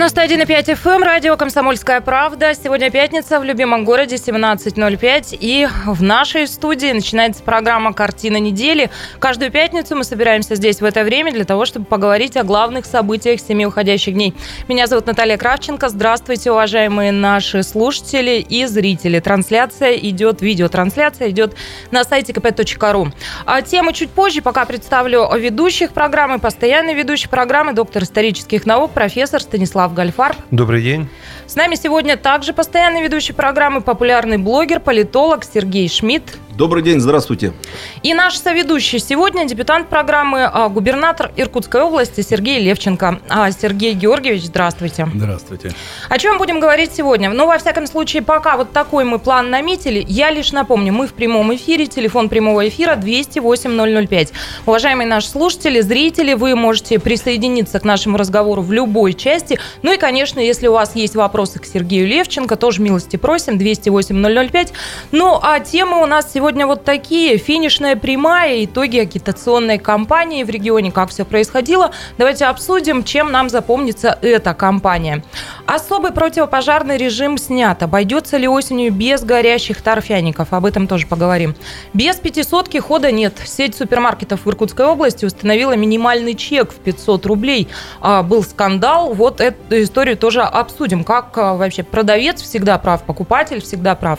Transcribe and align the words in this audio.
91,5 0.00 0.82
FM, 0.82 1.04
радио 1.04 1.36
«Комсомольская 1.36 2.00
правда». 2.00 2.54
Сегодня 2.54 2.90
пятница 2.90 3.38
в 3.38 3.44
любимом 3.44 3.84
городе, 3.84 4.16
17.05. 4.16 5.36
И 5.38 5.68
в 5.84 6.02
нашей 6.02 6.48
студии 6.48 6.90
начинается 6.90 7.42
программа 7.42 7.92
«Картина 7.92 8.38
недели». 8.38 8.88
Каждую 9.18 9.50
пятницу 9.50 9.94
мы 9.96 10.04
собираемся 10.04 10.54
здесь 10.54 10.80
в 10.80 10.86
это 10.86 11.04
время 11.04 11.32
для 11.34 11.44
того, 11.44 11.66
чтобы 11.66 11.84
поговорить 11.84 12.38
о 12.38 12.44
главных 12.44 12.86
событиях 12.86 13.40
семи 13.42 13.66
уходящих 13.66 14.14
дней. 14.14 14.34
Меня 14.68 14.86
зовут 14.86 15.04
Наталья 15.04 15.36
Кравченко. 15.36 15.90
Здравствуйте, 15.90 16.50
уважаемые 16.50 17.12
наши 17.12 17.62
слушатели 17.62 18.38
и 18.40 18.64
зрители. 18.64 19.20
Трансляция 19.20 19.96
идет, 19.96 20.40
видеотрансляция 20.40 21.28
идет 21.28 21.54
на 21.90 22.04
сайте 22.04 22.32
kp.ru. 22.32 23.12
А 23.44 23.60
темы 23.60 23.92
чуть 23.92 24.08
позже, 24.08 24.40
пока 24.40 24.64
представлю 24.64 25.28
ведущих 25.36 25.92
программы, 25.92 26.38
постоянный 26.38 26.94
ведущий 26.94 27.28
программы, 27.28 27.74
доктор 27.74 28.04
исторических 28.04 28.64
наук, 28.64 28.92
профессор 28.92 29.42
Станислав 29.42 29.89
Вячеслав 29.90 29.94
Гальфарб. 29.94 30.36
Добрый 30.50 30.82
день. 30.82 31.08
С 31.50 31.56
нами 31.56 31.74
сегодня 31.74 32.16
также 32.16 32.52
постоянный 32.52 33.02
ведущий 33.02 33.32
программы, 33.32 33.80
популярный 33.80 34.38
блогер, 34.38 34.78
политолог 34.78 35.42
Сергей 35.42 35.88
Шмидт. 35.88 36.38
Добрый 36.56 36.82
день, 36.82 37.00
здравствуйте. 37.00 37.54
И 38.02 38.12
наш 38.14 38.36
соведущий 38.36 39.00
сегодня, 39.00 39.46
дебютант 39.46 39.88
программы, 39.88 40.44
а, 40.44 40.68
губернатор 40.68 41.32
Иркутской 41.34 41.82
области 41.82 42.20
Сергей 42.20 42.60
Левченко. 42.60 43.18
А, 43.30 43.50
Сергей 43.50 43.94
Георгиевич, 43.94 44.44
здравствуйте. 44.44 45.08
Здравствуйте. 45.12 45.72
О 46.08 46.18
чем 46.18 46.38
будем 46.38 46.60
говорить 46.60 46.92
сегодня? 46.94 47.30
Ну, 47.30 47.46
во 47.46 47.58
всяком 47.58 47.86
случае, 47.86 48.22
пока 48.22 48.56
вот 48.56 48.72
такой 48.72 49.04
мы 49.04 49.18
план 49.18 49.50
наметили, 49.50 50.04
я 50.06 50.30
лишь 50.30 50.52
напомню, 50.52 50.92
мы 50.92 51.06
в 51.06 51.14
прямом 51.14 51.52
эфире, 51.56 51.86
телефон 51.86 52.28
прямого 52.28 52.68
эфира 52.68 52.94
208-005. 52.94 54.32
Уважаемые 54.66 55.08
наши 55.08 55.28
слушатели, 55.28 55.80
зрители, 55.80 56.34
вы 56.34 56.54
можете 56.54 56.98
присоединиться 57.00 57.80
к 57.80 57.84
нашему 57.84 58.18
разговору 58.18 58.62
в 58.62 58.70
любой 58.70 59.14
части. 59.14 59.58
Ну 59.82 59.92
и, 59.92 59.96
конечно, 59.96 60.38
если 60.38 60.68
у 60.68 60.74
вас 60.74 60.94
есть 60.94 61.16
вопросы 61.16 61.39
к 61.46 61.64
Сергею 61.64 62.06
Левченко, 62.06 62.56
тоже 62.56 62.82
милости 62.82 63.16
просим, 63.16 63.56
208-005. 63.56 64.68
Ну, 65.12 65.38
а 65.42 65.60
темы 65.60 66.02
у 66.02 66.06
нас 66.06 66.32
сегодня 66.32 66.66
вот 66.66 66.84
такие. 66.84 67.38
Финишная 67.38 67.96
прямая, 67.96 68.64
итоги 68.64 68.98
агитационной 68.98 69.78
кампании 69.78 70.44
в 70.44 70.50
регионе, 70.50 70.92
как 70.92 71.10
все 71.10 71.24
происходило. 71.24 71.92
Давайте 72.18 72.44
обсудим, 72.46 73.04
чем 73.04 73.32
нам 73.32 73.48
запомнится 73.48 74.18
эта 74.22 74.54
кампания. 74.54 75.24
Особый 75.66 76.12
противопожарный 76.12 76.96
режим 76.96 77.38
снят. 77.38 77.82
Обойдется 77.82 78.36
ли 78.36 78.48
осенью 78.48 78.92
без 78.92 79.22
горящих 79.22 79.82
торфяников? 79.82 80.52
Об 80.52 80.66
этом 80.66 80.86
тоже 80.86 81.06
поговорим. 81.06 81.54
Без 81.94 82.16
пятисотки 82.16 82.78
хода 82.78 83.12
нет. 83.12 83.38
Сеть 83.44 83.76
супермаркетов 83.76 84.44
в 84.44 84.48
Иркутской 84.50 84.86
области 84.86 85.24
установила 85.24 85.76
минимальный 85.76 86.34
чек 86.34 86.72
в 86.72 86.76
500 86.76 87.26
рублей. 87.26 87.68
А, 88.00 88.22
был 88.22 88.42
скандал. 88.42 89.14
Вот 89.14 89.40
эту 89.40 89.82
историю 89.82 90.16
тоже 90.16 90.42
обсудим. 90.42 91.04
Как 91.04 91.29
а, 91.38 91.54
вообще 91.54 91.82
продавец 91.82 92.42
всегда 92.42 92.78
прав, 92.78 93.02
покупатель 93.02 93.60
всегда 93.60 93.94
прав. 93.94 94.18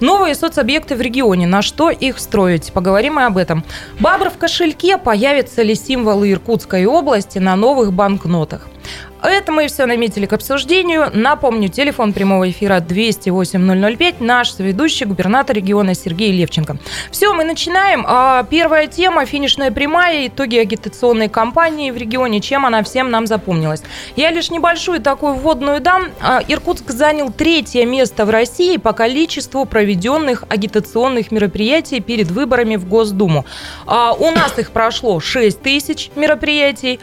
Новые 0.00 0.34
соцобъекты 0.34 0.96
в 0.96 1.00
регионе. 1.00 1.46
Наш 1.46 1.66
что 1.66 1.90
их 1.90 2.18
строить. 2.18 2.72
Поговорим 2.72 3.14
мы 3.14 3.26
об 3.26 3.36
этом. 3.36 3.64
Бабр 3.98 4.30
в 4.30 4.38
кошельке. 4.38 4.98
Появятся 4.98 5.62
ли 5.62 5.74
символы 5.74 6.30
Иркутской 6.30 6.86
области 6.86 7.38
на 7.38 7.56
новых 7.56 7.92
банкнотах? 7.92 8.68
Это 9.26 9.50
мы 9.50 9.66
все 9.66 9.86
наметили 9.86 10.24
к 10.24 10.32
обсуждению. 10.32 11.10
Напомню, 11.12 11.68
телефон 11.68 12.12
прямого 12.12 12.48
эфира 12.48 12.78
208-005. 12.78 14.16
Наш 14.20 14.56
ведущий 14.60 15.04
губернатор 15.04 15.56
региона 15.56 15.94
Сергей 15.94 16.30
Левченко. 16.30 16.76
Все, 17.10 17.34
мы 17.34 17.42
начинаем. 17.42 18.04
А, 18.06 18.44
первая 18.44 18.86
тема– 18.86 19.24
финишная 19.26 19.72
прямая, 19.72 20.28
итоги 20.28 20.58
агитационной 20.58 21.28
кампании 21.28 21.90
в 21.90 21.96
регионе. 21.96 22.40
Чем 22.40 22.66
она 22.66 22.84
всем 22.84 23.10
нам 23.10 23.26
запомнилась? 23.26 23.82
Я 24.14 24.30
лишь 24.30 24.52
небольшую 24.52 25.00
такую 25.00 25.34
вводную 25.34 25.80
дам. 25.80 26.04
А, 26.20 26.40
Иркутск 26.46 26.92
занял 26.92 27.32
третье 27.32 27.84
место 27.84 28.26
в 28.26 28.30
России 28.30 28.76
по 28.76 28.92
количеству 28.92 29.64
проведенных 29.64 30.44
агитационных 30.48 31.32
мероприятий 31.32 31.98
перед 31.98 32.30
выборами 32.30 32.76
в 32.76 32.86
Госдуму. 32.88 33.44
А, 33.86 34.12
у 34.12 34.30
нас 34.30 34.56
их 34.56 34.70
прошло 34.70 35.18
6 35.18 35.60
тысяч 35.60 36.10
мероприятий. 36.14 37.00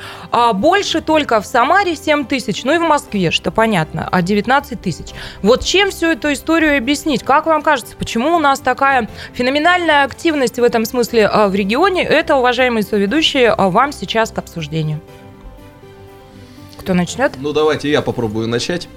Больше 0.53 1.01
только 1.01 1.41
в 1.41 1.45
Самаре 1.45 1.97
7 1.97 2.12
тысяч, 2.25 2.63
ну 2.63 2.74
и 2.74 2.78
в 2.78 2.81
Москве, 2.81 3.31
что 3.31 3.51
понятно, 3.51 4.07
а 4.12 4.22
19 4.22 4.81
тысяч. 4.81 5.07
Вот 5.41 5.63
чем 5.63 5.91
всю 5.91 6.07
эту 6.07 6.31
историю 6.31 6.78
объяснить? 6.78 7.24
Как 7.24 7.46
вам 7.46 7.62
кажется, 7.62 7.96
почему 7.97 8.35
у 8.35 8.40
нас 8.40 8.59
такая 8.59 9.09
феноменальная 9.34 10.03
активность 10.03 10.59
в 10.59 10.63
этом 10.63 10.85
смысле 10.85 11.28
а, 11.28 11.47
в 11.47 11.56
регионе? 11.56 12.03
Это, 12.03 12.35
уважаемые 12.35 12.84
соведущие, 12.84 13.50
а, 13.50 13.69
вам 13.69 13.91
сейчас 13.91 14.31
к 14.31 14.38
обсуждению. 14.38 15.01
Кто 16.78 16.94
начнет? 16.94 17.31
Ну, 17.40 17.53
давайте 17.53 17.90
я 17.90 18.01
попробую 18.01 18.47
начать. 18.47 18.88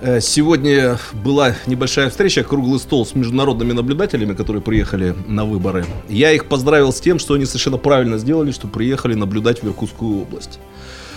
Э, 0.00 0.20
сегодня 0.20 0.98
была 1.12 1.54
небольшая 1.66 2.10
встреча, 2.10 2.44
круглый 2.44 2.78
стол 2.78 3.06
с 3.06 3.14
международными 3.14 3.72
наблюдателями, 3.72 4.34
которые 4.34 4.62
приехали 4.62 5.14
на 5.26 5.44
выборы. 5.44 5.86
Я 6.08 6.32
их 6.32 6.46
поздравил 6.46 6.92
с 6.92 7.00
тем, 7.00 7.18
что 7.18 7.34
они 7.34 7.46
совершенно 7.46 7.78
правильно 7.78 8.18
сделали, 8.18 8.52
что 8.52 8.68
приехали 8.68 9.14
наблюдать 9.14 9.62
в 9.62 9.66
Иркутскую 9.66 10.22
область. 10.22 10.58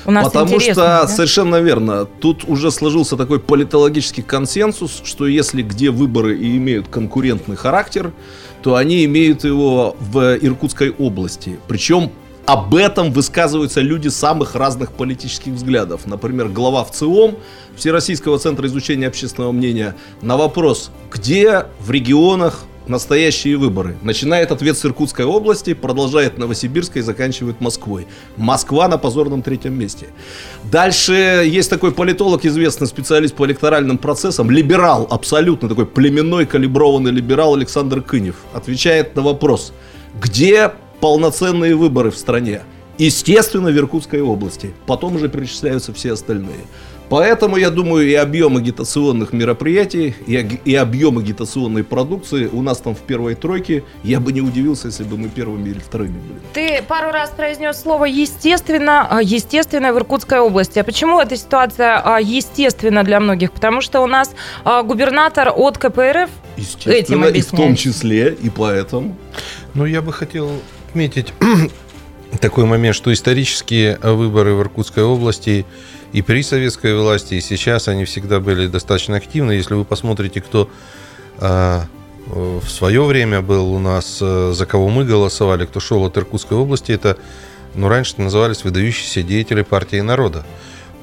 У 0.06 0.12
нас 0.12 0.26
Потому 0.26 0.60
что, 0.60 0.76
да? 0.76 1.08
совершенно 1.08 1.58
верно, 1.62 2.06
тут 2.06 2.44
уже 2.48 2.72
сложился 2.72 3.18
такой 3.18 3.40
политологический 3.40 4.24
консенсус, 4.24 5.02
что 5.04 5.28
если 5.28 5.62
где 5.62 5.92
выборы 5.92 6.38
и 6.38 6.58
имеют 6.58 6.88
конкурентный 6.88 7.56
характер, 7.56 8.14
то 8.62 8.76
они 8.76 9.06
имеют 9.06 9.44
его 9.44 9.96
в 10.00 10.38
Иркутской 10.42 10.92
области. 10.92 11.60
Причем 11.68 12.12
об 12.46 12.74
этом 12.74 13.12
высказываются 13.12 13.82
люди 13.82 14.08
самых 14.08 14.56
разных 14.56 14.92
политических 14.92 15.54
взглядов. 15.54 16.08
Например, 16.08 16.48
глава 16.48 16.84
ВЦИОМ, 16.84 17.38
Всероссийского 17.76 18.40
центра 18.40 18.68
изучения 18.68 19.08
общественного 19.08 19.52
мнения, 19.52 19.96
на 20.24 20.36
вопрос, 20.36 20.90
где 21.12 21.68
в 21.80 21.92
регионах 21.92 22.64
настоящие 22.90 23.58
выборы. 23.58 23.96
Начинает 24.02 24.52
ответ 24.52 24.78
с 24.78 24.86
Иркутской 24.86 25.26
области, 25.26 25.74
продолжает 25.74 26.38
Новосибирской 26.38 27.02
и 27.02 27.06
заканчивает 27.06 27.62
Москвой. 27.62 28.08
Москва 28.36 28.88
на 28.88 28.98
позорном 28.98 29.42
третьем 29.42 29.78
месте. 29.78 30.08
Дальше 30.64 31.14
есть 31.48 31.70
такой 31.70 31.92
политолог, 31.92 32.46
известный 32.46 32.88
специалист 32.88 33.36
по 33.36 33.46
электоральным 33.46 33.98
процессам, 33.98 34.52
либерал, 34.52 35.08
абсолютно 35.10 35.70
такой 35.70 35.86
племенной 35.86 36.46
калиброванный 36.46 37.12
либерал 37.12 37.56
Александр 37.56 38.02
Кынев. 38.02 38.36
Отвечает 38.54 39.16
на 39.16 39.22
вопрос, 39.22 39.72
где 40.20 40.72
полноценные 41.00 41.76
выборы 41.76 42.12
в 42.12 42.18
стране? 42.18 42.62
Естественно, 42.98 43.70
в 43.70 43.78
Иркутской 43.78 44.22
области. 44.22 44.74
Потом 44.86 45.16
уже 45.16 45.30
перечисляются 45.30 45.94
все 45.94 46.12
остальные. 46.12 46.66
Поэтому, 47.10 47.58
я 47.58 47.72
думаю, 47.72 48.08
и 48.08 48.14
объем 48.14 48.58
агитационных 48.58 49.34
мероприятий, 49.34 50.16
и, 50.28 50.60
и 50.64 50.76
объем 50.76 51.18
агитационной 51.18 51.84
продукции 51.84 52.48
у 52.52 52.62
нас 52.62 52.78
там 52.78 52.94
в 52.94 53.00
первой 53.00 53.34
тройке. 53.34 53.84
Я 54.04 54.20
бы 54.20 54.32
не 54.32 54.42
удивился, 54.42 54.88
если 54.88 55.04
бы 55.04 55.18
мы 55.18 55.28
первыми 55.28 55.70
или 55.70 55.80
вторыми 55.80 56.20
были. 56.20 56.40
Ты 56.54 56.84
пару 56.84 57.12
раз 57.12 57.32
произнес 57.32 57.82
слово 57.82 58.06
«естественно», 58.06 59.08
а, 59.10 59.24
«естественно» 59.24 59.92
в 59.92 59.98
Иркутской 59.98 60.40
области. 60.40 60.78
А 60.78 60.84
почему 60.84 61.20
эта 61.20 61.36
ситуация 61.36 62.00
а, 62.04 62.20
естественна 62.22 63.04
для 63.04 63.20
многих? 63.20 63.52
Потому 63.54 63.82
что 63.82 64.02
у 64.02 64.08
нас 64.08 64.36
а, 64.64 64.84
губернатор 64.84 65.52
от 65.56 65.80
КПРФ 65.80 66.30
этим 66.86 67.26
и 67.26 67.42
в 67.42 67.52
том 67.52 67.76
числе, 67.76 68.38
и 68.40 68.50
поэтому. 68.50 69.16
Ну, 69.74 69.86
я 69.86 70.02
бы 70.04 70.14
хотел 70.14 70.52
отметить 70.90 71.34
такой 72.40 72.66
момент, 72.66 72.96
что 72.96 73.12
исторические 73.12 73.98
выборы 73.98 74.54
в 74.54 74.62
Иркутской 74.62 75.04
области– 75.04 75.66
и 76.14 76.22
при 76.22 76.42
советской 76.44 76.96
власти, 76.96 77.36
и 77.36 77.42
сейчас 77.42 77.88
они 77.88 78.06
всегда 78.06 78.40
были 78.40 78.68
достаточно 78.68 79.18
активны. 79.18 79.54
Если 79.54 79.74
вы 79.74 79.86
посмотрите, 79.86 80.42
кто 80.42 80.70
э, 81.40 81.82
в 82.28 82.68
свое 82.68 83.04
время 83.04 83.42
был 83.42 83.72
у 83.74 83.80
нас, 83.80 84.20
э, 84.22 84.54
за 84.56 84.66
кого 84.66 84.90
мы 84.90 85.06
голосовали, 85.06 85.66
кто 85.66 85.80
шел 85.80 86.04
от 86.06 86.18
Иркутской 86.18 86.58
области, 86.58 86.92
это, 86.92 87.18
ну, 87.76 87.88
раньше 87.88 88.16
назывались 88.18 88.64
выдающиеся 88.64 89.24
деятели 89.24 89.62
партии 89.62 90.02
народа. 90.02 90.46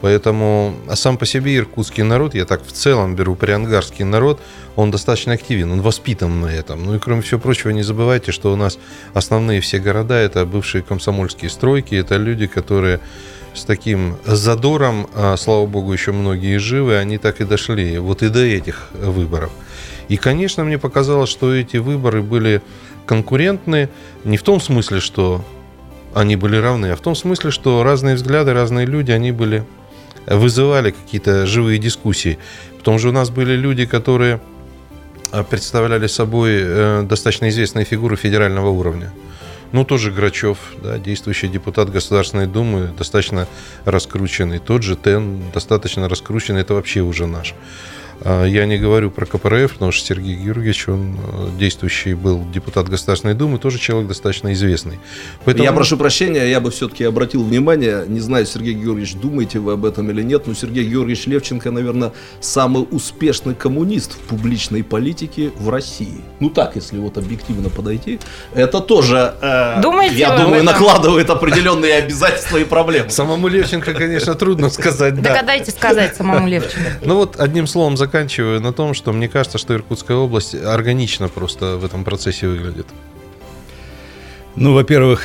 Поэтому 0.03 0.77
а 0.89 0.97
сам 0.97 1.17
по 1.17 1.25
себе 1.25 1.57
иркутский 1.57 2.03
народ, 2.03 2.35
я 2.35 2.45
так 2.45 2.65
в 2.65 2.71
целом 2.71 3.17
беру 3.17 3.35
приангарский 3.35 4.05
народ, 4.05 4.41
он 4.77 4.91
достаточно 4.91 5.33
активен, 5.33 5.73
он 5.73 5.81
воспитан 5.81 6.41
на 6.41 6.47
этом. 6.47 6.85
Ну 6.85 6.97
и 6.97 6.99
кроме 6.99 7.23
всего 7.23 7.41
прочего, 7.41 7.71
не 7.71 7.83
забывайте, 7.83 8.31
что 8.31 8.53
у 8.53 8.57
нас 8.57 8.79
основные 9.15 9.63
все 9.63 9.79
города 9.79 10.15
это 10.15 10.45
бывшие 10.45 10.83
комсомольские 10.83 11.51
стройки, 11.51 11.95
это 11.95 12.17
люди, 12.17 12.47
которые 12.47 13.01
с 13.57 13.65
таким 13.65 14.17
задором, 14.25 15.09
а, 15.15 15.37
слава 15.37 15.67
богу, 15.67 15.93
еще 15.93 16.13
многие 16.13 16.59
живы, 16.59 16.97
они 16.97 17.19
так 17.19 17.41
и 17.41 17.45
дошли 17.45 17.99
вот 17.99 18.23
и 18.23 18.29
до 18.29 18.41
этих 18.41 18.89
выборов. 18.93 19.51
И, 20.09 20.17
конечно, 20.17 20.65
мне 20.65 20.79
показалось, 20.79 21.31
что 21.31 21.55
эти 21.55 21.79
выборы 21.79 22.23
были 22.23 22.63
конкурентны 23.07 23.89
не 24.25 24.37
в 24.37 24.43
том 24.43 24.61
смысле, 24.61 25.01
что 25.01 25.45
они 26.15 26.37
были 26.37 26.57
равны, 26.57 26.87
а 26.93 26.97
в 26.97 27.01
том 27.01 27.15
смысле, 27.15 27.51
что 27.51 27.83
разные 27.83 28.15
взгляды, 28.15 28.53
разные 28.53 28.87
люди, 28.87 29.11
они 29.11 29.33
были 29.33 29.65
вызывали 30.27 30.91
какие-то 30.91 31.47
живые 31.47 31.79
дискуссии. 31.79 32.39
Потому 32.79 32.99
что 32.99 33.09
у 33.09 33.13
нас 33.13 33.31
были 33.31 33.55
люди, 33.55 33.87
которые 33.87 34.41
а, 35.33 35.45
представляли 35.45 36.07
собой 36.07 36.53
э, 36.55 37.03
достаточно 37.03 37.49
известные 37.49 37.85
фигуры 37.85 38.17
федерального 38.17 38.71
уровня. 38.71 39.13
Ну, 39.73 39.85
тоже 39.85 40.11
Грачев, 40.11 40.59
да, 40.83 40.99
действующий 40.99 41.49
депутат 41.49 41.91
Государственной 41.91 42.47
Думы, 42.47 42.93
достаточно 42.97 43.47
раскрученный. 43.85 44.59
Тот 44.59 44.83
же 44.83 44.97
Тен, 44.97 45.51
достаточно 45.53 46.09
раскрученный, 46.09 46.61
это 46.61 46.75
вообще 46.75 47.01
уже 47.01 47.27
наш. 47.27 47.55
А, 48.23 48.45
я 48.45 48.67
не 48.67 48.79
говорю 48.79 49.11
про 49.11 49.27
КПРФ, 49.27 49.75
потому 49.75 49.93
что 49.93 50.07
Сергей 50.07 50.37
Георгиевич, 50.37 50.89
он 50.89 51.17
э, 51.17 51.49
действующий 51.59 52.15
был 52.15 52.45
депутат 52.53 52.89
Государственной 52.89 53.35
Думы, 53.35 53.59
тоже 53.59 53.79
человек 53.79 54.09
достаточно 54.09 54.53
известный. 54.53 54.99
Поэтому... 55.45 55.65
Я 55.65 55.73
прошу 55.73 55.97
прощения, 55.97 56.49
я 56.49 56.61
бы 56.61 56.71
все-таки 56.71 57.05
обратил 57.05 57.45
внимание, 57.45 58.05
не 58.07 58.21
знаю, 58.21 58.47
Сергей 58.47 58.75
Георгиевич, 58.75 59.15
думаете 59.15 59.59
вы 59.59 59.73
об 59.73 59.85
этом 59.85 60.11
или 60.11 60.23
нет, 60.23 60.47
но 60.47 60.55
Сергей 60.55 60.85
Георгиевич 60.85 61.27
Левченко, 61.27 61.71
наверное, 61.71 62.13
самый 62.41 62.87
успешный 62.91 63.55
коммунист 63.55 64.13
в 64.13 64.21
публичной 64.21 64.83
политике 64.83 65.53
в 65.59 65.69
России. 65.69 66.21
Ну 66.41 66.51
так, 66.51 66.77
если 66.77 66.99
вот 66.99 67.19
объективно 67.19 67.69
подойти, 67.69 68.19
это 68.55 68.81
тоже, 68.81 69.35
э, 69.41 69.81
Думаете 69.83 70.17
я 70.17 70.37
думаю, 70.37 70.65
накладывает 70.65 71.29
определенные 71.31 71.95
обязательства 71.95 72.57
и 72.57 72.65
проблемы. 72.65 73.11
Самому 73.11 73.49
Левченко, 73.49 73.95
конечно, 73.95 74.35
трудно 74.35 74.71
сказать, 74.71 75.15
да. 75.17 75.35
Догадайтесь 75.35 75.75
сказать 75.75 76.17
самому 76.17 76.49
Левченко. 76.49 77.01
Ну 77.03 77.17
вот, 77.17 77.39
одним 77.39 77.67
словом, 77.67 77.97
заканчиваю 78.07 78.61
на 78.61 78.73
том, 78.73 78.95
что 78.95 79.13
мне 79.13 79.29
кажется, 79.29 79.59
что 79.59 79.75
Иркутская 79.75 80.17
область 80.17 80.55
органично 80.55 81.29
просто 81.29 81.77
в 81.77 81.85
этом 81.85 82.05
процессе 82.05 82.47
выглядит. 82.47 82.87
Ну, 84.55 84.75
во-первых, 84.75 85.25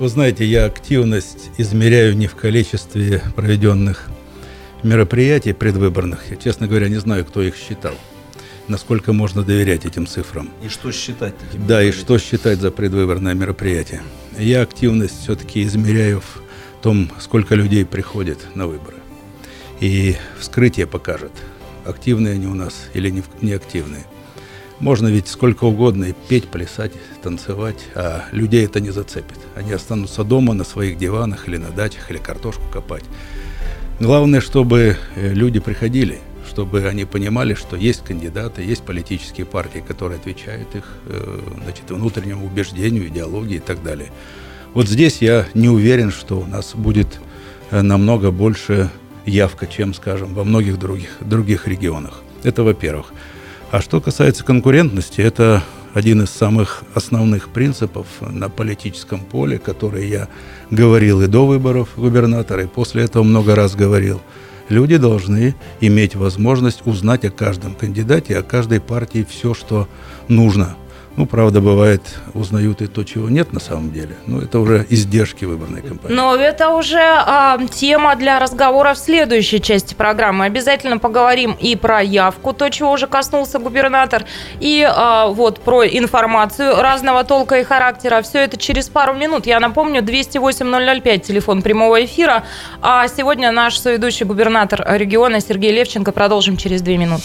вы 0.00 0.08
знаете, 0.08 0.44
я 0.44 0.64
активность 0.64 1.50
измеряю 1.56 2.16
не 2.16 2.26
в 2.26 2.34
количестве 2.34 3.22
проведенных 3.36 4.08
мероприятий 4.82 5.52
предвыборных. 5.52 6.28
Я, 6.28 6.36
честно 6.36 6.66
говоря, 6.66 6.88
не 6.88 6.96
знаю, 6.96 7.24
кто 7.24 7.42
их 7.42 7.54
считал. 7.56 7.94
Насколько 8.66 9.12
можно 9.12 9.44
доверять 9.44 9.86
этим 9.86 10.08
цифрам. 10.08 10.50
И 10.64 10.68
что 10.68 10.90
считать? 10.90 11.34
Да, 11.54 11.80
и 11.80 11.92
что 11.92 12.18
считать 12.18 12.58
за 12.58 12.72
предвыборное 12.72 13.34
мероприятие. 13.34 14.02
Я 14.36 14.62
активность 14.62 15.22
все-таки 15.22 15.62
измеряю 15.62 16.20
в 16.20 16.42
том, 16.82 17.08
сколько 17.20 17.54
людей 17.54 17.84
приходит 17.84 18.38
на 18.56 18.66
выборы. 18.66 18.96
И 19.78 20.16
вскрытие 20.40 20.88
покажет, 20.88 21.30
активные 21.86 22.34
они 22.34 22.46
у 22.46 22.54
нас 22.54 22.88
или 22.94 23.10
не, 23.10 23.22
не 23.40 23.52
активные. 23.52 24.04
Можно 24.78 25.08
ведь 25.08 25.28
сколько 25.28 25.64
угодно 25.64 26.04
и 26.04 26.14
петь, 26.28 26.48
плясать, 26.48 26.92
танцевать, 27.22 27.86
а 27.94 28.24
людей 28.32 28.64
это 28.66 28.78
не 28.80 28.90
зацепит. 28.90 29.38
Они 29.54 29.72
останутся 29.72 30.22
дома 30.22 30.52
на 30.52 30.64
своих 30.64 30.98
диванах 30.98 31.48
или 31.48 31.56
на 31.56 31.70
дачах, 31.70 32.10
или 32.10 32.18
картошку 32.18 32.64
копать. 32.70 33.04
Главное, 34.00 34.42
чтобы 34.42 34.98
э, 35.14 35.32
люди 35.32 35.60
приходили, 35.60 36.18
чтобы 36.46 36.86
они 36.86 37.06
понимали, 37.06 37.54
что 37.54 37.76
есть 37.76 38.04
кандидаты, 38.04 38.62
есть 38.62 38.82
политические 38.82 39.46
партии, 39.46 39.82
которые 39.86 40.18
отвечают 40.18 40.74
их 40.74 40.84
э, 41.06 41.40
значит, 41.64 41.90
внутреннему 41.90 42.46
убеждению, 42.46 43.08
идеологии 43.08 43.56
и 43.56 43.60
так 43.60 43.82
далее. 43.82 44.12
Вот 44.74 44.88
здесь 44.88 45.22
я 45.22 45.46
не 45.54 45.70
уверен, 45.70 46.10
что 46.10 46.38
у 46.38 46.46
нас 46.46 46.74
будет 46.74 47.18
э, 47.70 47.80
намного 47.80 48.30
больше 48.30 48.90
явка, 49.26 49.66
чем, 49.66 49.92
скажем, 49.92 50.34
во 50.34 50.44
многих 50.44 50.78
других, 50.78 51.10
других 51.20 51.68
регионах. 51.68 52.22
Это 52.42 52.62
во-первых. 52.62 53.12
А 53.70 53.80
что 53.80 54.00
касается 54.00 54.44
конкурентности, 54.44 55.20
это 55.20 55.62
один 55.92 56.22
из 56.22 56.30
самых 56.30 56.84
основных 56.94 57.48
принципов 57.48 58.06
на 58.20 58.48
политическом 58.48 59.20
поле, 59.20 59.58
который 59.58 60.08
я 60.08 60.28
говорил 60.70 61.22
и 61.22 61.26
до 61.26 61.46
выборов 61.46 61.90
губернатора, 61.96 62.62
и 62.62 62.66
после 62.66 63.04
этого 63.04 63.22
много 63.22 63.54
раз 63.54 63.74
говорил. 63.74 64.20
Люди 64.68 64.96
должны 64.96 65.54
иметь 65.80 66.16
возможность 66.16 66.86
узнать 66.86 67.24
о 67.24 67.30
каждом 67.30 67.74
кандидате, 67.74 68.36
о 68.38 68.42
каждой 68.42 68.80
партии 68.80 69.26
все, 69.28 69.54
что 69.54 69.88
нужно– 70.28 70.76
ну, 71.16 71.24
правда, 71.24 71.62
бывает, 71.62 72.02
узнают 72.34 72.82
и 72.82 72.86
то, 72.86 73.02
чего 73.02 73.30
нет 73.30 73.52
на 73.54 73.60
самом 73.60 73.90
деле. 73.90 74.16
Но 74.26 74.40
это 74.42 74.58
уже 74.58 74.86
издержки 74.90 75.46
выборной 75.46 75.80
кампании. 75.80 76.14
Но 76.14 76.36
это 76.36 76.70
уже 76.70 77.00
а, 77.00 77.58
тема 77.70 78.16
для 78.16 78.38
разговора 78.38 78.92
в 78.92 78.98
следующей 78.98 79.62
части 79.62 79.94
программы. 79.94 80.44
Обязательно 80.44 80.98
поговорим 80.98 81.56
и 81.58 81.74
про 81.74 82.02
явку, 82.02 82.52
то, 82.52 82.68
чего 82.68 82.92
уже 82.92 83.06
коснулся 83.06 83.58
губернатор, 83.58 84.26
и 84.60 84.86
а, 84.86 85.28
вот 85.28 85.60
про 85.60 85.86
информацию 85.86 86.82
разного 86.82 87.24
толка 87.24 87.60
и 87.60 87.64
характера. 87.64 88.20
Все 88.20 88.40
это 88.40 88.58
через 88.58 88.90
пару 88.90 89.14
минут. 89.14 89.46
Я 89.46 89.58
напомню, 89.58 90.02
208-005, 90.02 91.18
телефон 91.20 91.62
прямого 91.62 92.04
эфира. 92.04 92.44
А 92.82 93.08
сегодня 93.08 93.50
наш 93.52 93.78
соведущий 93.78 94.26
губернатор 94.26 94.84
региона 94.86 95.40
Сергей 95.40 95.72
Левченко. 95.72 96.12
Продолжим 96.12 96.58
через 96.58 96.82
две 96.82 96.98
минуты. 96.98 97.24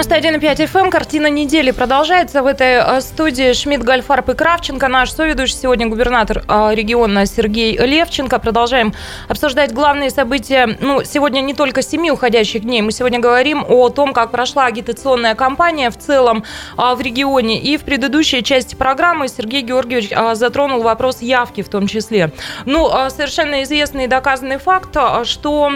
91,5 0.00 0.56
FM. 0.64 0.90
Картина 0.90 1.26
недели 1.26 1.72
продолжается 1.72 2.42
в 2.42 2.46
этой 2.46 2.76
э, 2.78 3.00
студии. 3.02 3.52
Шмидт, 3.52 3.82
Гальфарб 3.82 4.30
и 4.30 4.34
Кравченко. 4.34 4.88
Наш 4.88 5.12
соведущий 5.12 5.58
сегодня 5.58 5.88
губернатор 5.88 6.42
э, 6.48 6.70
региона 6.74 7.26
Сергей 7.26 7.76
Левченко. 7.76 8.38
Продолжаем 8.38 8.94
обсуждать 9.28 9.74
главные 9.74 10.08
события. 10.08 10.78
Ну, 10.80 11.04
сегодня 11.04 11.42
не 11.42 11.52
только 11.52 11.82
семи 11.82 12.10
уходящих 12.10 12.62
дней. 12.62 12.80
Мы 12.80 12.92
сегодня 12.92 13.18
говорим 13.18 13.62
о 13.68 13.90
том, 13.90 14.14
как 14.14 14.30
прошла 14.30 14.64
агитационная 14.64 15.34
кампания 15.34 15.90
в 15.90 15.98
целом 15.98 16.44
э, 16.78 16.94
в 16.94 17.00
регионе. 17.02 17.60
И 17.60 17.76
в 17.76 17.82
предыдущей 17.82 18.42
части 18.42 18.74
программы 18.74 19.28
Сергей 19.28 19.60
Георгиевич 19.60 20.14
затронул 20.32 20.80
вопрос 20.80 21.20
явки 21.20 21.60
в 21.60 21.68
том 21.68 21.86
числе. 21.86 22.32
Ну, 22.64 22.90
совершенно 23.10 23.62
известный 23.64 24.04
и 24.04 24.08
доказанный 24.08 24.56
факт, 24.56 24.96
что 25.24 25.72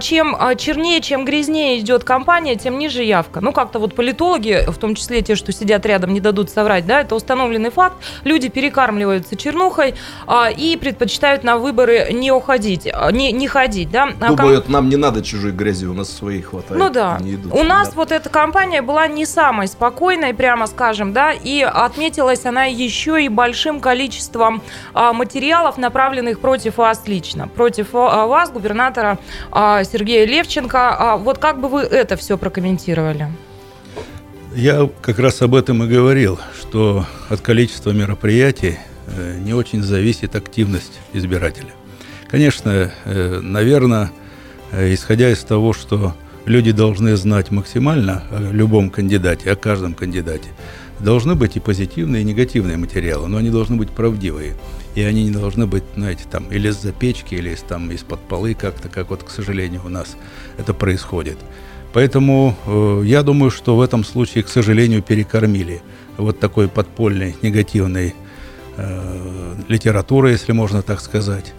чем 0.00 0.34
чернее, 0.56 1.02
чем 1.02 1.26
грязнее 1.26 1.78
идет 1.78 2.04
кампания, 2.04 2.56
тем 2.56 2.78
ниже 2.78 3.04
явка 3.04 3.40
ну, 3.49 3.49
как-то 3.52 3.78
вот 3.78 3.94
политологи, 3.94 4.64
в 4.66 4.78
том 4.78 4.94
числе 4.94 5.22
те, 5.22 5.34
что 5.34 5.52
сидят 5.52 5.86
рядом, 5.86 6.12
не 6.12 6.20
дадут 6.20 6.50
соврать, 6.50 6.86
да, 6.86 7.00
это 7.00 7.14
установленный 7.14 7.70
факт. 7.70 7.96
Люди 8.24 8.48
перекармливаются 8.48 9.36
чернухой 9.36 9.94
а, 10.26 10.50
и 10.50 10.76
предпочитают 10.76 11.44
на 11.44 11.56
выборы 11.58 12.08
не 12.12 12.32
уходить, 12.32 12.88
а, 12.92 13.10
не, 13.10 13.32
не 13.32 13.48
ходить, 13.48 13.90
да. 13.90 14.10
А 14.20 14.28
Думают, 14.28 14.64
ком... 14.64 14.72
нам 14.72 14.88
не 14.88 14.96
надо 14.96 15.22
чужой 15.22 15.52
грязи, 15.52 15.86
у 15.86 15.94
нас 15.94 16.10
своей 16.10 16.42
хватает. 16.42 16.80
Ну 16.80 16.90
да. 16.90 17.18
идут, 17.20 17.52
у 17.52 17.62
нас 17.62 17.94
вот 17.94 18.12
эта 18.12 18.28
кампания 18.28 18.82
была 18.82 19.06
не 19.08 19.26
самой 19.26 19.68
спокойной, 19.68 20.34
прямо 20.34 20.66
скажем, 20.66 21.12
да, 21.12 21.32
и 21.32 21.62
отметилась 21.62 22.44
она 22.44 22.64
еще 22.64 23.22
и 23.22 23.28
большим 23.28 23.80
количеством 23.80 24.62
а, 24.94 25.12
материалов, 25.12 25.78
направленных 25.78 26.40
против 26.40 26.78
вас 26.78 27.02
лично, 27.06 27.48
против 27.48 27.88
а, 27.94 28.26
вас, 28.26 28.50
губернатора 28.50 29.18
а, 29.50 29.84
Сергея 29.84 30.26
Левченко. 30.26 30.96
А, 30.98 31.16
вот 31.16 31.38
как 31.38 31.60
бы 31.60 31.68
вы 31.68 31.80
это 31.82 32.16
все 32.16 32.36
прокомментировали? 32.38 33.28
Я 34.54 34.90
как 35.00 35.20
раз 35.20 35.42
об 35.42 35.54
этом 35.54 35.84
и 35.84 35.86
говорил, 35.86 36.40
что 36.60 37.06
от 37.28 37.40
количества 37.40 37.92
мероприятий 37.92 38.78
э, 39.06 39.38
не 39.38 39.54
очень 39.54 39.80
зависит 39.80 40.34
активность 40.34 40.98
избирателя. 41.12 41.70
Конечно, 42.28 42.90
э, 43.04 43.40
наверное, 43.40 44.10
э, 44.72 44.92
исходя 44.92 45.30
из 45.30 45.38
того, 45.44 45.72
что 45.72 46.16
люди 46.46 46.72
должны 46.72 47.14
знать 47.16 47.52
максимально 47.52 48.24
о 48.32 48.50
любом 48.50 48.90
кандидате, 48.90 49.52
о 49.52 49.56
каждом 49.56 49.94
кандидате, 49.94 50.48
должны 50.98 51.36
быть 51.36 51.56
и 51.56 51.60
позитивные, 51.60 52.22
и 52.22 52.24
негативные 52.24 52.76
материалы, 52.76 53.28
но 53.28 53.36
они 53.36 53.50
должны 53.50 53.76
быть 53.76 53.90
правдивые. 53.90 54.56
И 54.96 55.02
они 55.02 55.26
не 55.26 55.30
должны 55.30 55.68
быть, 55.68 55.84
знаете, 55.94 56.24
там, 56.28 56.50
или 56.50 56.70
из-за 56.70 56.90
печки, 56.90 57.36
или 57.36 57.50
из-под 57.50 58.18
полы 58.20 58.54
как-то, 58.54 58.88
как 58.88 59.10
вот, 59.10 59.22
к 59.22 59.30
сожалению, 59.30 59.82
у 59.84 59.88
нас 59.88 60.16
это 60.58 60.74
происходит. 60.74 61.38
Поэтому 61.92 62.56
э, 62.66 63.02
я 63.04 63.22
думаю, 63.22 63.50
что 63.50 63.76
в 63.76 63.80
этом 63.80 64.04
случае, 64.04 64.44
к 64.44 64.48
сожалению, 64.48 65.02
перекормили 65.02 65.82
вот 66.16 66.38
такой 66.38 66.68
подпольной, 66.68 67.36
негативной 67.42 68.14
э, 68.76 69.54
литературой, 69.68 70.32
если 70.32 70.52
можно 70.52 70.82
так 70.82 71.00
сказать. 71.00 71.52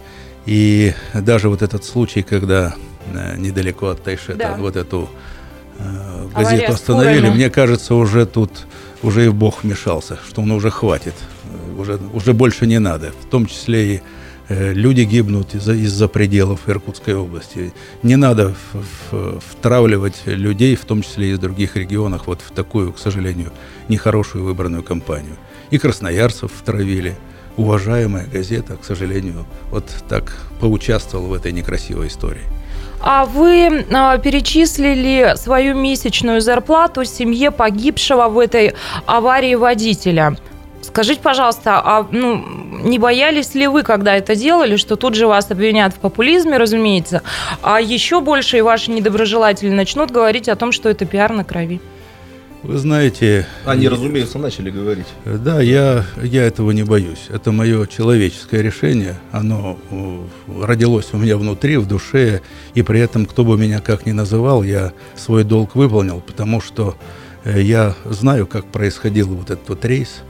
И 0.46 0.94
даже 1.14 1.48
вот 1.48 1.62
этот 1.62 1.84
случай, 1.84 2.22
когда 2.22 2.74
э, 3.12 3.36
недалеко 3.36 3.88
от 3.88 4.02
Тайшета 4.02 4.38
да. 4.38 4.56
вот 4.58 4.76
эту 4.76 5.10
э, 5.78 6.28
газету 6.34 6.34
Авария 6.34 6.66
остановили, 6.66 7.28
мне 7.30 7.50
кажется, 7.50 7.94
уже 7.94 8.26
тут 8.26 8.66
уже 9.02 9.26
и 9.26 9.28
Бог 9.28 9.64
вмешался, 9.64 10.18
что 10.26 10.42
он 10.42 10.50
уже 10.52 10.70
хватит, 10.70 11.14
э, 11.44 11.80
уже, 11.80 11.98
уже 12.12 12.32
больше 12.32 12.66
не 12.66 12.78
надо. 12.78 13.12
В 13.20 13.28
том 13.28 13.46
числе 13.46 13.96
и 13.96 14.02
люди 14.72 15.02
гибнут 15.02 15.54
из-за 15.54 15.72
из 15.74 16.00
пределов 16.08 16.68
Иркутской 16.68 17.14
области. 17.14 17.72
Не 18.02 18.16
надо 18.16 18.54
втравливать 19.50 20.22
людей, 20.26 20.76
в 20.76 20.84
том 20.84 21.02
числе 21.02 21.30
из 21.30 21.38
других 21.38 21.76
регионов, 21.76 22.26
вот 22.26 22.40
в 22.40 22.50
такую, 22.50 22.92
к 22.92 22.98
сожалению, 22.98 23.52
нехорошую 23.88 24.44
выбранную 24.44 24.82
кампанию. 24.82 25.36
И 25.70 25.78
красноярцев 25.78 26.52
втравили. 26.52 27.16
Уважаемая 27.56 28.26
газета, 28.26 28.76
к 28.76 28.84
сожалению, 28.84 29.44
вот 29.70 29.84
так 30.08 30.36
поучаствовала 30.58 31.26
в 31.26 31.32
этой 31.34 31.52
некрасивой 31.52 32.08
истории. 32.08 32.42
А 33.04 33.26
вы 33.26 33.84
а, 33.92 34.16
перечислили 34.18 35.34
свою 35.36 35.74
месячную 35.74 36.40
зарплату 36.40 37.04
семье 37.04 37.50
погибшего 37.50 38.28
в 38.28 38.38
этой 38.38 38.74
аварии 39.06 39.56
водителя. 39.56 40.36
Скажите, 40.92 41.22
пожалуйста, 41.22 41.80
а 41.82 42.06
ну, 42.10 42.44
не 42.84 42.98
боялись 42.98 43.54
ли 43.54 43.66
вы, 43.66 43.82
когда 43.82 44.14
это 44.14 44.36
делали, 44.36 44.76
что 44.76 44.96
тут 44.96 45.14
же 45.14 45.26
вас 45.26 45.50
обвинят 45.50 45.94
в 45.94 45.96
популизме, 45.96 46.58
разумеется, 46.58 47.22
а 47.62 47.80
еще 47.80 48.20
больше 48.20 48.58
и 48.58 48.60
ваши 48.60 48.90
недоброжелатели 48.90 49.70
начнут 49.70 50.10
говорить 50.10 50.50
о 50.50 50.54
том, 50.54 50.70
что 50.70 50.90
это 50.90 51.06
пиар 51.06 51.32
на 51.32 51.44
крови? 51.44 51.80
Вы 52.62 52.76
знаете... 52.76 53.46
Они, 53.64 53.88
разумеется, 53.88 54.38
начали 54.38 54.68
говорить. 54.68 55.06
Да, 55.24 55.62
я, 55.62 56.04
я 56.22 56.42
этого 56.42 56.72
не 56.72 56.82
боюсь. 56.82 57.24
Это 57.30 57.52
мое 57.52 57.86
человеческое 57.86 58.60
решение. 58.60 59.18
Оно 59.32 59.78
э, 59.90 60.62
родилось 60.62 61.08
у 61.12 61.16
меня 61.16 61.38
внутри, 61.38 61.78
в 61.78 61.88
душе. 61.88 62.42
И 62.74 62.82
при 62.82 63.00
этом, 63.00 63.24
кто 63.24 63.46
бы 63.46 63.56
меня 63.56 63.80
как 63.80 64.04
ни 64.04 64.12
называл, 64.12 64.62
я 64.62 64.92
свой 65.16 65.42
долг 65.42 65.74
выполнил, 65.74 66.20
потому 66.20 66.60
что 66.60 66.96
э, 67.44 67.62
я 67.62 67.94
знаю, 68.04 68.46
как 68.46 68.66
происходил 68.66 69.28
вот 69.28 69.50
этот 69.50 69.68
вот 69.70 69.84
рейс. 69.86 70.22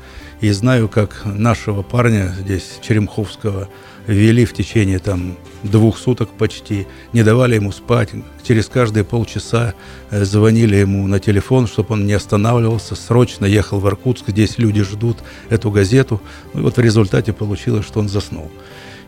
И 0.43 0.51
знаю, 0.51 0.89
как 0.89 1.23
нашего 1.25 1.83
парня 1.83 2.35
здесь, 2.37 2.81
Черемховского, 2.83 3.69
вели 4.09 4.45
в 4.45 4.53
течение 4.53 4.99
там 4.99 5.37
двух 5.63 5.97
суток 5.97 6.31
почти, 6.31 6.89
не 7.13 7.23
давали 7.23 7.55
ему 7.55 7.71
спать, 7.71 8.09
через 8.43 8.67
каждые 8.67 9.05
полчаса 9.05 9.75
э, 10.11 10.25
звонили 10.25 10.75
ему 10.75 11.07
на 11.07 11.21
телефон, 11.21 11.69
чтобы 11.69 11.93
он 11.93 12.07
не 12.07 12.15
останавливался, 12.15 12.97
срочно 12.97 13.45
ехал 13.45 13.79
в 13.79 13.87
Иркутск, 13.87 14.31
здесь 14.31 14.59
люди 14.59 14.83
ждут 14.83 15.19
эту 15.49 15.71
газету. 15.71 16.21
Ну, 16.55 16.61
и 16.61 16.63
вот 16.65 16.77
в 16.77 16.81
результате 16.81 17.33
получилось, 17.33 17.87
что 17.87 18.01
он 18.01 18.09
заснул. 18.09 18.51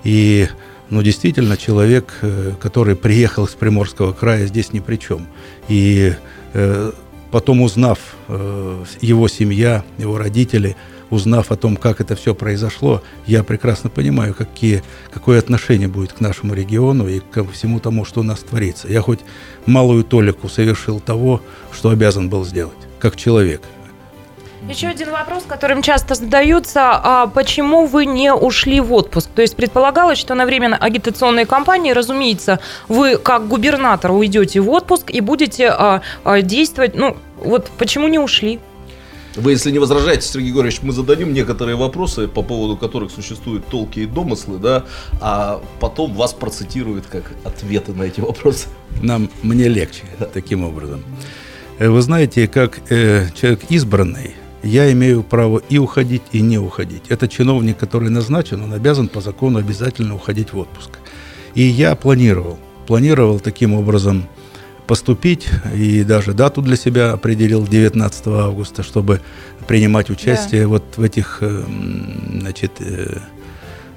И 0.04 0.48
ну, 0.88 1.02
действительно, 1.02 1.56
человек, 1.56 2.14
э, 2.22 2.52
который 2.60 2.94
приехал 2.94 3.46
из 3.46 3.54
Приморского 3.54 4.12
края, 4.12 4.46
здесь 4.46 4.72
ни 4.72 4.78
при 4.78 4.98
чем. 4.98 5.26
И 5.66 6.14
э, 6.52 6.92
потом 7.32 7.60
узнав, 7.62 7.98
э, 8.28 8.84
его 9.00 9.26
семья, 9.26 9.82
его 9.98 10.16
родители– 10.16 10.76
узнав 11.10 11.50
о 11.50 11.56
том, 11.56 11.76
как 11.76 12.00
это 12.00 12.16
все 12.16 12.34
произошло, 12.34 13.02
я 13.26 13.42
прекрасно 13.42 13.90
понимаю, 13.90 14.34
какие, 14.34 14.82
какое 15.12 15.38
отношение 15.38 15.88
будет 15.88 16.12
к 16.12 16.20
нашему 16.20 16.54
региону 16.54 17.08
и 17.08 17.20
ко 17.20 17.44
всему 17.44 17.80
тому, 17.80 18.04
что 18.04 18.20
у 18.20 18.24
нас 18.24 18.40
творится. 18.40 18.88
Я 18.88 19.00
хоть 19.00 19.20
малую 19.66 20.04
толику 20.04 20.48
совершил 20.48 21.00
того, 21.00 21.40
что 21.72 21.90
обязан 21.90 22.28
был 22.28 22.44
сделать, 22.44 22.78
как 22.98 23.16
человек. 23.16 23.62
Еще 24.68 24.86
один 24.86 25.10
вопрос, 25.10 25.44
которым 25.46 25.82
часто 25.82 26.14
задаются. 26.14 26.80
А 26.94 27.26
почему 27.26 27.84
вы 27.84 28.06
не 28.06 28.32
ушли 28.32 28.80
в 28.80 28.94
отпуск? 28.94 29.28
То 29.34 29.42
есть 29.42 29.56
предполагалось, 29.56 30.18
что 30.18 30.34
на 30.34 30.46
время 30.46 30.76
агитационной 30.80 31.44
кампании, 31.44 31.92
разумеется, 31.92 32.60
вы 32.88 33.18
как 33.18 33.46
губернатор 33.46 34.12
уйдете 34.12 34.60
в 34.60 34.70
отпуск 34.70 35.10
и 35.10 35.20
будете 35.20 35.68
а, 35.68 36.00
а, 36.24 36.40
действовать. 36.40 36.94
Ну, 36.94 37.16
вот 37.36 37.70
почему 37.76 38.08
не 38.08 38.18
ушли? 38.18 38.58
Вы, 39.36 39.52
если 39.52 39.72
не 39.72 39.80
возражаете, 39.80 40.28
Сергей 40.28 40.48
Григорьевич, 40.50 40.80
мы 40.82 40.92
зададим 40.92 41.32
некоторые 41.32 41.76
вопросы, 41.76 42.28
по 42.28 42.42
поводу 42.42 42.76
которых 42.76 43.10
существуют 43.10 43.66
толки 43.66 44.00
и 44.00 44.06
домыслы, 44.06 44.58
да, 44.58 44.84
а 45.20 45.60
потом 45.80 46.14
вас 46.14 46.32
процитируют 46.32 47.06
как 47.06 47.32
ответы 47.44 47.92
на 47.92 48.04
эти 48.04 48.20
вопросы. 48.20 48.68
Нам, 49.02 49.28
мне 49.42 49.68
легче 49.68 50.04
таким 50.32 50.62
образом. 50.64 51.02
Э, 51.78 51.88
вы 51.88 52.00
знаете, 52.02 52.46
как 52.46 52.80
э, 52.90 53.26
человек 53.34 53.60
избранный, 53.70 54.34
я 54.62 54.90
имею 54.92 55.24
право 55.24 55.60
и 55.68 55.78
уходить, 55.78 56.22
и 56.32 56.40
не 56.40 56.58
уходить. 56.58 57.02
Это 57.08 57.26
чиновник, 57.26 57.76
который 57.76 58.10
назначен, 58.10 58.62
он 58.62 58.72
обязан 58.72 59.08
по 59.08 59.20
закону 59.20 59.58
обязательно 59.58 60.14
уходить 60.14 60.52
в 60.52 60.58
отпуск. 60.58 60.90
И 61.54 61.62
я 61.62 61.94
планировал, 61.96 62.58
планировал 62.86 63.40
таким 63.40 63.74
образом 63.74 64.28
поступить 64.86 65.48
и 65.74 66.04
даже 66.04 66.34
дату 66.34 66.62
для 66.62 66.76
себя 66.76 67.12
определил 67.12 67.66
19 67.66 68.26
августа, 68.26 68.82
чтобы 68.82 69.20
принимать 69.66 70.10
участие 70.10 70.62
да. 70.62 70.68
вот 70.68 70.84
в 70.96 71.02
этих 71.02 71.38
э, 71.40 71.64
значит, 72.40 72.72
э, 72.80 73.18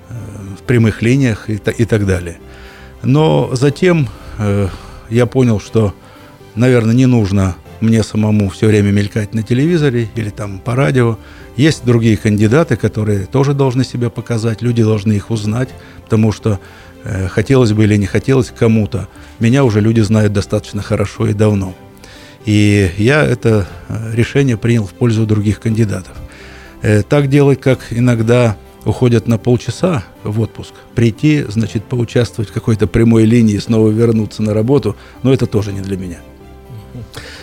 э, 0.09 0.13
в 0.57 0.63
прямых 0.63 1.01
линиях 1.01 1.49
и, 1.49 1.55
и 1.55 1.85
так 1.85 2.05
далее. 2.05 2.37
Но 3.03 3.51
затем 3.53 4.09
я 5.09 5.25
понял, 5.25 5.59
что, 5.59 5.93
наверное, 6.55 6.95
не 6.95 7.05
нужно 7.05 7.55
мне 7.79 8.03
самому 8.03 8.49
все 8.49 8.67
время 8.67 8.91
мелькать 8.91 9.33
на 9.33 9.43
телевизоре 9.43 10.09
или 10.15 10.29
там 10.29 10.59
по 10.59 10.75
радио. 10.75 11.17
Есть 11.55 11.85
другие 11.85 12.17
кандидаты, 12.17 12.75
которые 12.75 13.25
тоже 13.25 13.53
должны 13.53 13.83
себя 13.83 14.09
показать, 14.09 14.61
люди 14.61 14.83
должны 14.83 15.13
их 15.13 15.29
узнать, 15.31 15.69
потому 16.03 16.31
что 16.31 16.59
хотелось 17.29 17.73
бы 17.73 17.83
или 17.83 17.95
не 17.95 18.05
хотелось 18.05 18.51
кому-то, 18.57 19.07
меня 19.39 19.63
уже 19.63 19.81
люди 19.81 20.01
знают 20.01 20.33
достаточно 20.33 20.81
хорошо 20.81 21.27
и 21.27 21.33
давно. 21.33 21.75
И 22.47 22.91
я 22.97 23.25
это 23.25 23.67
э, 23.89 24.13
решение 24.15 24.55
принял 24.55 24.85
в 24.85 24.93
пользу 24.93 25.25
других 25.25 25.59
кандидатов. 25.59 26.13
Э, 26.81 27.03
так 27.03 27.27
делать, 27.27 27.59
как 27.59 27.87
иногда 27.91 28.55
уходят 28.85 29.27
на 29.27 29.37
полчаса 29.37 30.05
в 30.23 30.39
отпуск, 30.39 30.71
прийти, 30.95 31.43
значит, 31.49 31.83
поучаствовать 31.83 32.49
в 32.49 32.53
какой-то 32.53 32.87
прямой 32.87 33.25
линии, 33.25 33.57
снова 33.57 33.89
вернуться 33.89 34.43
на 34.43 34.53
работу, 34.53 34.95
но 35.23 35.33
это 35.33 35.45
тоже 35.45 35.73
не 35.73 35.81
для 35.81 35.97
меня. 35.97 36.19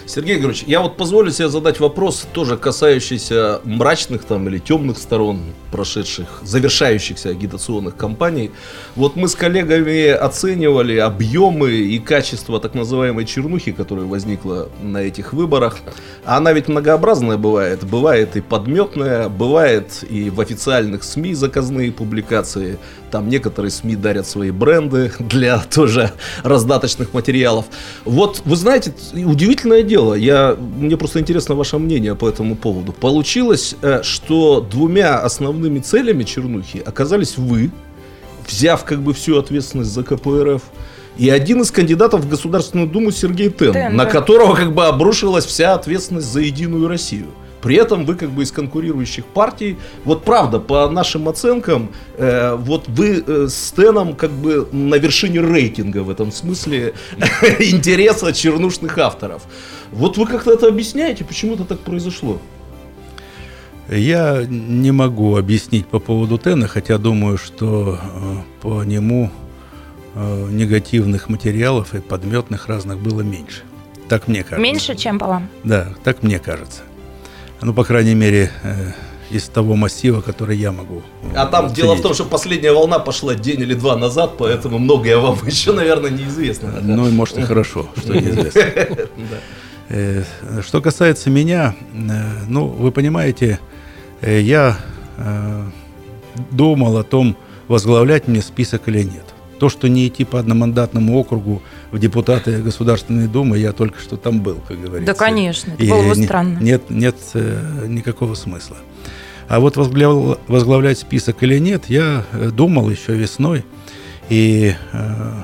Сергей 0.06 0.34
Григорьевич, 0.34 0.64
я 0.66 0.80
вот 0.80 0.96
позволю 0.96 1.30
себе 1.30 1.48
задать 1.48 1.80
вопрос, 1.80 2.26
тоже 2.32 2.58
касающийся 2.58 3.60
мрачных 3.64 4.24
там 4.24 4.46
или 4.48 4.58
темных 4.58 4.98
сторон 4.98 5.40
прошедших, 5.72 6.40
завершающихся 6.42 7.30
агитационных 7.30 7.96
кампаний. 7.96 8.50
Вот 8.96 9.16
мы 9.16 9.28
с 9.28 9.34
коллегами 9.34 10.08
оценивали 10.08 10.98
объемы 10.98 11.72
и 11.72 11.98
качество 11.98 12.60
так 12.60 12.74
называемой 12.74 13.24
чернухи, 13.24 13.72
которая 13.72 14.04
возникла 14.04 14.68
на 14.82 14.98
этих 14.98 15.32
выборах. 15.32 15.78
Она 16.24 16.52
ведь 16.52 16.68
многообразная 16.68 17.38
бывает. 17.38 17.82
Бывает 17.84 18.36
и 18.36 18.40
подметная, 18.42 19.28
бывает 19.28 20.04
и 20.08 20.28
в 20.28 20.40
официальных 20.40 21.02
СМИ 21.02 21.34
заказные 21.34 21.90
публикации. 21.92 22.78
Там 23.10 23.28
некоторые 23.28 23.70
СМИ 23.70 23.96
дарят 23.96 24.26
свои 24.26 24.50
бренды 24.50 25.12
для 25.18 25.58
тоже 25.58 26.12
раздаточных 26.42 27.14
материалов. 27.14 27.64
Вот, 28.04 28.42
вы 28.44 28.56
знаете, 28.56 28.92
удивительное 29.12 29.82
дело, 29.82 29.93
я, 30.14 30.56
мне 30.78 30.96
просто 30.96 31.20
интересно 31.20 31.54
ваше 31.54 31.78
мнение 31.78 32.14
по 32.14 32.28
этому 32.28 32.56
поводу. 32.56 32.92
Получилось, 32.92 33.76
э, 33.82 34.02
что 34.02 34.60
двумя 34.60 35.18
основными 35.18 35.78
целями 35.78 36.24
Чернухи 36.24 36.82
оказались 36.84 37.38
вы, 37.38 37.70
взяв 38.48 38.84
как 38.84 39.00
бы 39.00 39.12
всю 39.12 39.38
ответственность 39.38 39.90
за 39.90 40.02
КПРФ, 40.02 40.62
и 41.16 41.30
один 41.30 41.62
из 41.62 41.70
кандидатов 41.70 42.22
в 42.22 42.28
Государственную 42.28 42.88
Думу 42.88 43.12
Сергей 43.12 43.50
Тен, 43.50 43.72
Тен 43.72 43.96
на 43.96 44.04
да. 44.04 44.10
которого 44.10 44.54
как 44.54 44.72
бы 44.72 44.86
обрушилась 44.86 45.46
вся 45.46 45.74
ответственность 45.74 46.26
за 46.26 46.40
Единую 46.40 46.88
Россию. 46.88 47.26
При 47.64 47.76
этом 47.76 48.04
вы 48.04 48.14
как 48.14 48.28
бы 48.28 48.42
из 48.42 48.52
конкурирующих 48.52 49.24
партий. 49.24 49.78
Вот 50.04 50.22
правда, 50.22 50.60
по 50.60 50.86
нашим 50.90 51.30
оценкам, 51.30 51.88
э, 52.18 52.56
вот 52.56 52.88
вы 52.88 53.24
э, 53.26 53.46
с 53.48 53.72
Теном 53.72 54.16
как 54.16 54.32
бы 54.32 54.68
на 54.70 54.96
вершине 54.96 55.40
рейтинга 55.40 56.02
в 56.02 56.10
этом 56.10 56.30
смысле 56.30 56.92
интереса 57.58 58.34
чернушных 58.34 58.98
авторов. 58.98 59.44
Вот 59.94 60.16
вы 60.16 60.26
как-то 60.26 60.52
это 60.52 60.68
объясняете, 60.68 61.24
почему 61.24 61.54
это 61.54 61.64
так 61.64 61.80
произошло? 61.80 62.38
Я 63.88 64.44
не 64.48 64.92
могу 64.92 65.36
объяснить 65.36 65.86
по 65.86 65.98
поводу 65.98 66.38
Тена, 66.38 66.68
хотя 66.68 66.98
думаю, 66.98 67.38
что 67.38 67.98
э, 68.00 68.36
по 68.62 68.82
нему 68.82 69.30
э, 70.14 70.48
негативных 70.50 71.28
материалов 71.28 71.94
и 71.94 72.00
подметных 72.00 72.68
разных 72.68 72.98
было 72.98 73.20
меньше. 73.20 73.62
Так 74.08 74.26
мне 74.26 74.42
кажется. 74.42 74.60
Меньше, 74.60 74.94
чем 74.94 75.18
по 75.18 75.26
вам? 75.26 75.48
Да, 75.64 75.94
так 76.02 76.22
мне 76.22 76.38
кажется 76.38 76.82
ну, 77.64 77.72
по 77.72 77.84
крайней 77.84 78.14
мере, 78.14 78.50
э, 78.62 78.92
из 79.30 79.44
того 79.44 79.74
массива, 79.74 80.20
который 80.20 80.56
я 80.56 80.70
могу. 80.70 81.02
А 81.34 81.46
там 81.46 81.66
оценить. 81.66 81.82
дело 81.82 81.94
в 81.94 82.02
том, 82.02 82.14
что 82.14 82.24
последняя 82.24 82.72
волна 82.72 82.98
пошла 82.98 83.34
день 83.34 83.60
или 83.60 83.74
два 83.74 83.96
назад, 83.96 84.34
поэтому 84.38 84.78
многое 84.78 85.16
вам 85.16 85.38
еще, 85.46 85.72
наверное, 85.72 86.10
неизвестно. 86.10 86.80
Ну, 86.82 87.08
и 87.08 87.10
может 87.10 87.38
и 87.38 87.42
хорошо, 87.42 87.88
что 87.96 88.14
неизвестно. 88.14 88.62
Э, 89.88 90.22
что 90.62 90.80
касается 90.80 91.30
меня, 91.30 91.74
э, 91.92 92.44
ну, 92.48 92.66
вы 92.66 92.90
понимаете, 92.92 93.58
я 94.22 94.78
думал 96.50 96.96
о 96.96 97.04
том, 97.04 97.36
возглавлять 97.68 98.26
мне 98.28 98.40
список 98.40 98.88
или 98.88 99.02
нет. 99.02 99.24
То, 99.58 99.68
что 99.68 99.88
не 99.88 100.08
идти 100.08 100.24
по 100.24 100.40
одномандатному 100.40 101.16
округу 101.16 101.62
в 101.90 101.98
депутаты 101.98 102.62
Государственной 102.62 103.28
Думы, 103.28 103.58
я 103.58 103.72
только 103.72 104.00
что 104.00 104.16
там 104.16 104.40
был, 104.40 104.58
как 104.66 104.80
говорится. 104.80 105.12
Да, 105.12 105.18
конечно, 105.18 105.72
это 105.72 105.84
было 105.84 106.08
бы 106.08 106.14
странно. 106.14 106.58
Нет, 106.60 106.90
нет 106.90 107.16
э, 107.34 107.86
никакого 107.86 108.34
смысла. 108.34 108.76
А 109.46 109.60
вот 109.60 109.76
возглавлять, 109.76 110.98
список 110.98 111.42
или 111.42 111.58
нет, 111.58 111.84
я 111.88 112.24
э, 112.32 112.50
думал 112.50 112.90
еще 112.90 113.14
весной, 113.14 113.64
и 114.28 114.74
э, 114.92 115.42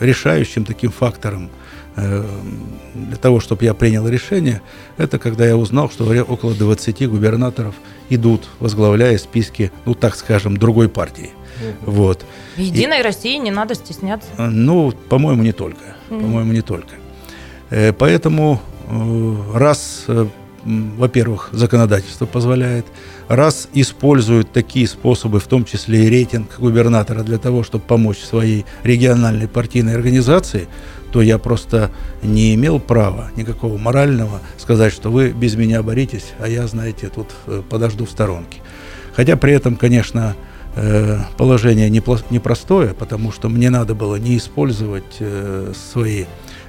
решающим 0.00 0.64
таким 0.64 0.90
фактором 0.90 1.44
э, 1.44 1.63
для 1.96 3.16
того, 3.20 3.38
чтобы 3.40 3.64
я 3.64 3.74
принял 3.74 4.08
решение, 4.08 4.60
это 4.96 5.18
когда 5.18 5.46
я 5.46 5.56
узнал, 5.56 5.90
что 5.90 6.04
около 6.24 6.54
20 6.54 7.08
губернаторов 7.08 7.74
идут, 8.10 8.48
возглавляя 8.58 9.16
списки, 9.18 9.70
ну 9.84 9.94
так 9.94 10.16
скажем, 10.16 10.56
другой 10.56 10.88
партии– 10.88 11.30
Вот. 11.86 12.24
В 12.56 12.60
Единой 12.60 13.02
России 13.02 13.36
не 13.36 13.50
надо 13.50 13.74
стесняться. 13.74 14.28
Ну, 14.38 14.92
по-моему, 15.08 15.42
не 15.42 15.52
только. 15.52 15.96
Мгм. 16.10 16.20
По-моему, 16.20 16.52
не 16.52 16.62
только. 16.62 16.94
Э, 17.70 17.92
Поэтому 17.92 18.60
э, 18.88 19.36
раз, 19.54 20.04
э, 20.08 20.26
во-первых, 20.64 21.50
законодательство 21.52 22.26
позволяет, 22.26 22.86
раз 23.28 23.68
используют 23.74 24.52
такие 24.52 24.86
способы, 24.86 25.40
в 25.40 25.46
том 25.46 25.64
числе 25.64 26.04
и 26.04 26.08
рейтинг 26.08 26.58
губернатора 26.58 27.22
для 27.22 27.38
того, 27.38 27.62
чтобы 27.62 27.84
помочь 27.84 28.18
своей 28.18 28.64
региональной 28.82 29.48
партийной 29.48 29.94
организации, 29.94 30.68
то 31.14 31.22
я 31.22 31.38
просто 31.38 31.92
не 32.24 32.56
имел 32.56 32.80
права 32.80 33.30
никакого 33.36 33.78
морального 33.78 34.40
сказать, 34.58 34.92
что 34.92 35.12
вы 35.12 35.30
без 35.30 35.54
меня 35.54 35.80
боритесь, 35.80 36.32
а 36.40 36.48
я, 36.48 36.66
знаете, 36.66 37.08
тут 37.08 37.28
э, 37.46 37.62
подожду 37.70 38.04
в 38.04 38.10
сторонке. 38.10 38.58
Хотя 39.14 39.36
при 39.36 39.52
этом, 39.52 39.76
конечно, 39.76 40.34
э, 40.74 41.20
положение 41.36 41.88
непростое, 41.88 42.94
потому 42.94 43.30
что 43.30 43.48
мне 43.48 43.70
надо 43.70 43.94
было 43.94 44.16
не 44.16 44.36
использовать 44.36 45.18
э, 45.20 45.72
свои 45.92 46.24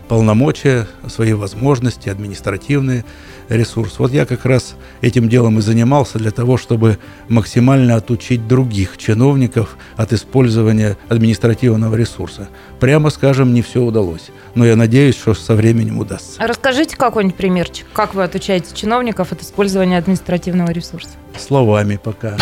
полномочия, 0.07 0.87
свои 1.07 1.33
возможности, 1.33 2.09
административный 2.09 3.03
ресурс. 3.49 3.99
Вот 3.99 4.11
я 4.11 4.25
как 4.25 4.45
раз 4.45 4.75
этим 5.01 5.29
делом 5.29 5.59
и 5.59 5.61
занимался 5.61 6.17
для 6.17 6.31
того, 6.31 6.57
чтобы 6.57 6.97
максимально 7.29 7.95
отучить 7.95 8.47
других 8.47 8.97
чиновников 8.97 9.77
от 9.95 10.13
использования 10.13 10.97
административного 11.09 11.95
ресурса. 11.95 12.49
Прямо 12.79 13.09
скажем, 13.09 13.53
не 13.53 13.61
все 13.61 13.81
удалось, 13.81 14.29
но 14.55 14.65
я 14.65 14.75
надеюсь, 14.75 15.15
что 15.15 15.33
со 15.33 15.55
временем 15.55 15.99
удастся. 15.99 16.41
Расскажите 16.45 16.95
какой-нибудь 16.97 17.35
примерчик, 17.35 17.85
как 17.93 18.15
вы 18.15 18.23
отучаете 18.23 18.75
чиновников 18.75 19.31
от 19.31 19.41
использования 19.41 19.97
административного 19.97 20.71
ресурса? 20.71 21.09
словами 21.39 21.99
пока, 22.01 22.37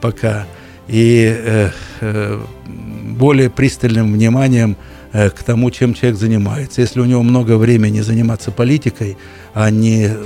пока 0.00 0.46
и 0.88 1.34
э, 1.36 1.70
э, 2.00 2.40
более 2.66 3.50
пристальным 3.50 4.12
вниманием 4.12 4.76
к 5.12 5.42
тому, 5.42 5.70
чем 5.70 5.94
человек 5.94 6.18
занимается. 6.18 6.80
Если 6.80 7.00
у 7.00 7.04
него 7.04 7.22
много 7.22 7.58
времени 7.58 8.00
заниматься 8.00 8.50
политикой, 8.50 9.16
а 9.54 9.70
не 9.70 10.06
э, 10.06 10.16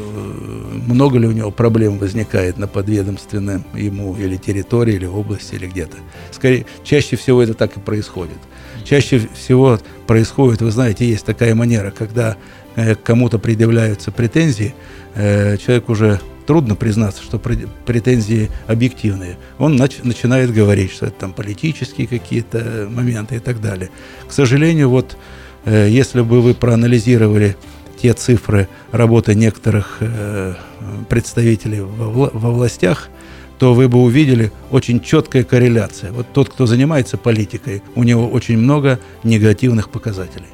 много 0.87 1.19
ли 1.19 1.26
у 1.26 1.33
него 1.33 1.50
проблем 1.50 1.99
возникает 1.99 2.57
на 2.59 2.69
подведомственном 2.69 3.64
ему 3.75 4.16
или 4.16 4.37
территории, 4.37 4.95
или 4.95 5.07
области, 5.07 5.57
или 5.57 5.66
где-то. 5.66 5.97
Скорее, 6.31 6.66
чаще 6.85 7.16
всего 7.16 7.43
это 7.43 7.55
так 7.55 7.76
и 7.76 7.81
происходит. 7.81 8.38
Чаще 8.85 9.28
всего 9.35 9.81
происходит, 10.07 10.62
вы 10.62 10.71
знаете, 10.71 11.09
есть 11.09 11.26
такая 11.26 11.55
манера, 11.55 11.90
когда 11.90 12.37
э, 12.76 12.95
к 12.95 13.02
кому-то 13.02 13.38
предъявляются 13.38 14.12
претензии, 14.12 14.75
э, 15.14 15.57
человек 15.57 15.88
уже 15.88 16.21
трудно 16.46 16.74
признаться, 16.76 17.22
что 17.22 17.38
пре- 17.38 17.68
претензии 17.84 18.50
объективные. 18.66 19.36
Он 19.58 19.76
нач- 19.76 20.00
начинает 20.04 20.52
говорить, 20.52 20.92
что 20.92 21.06
это 21.06 21.16
там 21.20 21.32
политические 21.32 22.06
какие-то 22.06 22.88
моменты 22.90 23.36
и 23.36 23.38
так 23.40 23.60
далее. 23.60 23.90
К 24.28 24.32
сожалению, 24.32 24.88
вот 24.90 25.16
э, 25.64 25.88
если 25.90 26.20
бы 26.22 26.40
вы 26.40 26.54
проанализировали 26.54 27.56
те 28.00 28.12
цифры 28.12 28.68
работы 28.92 29.34
некоторых 29.34 29.98
э, 30.00 30.54
представителей 31.08 31.80
во, 31.80 32.06
вла- 32.06 32.30
во 32.32 32.50
властях, 32.50 33.08
то 33.58 33.72
вы 33.72 33.88
бы 33.88 33.98
увидели 34.02 34.52
очень 34.70 35.00
четкая 35.00 35.42
корреляция. 35.42 36.12
Вот 36.12 36.26
тот, 36.32 36.50
кто 36.50 36.66
занимается 36.66 37.16
политикой, 37.16 37.82
у 37.94 38.02
него 38.02 38.28
очень 38.28 38.58
много 38.58 39.00
негативных 39.24 39.88
показателей. 39.88 40.48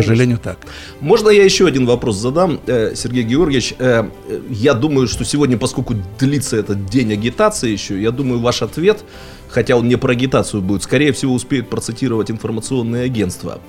К 0.00 0.04
сожалению, 0.04 0.38
так. 0.38 0.58
Можно 1.00 1.30
я 1.30 1.44
еще 1.44 1.66
один 1.66 1.86
вопрос 1.86 2.16
задам, 2.16 2.60
э, 2.66 2.94
Сергей 2.94 3.22
Георгиевич? 3.22 3.74
Э, 3.78 4.08
э, 4.28 4.40
Я 4.50 4.74
думаю, 4.74 5.08
что 5.08 5.24
сегодня, 5.24 5.56
поскольку 5.56 5.94
длится 6.18 6.56
этот 6.56 6.86
день 6.86 7.12
агитации 7.12 7.70
еще, 7.70 8.00
я 8.00 8.10
думаю, 8.10 8.40
ваш 8.40 8.62
ответ, 8.62 9.04
хотя 9.48 9.76
он 9.76 9.88
не 9.88 9.96
про 9.96 10.12
агитацию 10.12 10.62
будет, 10.62 10.82
скорее 10.82 11.12
всего, 11.12 11.34
успеет 11.34 11.68
процитировать 11.70 12.30
информационные 12.30 13.04
агентства. 13.04 13.60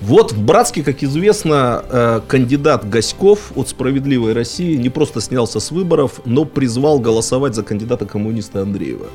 Вот 0.00 0.32
в 0.32 0.42
Братске, 0.44 0.82
как 0.82 1.02
известно, 1.02 2.22
кандидат 2.26 2.88
Гаськов 2.88 3.52
от 3.54 3.68
«Справедливой 3.68 4.32
России» 4.32 4.76
не 4.76 4.88
просто 4.88 5.20
снялся 5.20 5.60
с 5.60 5.70
выборов, 5.70 6.20
но 6.24 6.44
призвал 6.44 6.98
голосовать 6.98 7.54
за 7.54 7.62
кандидата 7.62 8.06
коммуниста 8.06 8.62
Андреева. 8.62 9.06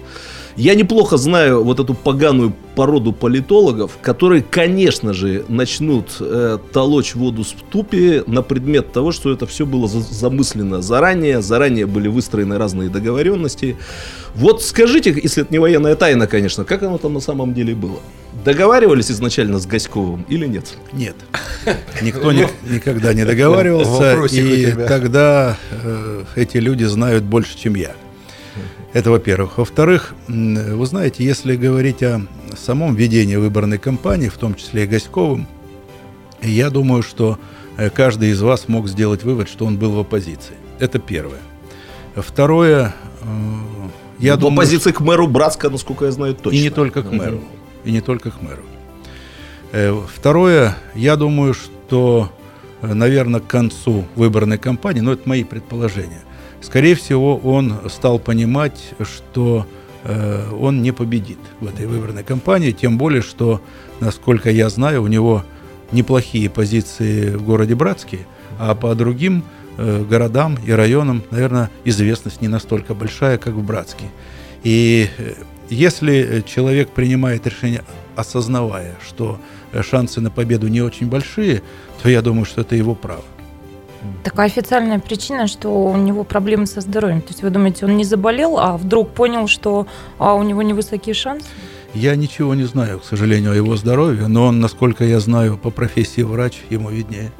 Я 0.55 0.75
неплохо 0.75 1.17
знаю 1.17 1.63
вот 1.63 1.79
эту 1.79 1.93
поганую 1.93 2.53
породу 2.75 3.11
политологов, 3.13 3.97
которые, 4.01 4.41
конечно 4.41 5.13
же, 5.13 5.43
начнут 5.49 6.05
э, 6.19 6.57
толочь 6.73 7.15
воду 7.15 7.43
с 7.43 7.53
тупи 7.71 8.21
на 8.27 8.41
предмет 8.41 8.91
того, 8.91 9.11
что 9.11 9.31
это 9.31 9.45
все 9.45 9.65
было 9.65 9.87
за- 9.87 10.01
замыслено 10.01 10.81
заранее, 10.81 11.41
заранее 11.41 11.85
были 11.85 12.07
выстроены 12.07 12.57
разные 12.57 12.89
договоренности. 12.89 13.77
Вот 14.35 14.63
скажите, 14.63 15.17
если 15.21 15.43
это 15.43 15.51
не 15.53 15.59
военная 15.59 15.95
тайна, 15.95 16.27
конечно, 16.27 16.63
как 16.63 16.83
оно 16.83 16.97
там 16.97 17.13
на 17.13 17.19
самом 17.19 17.53
деле 17.53 17.75
было? 17.75 17.99
Договаривались 18.45 19.11
изначально 19.11 19.59
с 19.59 19.65
Гаськовым 19.65 20.25
или 20.29 20.47
нет? 20.47 20.65
Нет. 20.93 21.15
Никто 22.01 22.31
ни- 22.31 22.47
никогда 22.69 23.13
не 23.13 23.25
договаривался, 23.25 24.13
и 24.41 24.65
тогда 24.87 25.57
э, 25.83 26.23
эти 26.35 26.57
люди 26.57 26.85
знают 26.85 27.23
больше, 27.25 27.57
чем 27.57 27.75
я. 27.75 27.91
Это 28.93 29.09
во-первых. 29.11 29.57
Во-вторых, 29.57 30.13
вы 30.27 30.85
знаете, 30.85 31.23
если 31.23 31.55
говорить 31.55 32.03
о 32.03 32.21
самом 32.57 32.95
ведении 32.95 33.37
выборной 33.37 33.77
кампании, 33.77 34.27
в 34.27 34.37
том 34.37 34.53
числе 34.55 34.83
и 34.83 34.87
Гаськовым, 34.87 35.47
я 36.41 36.69
думаю, 36.69 37.01
что 37.03 37.39
э, 37.77 37.89
каждый 37.89 38.31
из 38.31 38.41
вас 38.41 38.67
мог 38.67 38.89
сделать 38.89 39.23
вывод, 39.23 39.47
что 39.47 39.65
он 39.65 39.77
был 39.77 39.91
в 39.91 39.99
оппозиции. 39.99 40.55
Это 40.79 40.99
первое. 40.99 41.39
Второе, 42.15 42.93
э, 43.21 43.25
я 44.19 44.33
Ну, 44.33 44.37
в 44.37 44.41
думаю, 44.41 44.57
оппозиции 44.57 44.91
к 44.91 44.99
мэру 44.99 45.27
Братска, 45.27 45.69
насколько 45.69 46.05
я 46.05 46.11
знаю, 46.11 46.35
точно. 46.35 46.57
и 46.57 46.61
не 46.61 46.69
только 46.69 47.01
к 47.03 47.11
мэру. 47.11 47.41
И 47.85 47.91
не 47.91 48.01
только 48.01 48.31
к 48.31 48.41
мэру. 48.41 48.63
Э, 49.71 49.97
Второе, 50.13 50.75
я 50.95 51.15
думаю, 51.15 51.53
что, 51.53 52.29
наверное, 52.81 53.39
к 53.39 53.47
концу 53.47 54.03
выборной 54.15 54.57
кампании, 54.57 54.99
но 55.01 55.13
это 55.13 55.29
мои 55.29 55.43
предположения, 55.45 56.23
скорее 56.61 56.95
всего, 56.95 57.37
он 57.37 57.75
стал 57.89 58.19
понимать, 58.19 58.93
что 59.01 59.65
э, 60.03 60.49
он 60.51 60.81
не 60.81 60.91
победит 60.91 61.39
в 61.59 61.67
этой 61.67 61.87
выборной 61.87 62.23
кампании, 62.23 62.71
тем 62.71 62.97
более, 62.97 63.21
что, 63.21 63.61
насколько 63.99 64.49
я 64.49 64.69
знаю, 64.69 65.03
у 65.03 65.07
него 65.07 65.43
неплохие 65.91 66.49
позиции 66.49 67.31
в 67.35 67.43
городе 67.43 67.75
Братске, 67.75 68.19
а 68.57 68.75
по 68.75 68.93
другим 68.95 69.43
э, 69.77 70.03
городам 70.03 70.57
и 70.65 70.71
районам, 70.71 71.23
наверное, 71.31 71.69
известность 71.85 72.41
не 72.41 72.47
настолько 72.47 72.93
большая, 72.93 73.37
как 73.37 73.53
в 73.53 73.63
Братске. 73.63 74.05
И 74.63 75.09
э, 75.17 75.33
если 75.69 76.43
человек 76.45 76.89
принимает 76.89 77.47
решение, 77.47 77.83
осознавая, 78.15 78.95
что 79.07 79.39
э, 79.71 79.81
шансы 79.83 80.21
на 80.21 80.29
победу 80.29 80.67
не 80.67 80.81
очень 80.81 81.07
большие, 81.07 81.61
то 82.01 82.09
я 82.09 82.21
думаю, 82.21 82.45
что 82.45 82.61
это 82.61 82.75
его 82.75 82.95
право. 82.95 83.23
Такая 84.23 84.47
официальная 84.47 84.99
причина, 84.99 85.47
что 85.47 85.69
у 85.69 85.97
него 85.97 86.23
проблемы 86.23 86.65
со 86.65 86.81
здоровьем. 86.81 87.21
То 87.21 87.29
есть 87.29 87.43
вы 87.43 87.49
думаете, 87.49 87.85
он 87.85 87.97
не 87.97 88.03
заболел, 88.03 88.57
а 88.57 88.77
вдруг 88.77 89.09
понял, 89.11 89.47
что 89.47 89.87
а, 90.17 90.33
у 90.35 90.43
него 90.43 90.61
невысокие 90.61 91.13
шансы? 91.13 91.47
Я 91.93 92.15
ничего 92.15 92.55
не 92.55 92.63
знаю, 92.63 92.99
к 92.99 93.03
сожалению, 93.03 93.51
о 93.51 93.55
его 93.55 93.75
здоровье, 93.75 94.27
но 94.27 94.45
он, 94.45 94.59
насколько 94.59 95.03
я 95.03 95.19
знаю, 95.19 95.57
по 95.57 95.71
профессии 95.71 96.21
врач, 96.21 96.61
ему 96.69 96.89
виднее. 96.89 97.31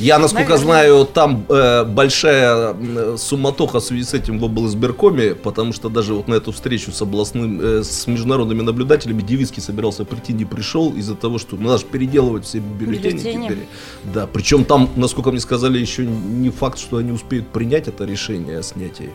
Я, 0.00 0.18
насколько 0.18 0.50
Наверное. 0.50 0.64
знаю, 0.64 1.04
там 1.04 1.44
э, 1.48 1.84
большая 1.84 2.70
м, 2.70 3.18
суматоха 3.18 3.80
в 3.80 3.84
связи 3.84 4.04
с 4.04 4.14
этим 4.14 4.38
в 4.38 4.44
облсберкоме, 4.44 5.34
потому 5.34 5.74
что 5.74 5.90
даже 5.90 6.14
вот 6.14 6.26
на 6.26 6.34
эту 6.34 6.52
встречу 6.52 6.90
с 6.90 7.02
областным, 7.02 7.60
э, 7.60 7.82
с 7.84 8.06
международными 8.06 8.62
наблюдателями 8.62 9.20
Девицкий 9.20 9.62
собирался 9.62 10.04
прийти, 10.04 10.32
не 10.32 10.46
пришел 10.46 10.94
из-за 10.94 11.14
того, 11.14 11.38
что 11.38 11.56
ну, 11.56 11.68
надо 11.68 11.78
же 11.78 11.84
переделывать 11.84 12.46
все 12.46 12.60
бюллетени. 12.60 13.10
Бюллетени. 13.10 13.44
теперь. 13.44 13.66
Да, 14.14 14.26
причем 14.26 14.64
там, 14.64 14.88
насколько 14.96 15.30
мне 15.30 15.40
сказали, 15.40 15.78
еще 15.78 16.06
не 16.06 16.48
факт, 16.48 16.78
что 16.78 16.96
они 16.96 17.12
успеют 17.12 17.48
принять 17.48 17.86
это 17.86 18.06
решение 18.06 18.58
о 18.60 18.62
снятии. 18.62 19.10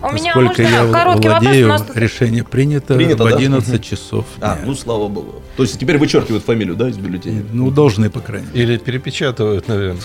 У 0.00 0.12
меня 0.12 0.32
Насколько 0.34 0.62
можно 0.62 0.76
я 0.86 0.92
короткий 0.92 1.28
вопрос. 1.28 1.42
Владею, 1.44 1.68
нас 1.68 1.82
тут- 1.82 1.96
решение 1.96 2.44
принято, 2.44 2.94
Принято, 2.94 3.24
в 3.24 3.30
да? 3.30 3.36
11 3.36 3.84
часов 3.84 4.26
А, 4.40 4.54
дня. 4.54 4.64
ну 4.66 4.74
слава 4.74 5.08
богу. 5.08 5.42
То 5.56 5.64
есть 5.64 5.78
теперь 5.78 5.98
вычеркивают 5.98 6.44
фамилию, 6.44 6.76
да, 6.76 6.88
из 6.88 6.96
бюллетеня? 6.96 7.44
Ну, 7.52 7.70
должны, 7.70 8.08
по 8.08 8.20
крайней 8.20 8.46
мере. 8.48 8.62
Или 8.62 8.76
перепечатывают, 8.78 9.66
наверное. 9.66 10.00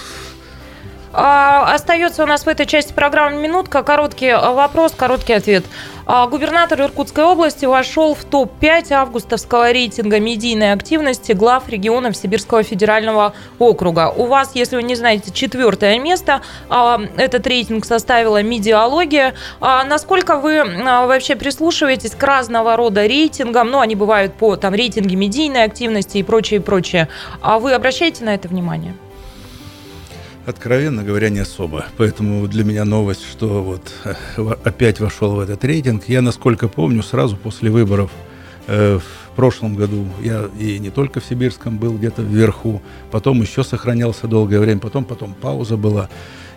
А, 1.16 1.72
остается 1.76 2.24
у 2.24 2.26
нас 2.26 2.44
в 2.46 2.48
этой 2.48 2.66
части 2.66 2.92
программы 2.92 3.40
минутка. 3.40 3.84
Короткий 3.84 4.30
а, 4.30 4.52
вопрос, 4.52 4.94
короткий 4.98 5.34
ответ. 5.34 5.64
А, 6.06 6.28
губернатор 6.28 6.82
Иркутской 6.82 7.24
области 7.24 7.66
вошел 7.66 8.14
в 8.14 8.24
топ-5 8.26 8.92
августовского 8.92 9.72
рейтинга 9.72 10.20
медийной 10.20 10.74
активности 10.74 11.32
глав 11.32 11.70
регионов 11.70 12.18
Сибирского 12.18 12.64
федерального 12.64 13.34
округа. 13.58 14.14
У 14.16 14.26
вас, 14.26 14.52
если 14.54 14.76
вы 14.76 14.84
не 14.84 14.96
знаете, 14.96 15.32
четвертое 15.32 16.00
место. 16.00 16.42
А, 16.70 17.02
этот 17.18 17.48
рейтинг 17.48 17.86
составила 17.86 18.44
медиалогия. 18.44 19.34
А, 19.62 19.84
насколько 19.86 20.38
вы 20.38 20.64
вообще 20.84 21.36
прислушиваетесь 21.36 22.12
к 22.12 22.24
разного 22.24 22.76
рода 22.76 23.06
рейтингам? 23.06 23.72
Ну, 23.72 23.80
они 23.80 23.96
бывают 23.96 24.34
по 24.34 24.56
там 24.58 24.74
рейтинге 24.74 25.16
медийной 25.16 25.64
активности 25.64 26.18
и 26.18 26.24
прочее, 26.24 26.60
и 26.60 26.64
прочее. 26.64 27.08
А 27.42 27.60
вы 27.60 27.74
обращаете 27.74 28.26
на 28.26 28.34
это 28.36 28.50
внимание? 28.50 28.94
Откровенно 30.46 31.04
говоря, 31.04 31.30
не 31.30 31.40
особо. 31.40 31.86
Поэтому 31.98 32.48
для 32.48 32.64
меня 32.64 32.84
новость, 32.86 33.24
что 33.30 33.64
вот 33.64 33.94
э, 34.04 34.14
опять 34.66 35.00
вошел 35.00 35.36
в 35.36 35.40
этот 35.40 35.64
рейтинг. 35.64 36.10
Я, 36.10 36.22
насколько 36.22 36.68
помню, 36.68 37.04
сразу 37.04 37.36
после 37.38 37.70
выборов 37.70 38.12
Э, 38.66 38.98
в 39.00 39.36
прошлом 39.36 39.76
году 39.76 40.08
я 40.22 40.46
и 40.58 40.80
не 40.80 40.90
только 40.90 41.20
в 41.20 41.26
Сибирском 41.26 41.78
был 41.78 41.98
где-то 41.98 42.22
вверху, 42.22 42.82
потом 43.12 43.42
еще 43.42 43.62
сохранялся 43.66 44.26
долгое 44.28 44.60
время, 44.62 44.80
потом, 44.80 45.04
потом 45.04 45.34
пауза 45.34 45.76
была. 45.76 46.08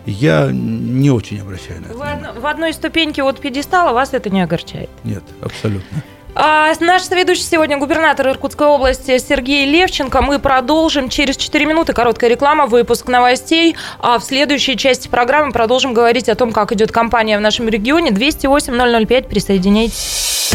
Я 0.05 0.49
не 0.53 1.11
очень 1.11 1.41
обращаю 1.41 1.81
на 1.81 1.87
это 1.87 1.93
В, 1.95 1.97
внимание. 1.97 2.29
од- 2.29 2.39
в 2.41 2.45
одной 2.45 2.71
ступеньке 2.73 3.23
от 3.23 3.41
пьедестала 3.41 3.91
вас 3.91 4.13
это 4.13 4.29
не 4.29 4.39
огорчает. 4.41 4.89
Нет, 5.03 5.23
абсолютно. 5.41 6.01
А, 6.39 6.71
наш 6.81 7.01
соведущий 7.01 7.43
сегодня 7.43 7.79
губернатор 7.79 8.27
Иркутской 8.27 8.67
области 8.67 9.17
Сергей 9.17 9.65
Левченко. 9.65 10.21
Мы 10.21 10.37
продолжим 10.37 11.09
через 11.09 11.35
4 11.35 11.65
минуты. 11.65 11.93
Короткая 11.93 12.29
реклама, 12.29 12.67
выпуск 12.67 13.07
новостей. 13.07 13.75
А 13.99 14.19
в 14.19 14.23
следующей 14.23 14.77
части 14.77 15.07
программы 15.07 15.51
продолжим 15.51 15.95
говорить 15.95 16.29
о 16.29 16.35
том, 16.35 16.51
как 16.51 16.71
идет 16.73 16.91
кампания 16.91 17.39
в 17.39 17.41
нашем 17.41 17.67
регионе. 17.67 18.11
208-005. 18.11 19.27
Присоединяйтесь. 19.27 20.51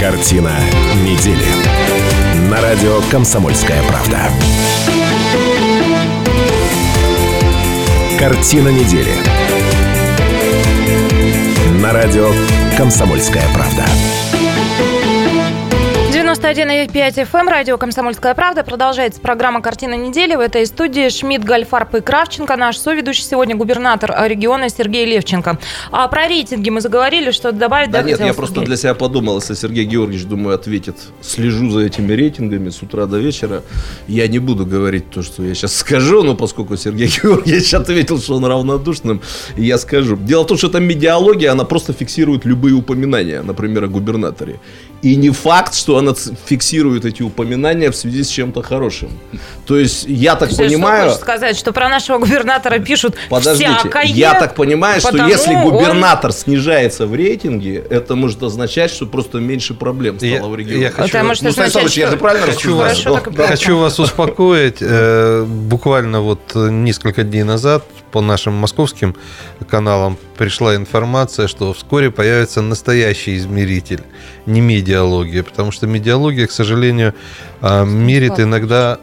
Картина 0.00 0.52
недели. 1.04 1.44
На 2.50 2.62
радио 2.62 3.02
«Комсомольская 3.10 3.82
правда». 3.82 4.20
Картина 8.18 8.68
недели. 8.68 9.12
На 11.82 11.92
радио 11.92 12.30
«Комсомольская 12.78 13.44
правда». 13.52 13.84
Thank 14.62 14.96
you. 14.96 15.01
91,5 16.42 17.24
FM, 17.24 17.38
эм, 17.38 17.48
радио 17.48 17.78
«Комсомольская 17.78 18.34
правда». 18.34 18.64
Продолжается 18.64 19.20
программа 19.20 19.62
«Картина 19.62 19.94
недели». 19.94 20.34
В 20.34 20.40
этой 20.40 20.66
студии 20.66 21.08
Шмидт, 21.08 21.44
Гальфарб 21.44 21.94
и 21.94 22.00
Кравченко. 22.00 22.56
Наш 22.56 22.78
соведущий 22.78 23.22
сегодня 23.22 23.54
губернатор 23.54 24.12
региона 24.26 24.68
Сергей 24.68 25.06
Левченко. 25.06 25.60
А 25.92 26.08
про 26.08 26.26
рейтинги 26.26 26.68
мы 26.68 26.80
заговорили, 26.80 27.30
что 27.30 27.52
добавить? 27.52 27.92
Да 27.92 28.02
нет, 28.02 28.14
хотел 28.14 28.26
я 28.26 28.34
просто 28.34 28.56
Сергей? 28.56 28.66
для 28.66 28.76
себя 28.76 28.94
подумал, 28.94 29.36
если 29.36 29.54
Сергей 29.54 29.84
Георгиевич, 29.84 30.26
думаю, 30.26 30.56
ответит, 30.56 30.96
слежу 31.20 31.70
за 31.70 31.82
этими 31.82 32.12
рейтингами 32.12 32.70
с 32.70 32.82
утра 32.82 33.06
до 33.06 33.18
вечера, 33.18 33.62
я 34.08 34.26
не 34.26 34.40
буду 34.40 34.66
говорить 34.66 35.10
то, 35.10 35.22
что 35.22 35.44
я 35.44 35.54
сейчас 35.54 35.76
скажу, 35.76 36.24
но 36.24 36.34
поскольку 36.34 36.76
Сергей 36.76 37.06
Георгиевич 37.22 37.72
ответил, 37.72 38.18
что 38.18 38.34
он 38.34 38.44
равнодушным, 38.44 39.20
я 39.56 39.78
скажу. 39.78 40.16
Дело 40.16 40.42
в 40.42 40.48
том, 40.48 40.58
что 40.58 40.66
эта 40.66 40.80
медиалогия, 40.80 41.52
она 41.52 41.64
просто 41.64 41.92
фиксирует 41.92 42.44
любые 42.44 42.74
упоминания, 42.74 43.42
например, 43.42 43.84
о 43.84 43.86
губернаторе. 43.86 44.58
И 45.02 45.16
не 45.16 45.30
факт, 45.30 45.74
что 45.74 45.98
она 45.98 46.14
фиксирует 46.46 47.04
эти 47.04 47.22
упоминания 47.22 47.90
в 47.90 47.96
связи 47.96 48.22
с 48.22 48.28
чем-то 48.28 48.62
хорошим. 48.62 49.10
То 49.66 49.76
есть, 49.76 50.04
я 50.06 50.36
так 50.36 50.48
Ты 50.50 50.54
что 50.54 50.64
понимаю... 50.64 51.08
хочешь 51.08 51.20
сказать, 51.20 51.58
что 51.58 51.72
про 51.72 51.88
нашего 51.88 52.18
губернатора 52.18 52.78
пишут 52.78 53.16
Подождите, 53.28 53.72
всякое? 53.80 54.04
я 54.04 54.34
так 54.34 54.54
понимаю, 54.54 55.00
что 55.00 55.16
если 55.26 55.54
он- 55.54 55.70
губернатор 55.70 56.32
снижается 56.32 57.06
в 57.08 57.14
рейтинге, 57.16 57.82
это 57.90 58.14
может 58.14 58.42
означать, 58.44 58.92
что 58.92 59.06
просто 59.06 59.38
меньше 59.38 59.74
проблем 59.74 60.18
стало 60.18 60.30
Я- 60.30 60.42
в 60.44 60.54
регионе. 60.56 60.82
я 60.82 60.90
хочу- 60.90 61.08
Потому 61.08 61.34
что 61.34 61.44
ну, 61.44 61.50
означает, 61.50 61.70
Станислав 61.72 61.82
Ильич, 61.84 61.98
я 61.98 62.06
что- 62.06 62.12
же 62.12 62.18
правильно 62.20 62.46
Хочу 62.46 62.76
вас, 62.76 63.00
правильно. 63.00 63.46
хочу 63.48 63.78
вас 63.78 63.98
успокоить. 63.98 64.76
Э, 64.80 65.44
Буквально 65.44 66.20
вот 66.20 66.40
э, 66.54 66.68
несколько 66.70 67.24
дней 67.24 67.42
назад 67.42 67.84
по 68.12 68.20
нашим 68.20 68.52
московским 68.52 69.16
каналам 69.68 70.16
пришла 70.42 70.74
информация, 70.74 71.46
что 71.46 71.72
вскоре 71.72 72.10
появится 72.10 72.62
настоящий 72.62 73.36
измеритель, 73.36 74.02
не 74.44 74.60
медиалогия, 74.60 75.44
потому 75.44 75.70
что 75.70 75.86
медиалогия, 75.86 76.48
к 76.48 76.50
сожалению, 76.50 77.14
э, 77.60 77.84
мерит 77.84 78.40
иногда 78.40 78.98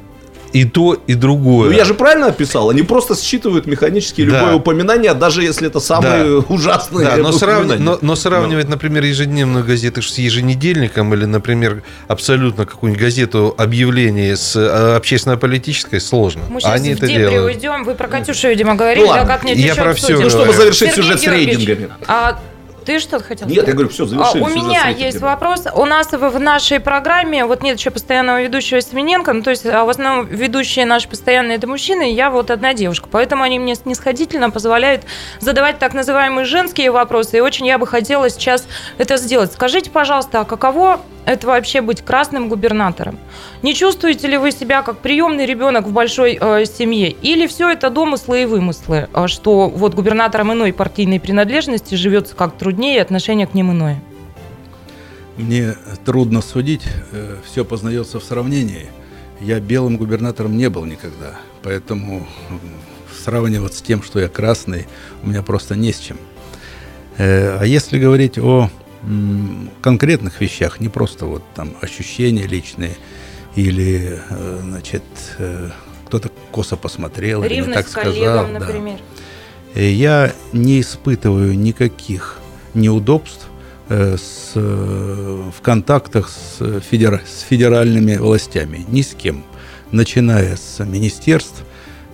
и 0.53 0.65
то, 0.65 0.93
и 1.07 1.13
другое. 1.13 1.69
Ну, 1.69 1.75
я 1.75 1.85
же 1.85 1.93
правильно 1.93 2.27
описал? 2.27 2.69
Они 2.69 2.83
просто 2.83 3.15
считывают 3.15 3.65
механически 3.67 4.25
Да. 4.25 4.39
любое 4.39 4.55
упоминание, 4.55 5.13
даже 5.13 5.43
если 5.43 5.67
это 5.67 5.79
самые 5.79 6.39
ужасные 6.49 7.05
Да, 7.07 7.17
но, 7.17 7.29
упоминания. 7.29 7.77
но- 7.79 7.97
но 8.01 8.15
сравнивать, 8.15 8.69
например, 8.69 9.03
ежедневную 9.03 9.65
газету 9.65 10.01
с 10.01 10.17
еженедельником 10.17 11.13
или, 11.13 11.25
например, 11.25 11.83
абсолютно 12.07 12.65
какую-нибудь 12.65 13.01
газету 13.01 13.53
объявление 13.57 14.35
с 14.35 14.55
э, 14.55 14.95
общественно-политической 14.95 15.99
сложно. 15.99 16.41
Мы 16.49 16.61
сейчас 16.61 16.73
Они 16.75 16.93
в 16.93 16.97
это 16.97 17.07
делают. 17.07 17.45
уйдем. 17.55 17.83
Вы 17.83 17.95
про 17.95 18.07
Катюшу, 18.07 18.49
видимо, 18.49 18.75
говорили, 18.75 19.03
Ну 19.03 19.09
ладно, 19.09 19.25
да 19.25 19.33
как-нибудь 19.33 19.59
я 19.59 19.71
еще 19.73 19.81
про 19.81 19.91
обсудим. 19.91 20.15
всё 20.17 20.23
Ну, 20.23 20.29
чтобы 20.29 20.53
завершить 20.53 20.89
Сергей 20.89 21.03
сюжет 21.03 21.19
с 21.19 21.23
Георгиевич, 21.23 21.57
рейтингами. 21.67 21.89
А 22.07 22.39
ты 22.89 22.97
что-то 22.97 23.23
хотел 23.23 23.47
Нет, 23.47 23.57
сказать? 23.57 23.67
я 23.67 23.73
говорю, 23.73 23.89
все, 23.89 24.03
А, 24.05 24.07
завершили 24.07 24.41
у 24.41 24.47
сюжет 24.47 24.63
с 24.63 24.65
меня 24.65 24.87
есть 24.87 25.21
вопрос. 25.21 25.65
У 25.75 25.85
нас 25.85 26.11
в, 26.11 26.17
в 26.17 26.39
нашей 26.39 26.79
программе, 26.79 27.45
вот 27.45 27.61
нет 27.61 27.77
еще 27.77 27.91
постоянного 27.91 28.41
ведущего 28.41 28.81
Семененко, 28.81 29.31
ну, 29.31 29.43
то 29.43 29.51
есть 29.51 29.67
а 29.67 29.85
в 29.85 29.89
основном 29.89 30.25
ведущие 30.25 30.87
наши 30.87 31.07
постоянные 31.07 31.57
это 31.57 31.67
мужчины, 31.67 32.11
и 32.11 32.15
я 32.15 32.31
вот 32.31 32.49
одна 32.49 32.73
девушка. 32.73 33.07
Поэтому 33.11 33.43
они 33.43 33.59
мне 33.59 33.75
снисходительно 33.75 34.49
позволяют 34.49 35.03
задавать 35.39 35.77
так 35.77 35.93
называемые 35.93 36.45
женские 36.45 36.89
вопросы, 36.89 37.37
и 37.37 37.41
очень 37.41 37.67
я 37.67 37.77
бы 37.77 37.85
хотела 37.85 38.27
сейчас 38.27 38.67
это 38.97 39.17
сделать. 39.17 39.53
Скажите, 39.53 39.91
пожалуйста, 39.91 40.39
а 40.39 40.45
каково 40.45 40.99
это 41.25 41.45
вообще 41.45 41.81
быть 41.81 42.01
красным 42.01 42.49
губернатором? 42.49 43.19
Не 43.61 43.75
чувствуете 43.75 44.27
ли 44.27 44.37
вы 44.37 44.51
себя 44.51 44.81
как 44.81 44.97
приемный 44.97 45.45
ребенок 45.45 45.85
в 45.85 45.91
большой 45.91 46.39
э, 46.41 46.65
семье? 46.65 47.11
Или 47.11 47.45
все 47.45 47.69
это 47.69 47.91
домыслы 47.91 48.43
и 48.43 48.45
вымыслы, 48.45 49.09
а 49.13 49.27
что 49.27 49.67
вот 49.67 49.93
губернаторам 49.93 50.53
иной 50.53 50.73
партийной 50.73 51.19
принадлежности 51.19 51.93
живется 51.93 52.35
как 52.35 52.57
труднее, 52.57 52.78
и 52.83 52.97
отношение 52.99 53.47
к 53.47 53.53
ним 53.53 53.71
иное? 53.71 54.01
Мне 55.37 55.75
трудно 56.05 56.41
судить, 56.41 56.83
все 57.45 57.63
познается 57.63 58.19
в 58.19 58.23
сравнении. 58.23 58.87
Я 59.39 59.59
белым 59.61 59.95
губернатором 59.97 60.57
не 60.57 60.69
был 60.69 60.83
никогда, 60.85 61.35
поэтому 61.63 62.27
сравнивать 63.23 63.73
с 63.73 63.81
тем, 63.81 64.03
что 64.03 64.19
я 64.19 64.27
красный, 64.27 64.85
у 65.23 65.27
меня 65.29 65.41
просто 65.43 65.75
не 65.75 65.93
с 65.93 65.99
чем. 65.99 66.17
Э, 67.17 67.57
А 67.59 67.65
если 67.65 67.99
говорить 67.99 68.37
о 68.37 68.69
конкретных 69.81 70.41
вещах, 70.41 70.79
не 70.81 70.89
просто 70.89 71.25
вот 71.25 71.43
там 71.55 71.73
ощущения 71.81 72.45
личные 72.47 72.97
или, 73.55 74.19
э, 74.29 74.59
значит, 74.61 75.03
э, 75.37 75.69
кто-то 76.05 76.29
косо 76.51 76.75
посмотрел 76.75 77.43
или 77.43 77.55
не 77.55 77.61
так 77.61 77.67
Ревность 77.67 77.91
сказал. 77.91 78.11
коллегам, 78.13 78.53
да. 78.53 78.59
например. 78.59 78.99
Э, 79.73 79.89
Я 79.89 80.33
не 80.51 80.81
испытываю 80.81 81.57
никаких 81.57 82.38
неудобств 82.73 83.47
э, 83.89 84.17
с, 84.17 84.51
э, 84.55 85.49
в 85.57 85.61
контактах 85.61 86.29
с, 86.29 86.61
федера- 86.81 87.21
с 87.25 87.41
федеральными 87.41 88.15
властями, 88.15 88.85
ни 88.87 89.01
с 89.01 89.13
кем, 89.13 89.43
начиная 89.91 90.55
с 90.55 90.83
министерств, 90.83 91.63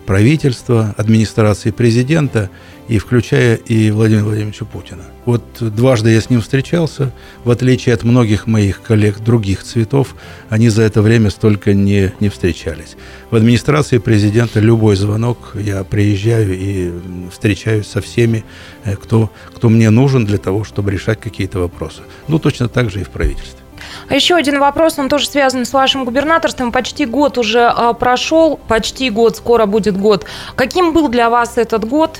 правительства, 0.05 0.93
администрации 0.97 1.71
президента 1.71 2.49
и 2.87 2.97
включая 2.97 3.55
и 3.55 3.91
Владимира 3.91 4.25
Владимировича 4.25 4.65
Путина. 4.65 5.03
Вот 5.25 5.43
дважды 5.59 6.11
я 6.11 6.21
с 6.21 6.29
ним 6.29 6.41
встречался, 6.41 7.11
в 7.43 7.49
отличие 7.49 7.95
от 7.95 8.03
многих 8.03 8.45
моих 8.45 8.81
коллег 8.81 9.19
других 9.19 9.63
цветов, 9.63 10.15
они 10.49 10.69
за 10.69 10.83
это 10.83 11.01
время 11.01 11.29
столько 11.29 11.73
не, 11.73 12.13
не 12.19 12.29
встречались. 12.29 12.95
В 13.31 13.35
администрации 13.35 13.97
президента 13.97 14.59
любой 14.59 14.95
звонок, 14.95 15.53
я 15.55 15.83
приезжаю 15.83 16.55
и 16.57 16.91
встречаюсь 17.31 17.87
со 17.87 18.01
всеми, 18.01 18.45
э, 18.83 18.95
кто, 18.95 19.31
кто 19.53 19.69
мне 19.69 19.89
нужен 19.89 20.25
для 20.25 20.37
того, 20.37 20.63
чтобы 20.63 20.91
решать 20.91 21.19
какие-то 21.19 21.59
вопросы. 21.59 22.01
Ну, 22.27 22.37
точно 22.37 22.69
так 22.69 22.91
же 22.91 23.01
и 23.01 23.03
в 23.03 23.09
правительстве. 23.09 23.59
А 24.07 24.15
еще 24.15 24.35
один 24.35 24.59
вопрос, 24.59 24.99
он 24.99 25.09
тоже 25.09 25.27
связан 25.27 25.65
с 25.65 25.73
вашим 25.73 26.05
губернаторством. 26.05 26.71
Почти 26.71 27.05
год 27.05 27.37
уже 27.37 27.67
а, 27.67 27.93
прошел, 27.93 28.59
почти 28.67 29.09
год, 29.09 29.37
скоро 29.37 29.65
будет 29.65 29.97
год. 29.97 30.25
Каким 30.55 30.93
был 30.93 31.09
для 31.09 31.29
вас 31.29 31.57
этот 31.57 31.85
год? 31.85 32.19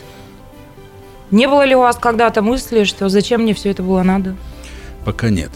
Не 1.36 1.50
было 1.50 1.66
ли 1.66 1.76
у 1.76 1.80
вас 1.80 1.98
когда-то 1.98 2.42
мысли, 2.42 2.86
что 2.86 3.10
зачем 3.10 3.42
мне 3.42 3.54
все 3.54 3.72
это 3.72 3.84
было 3.84 4.04
надо? 4.04 4.38
Пока 5.04 5.30
нет. 5.30 5.52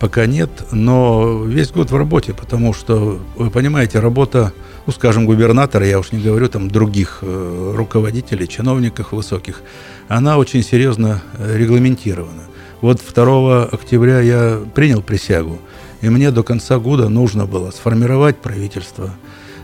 Пока 0.00 0.26
нет, 0.26 0.50
но 0.72 1.44
весь 1.44 1.70
год 1.70 1.92
в 1.92 1.96
работе, 1.96 2.34
потому 2.34 2.74
что, 2.74 3.20
вы 3.36 3.50
понимаете, 3.50 4.00
работа, 4.00 4.52
ну, 4.84 4.92
скажем, 4.92 5.24
губернатора, 5.24 5.86
я 5.86 6.00
уж 6.00 6.10
не 6.10 6.20
говорю 6.20 6.48
там 6.48 6.68
других 6.68 7.20
э, 7.22 7.72
руководителей, 7.76 8.48
чиновников 8.48 9.12
высоких, 9.12 9.62
она 10.08 10.38
очень 10.38 10.64
серьезно 10.64 11.22
э, 11.38 11.56
регламентирована. 11.56 12.42
Вот 12.80 13.00
2 13.00 13.64
октября 13.66 14.20
я 14.20 14.60
принял 14.74 15.02
присягу, 15.02 15.60
и 16.00 16.08
мне 16.08 16.32
до 16.32 16.42
конца 16.42 16.80
года 16.80 17.08
нужно 17.08 17.46
было 17.46 17.70
сформировать 17.70 18.38
правительство, 18.38 19.14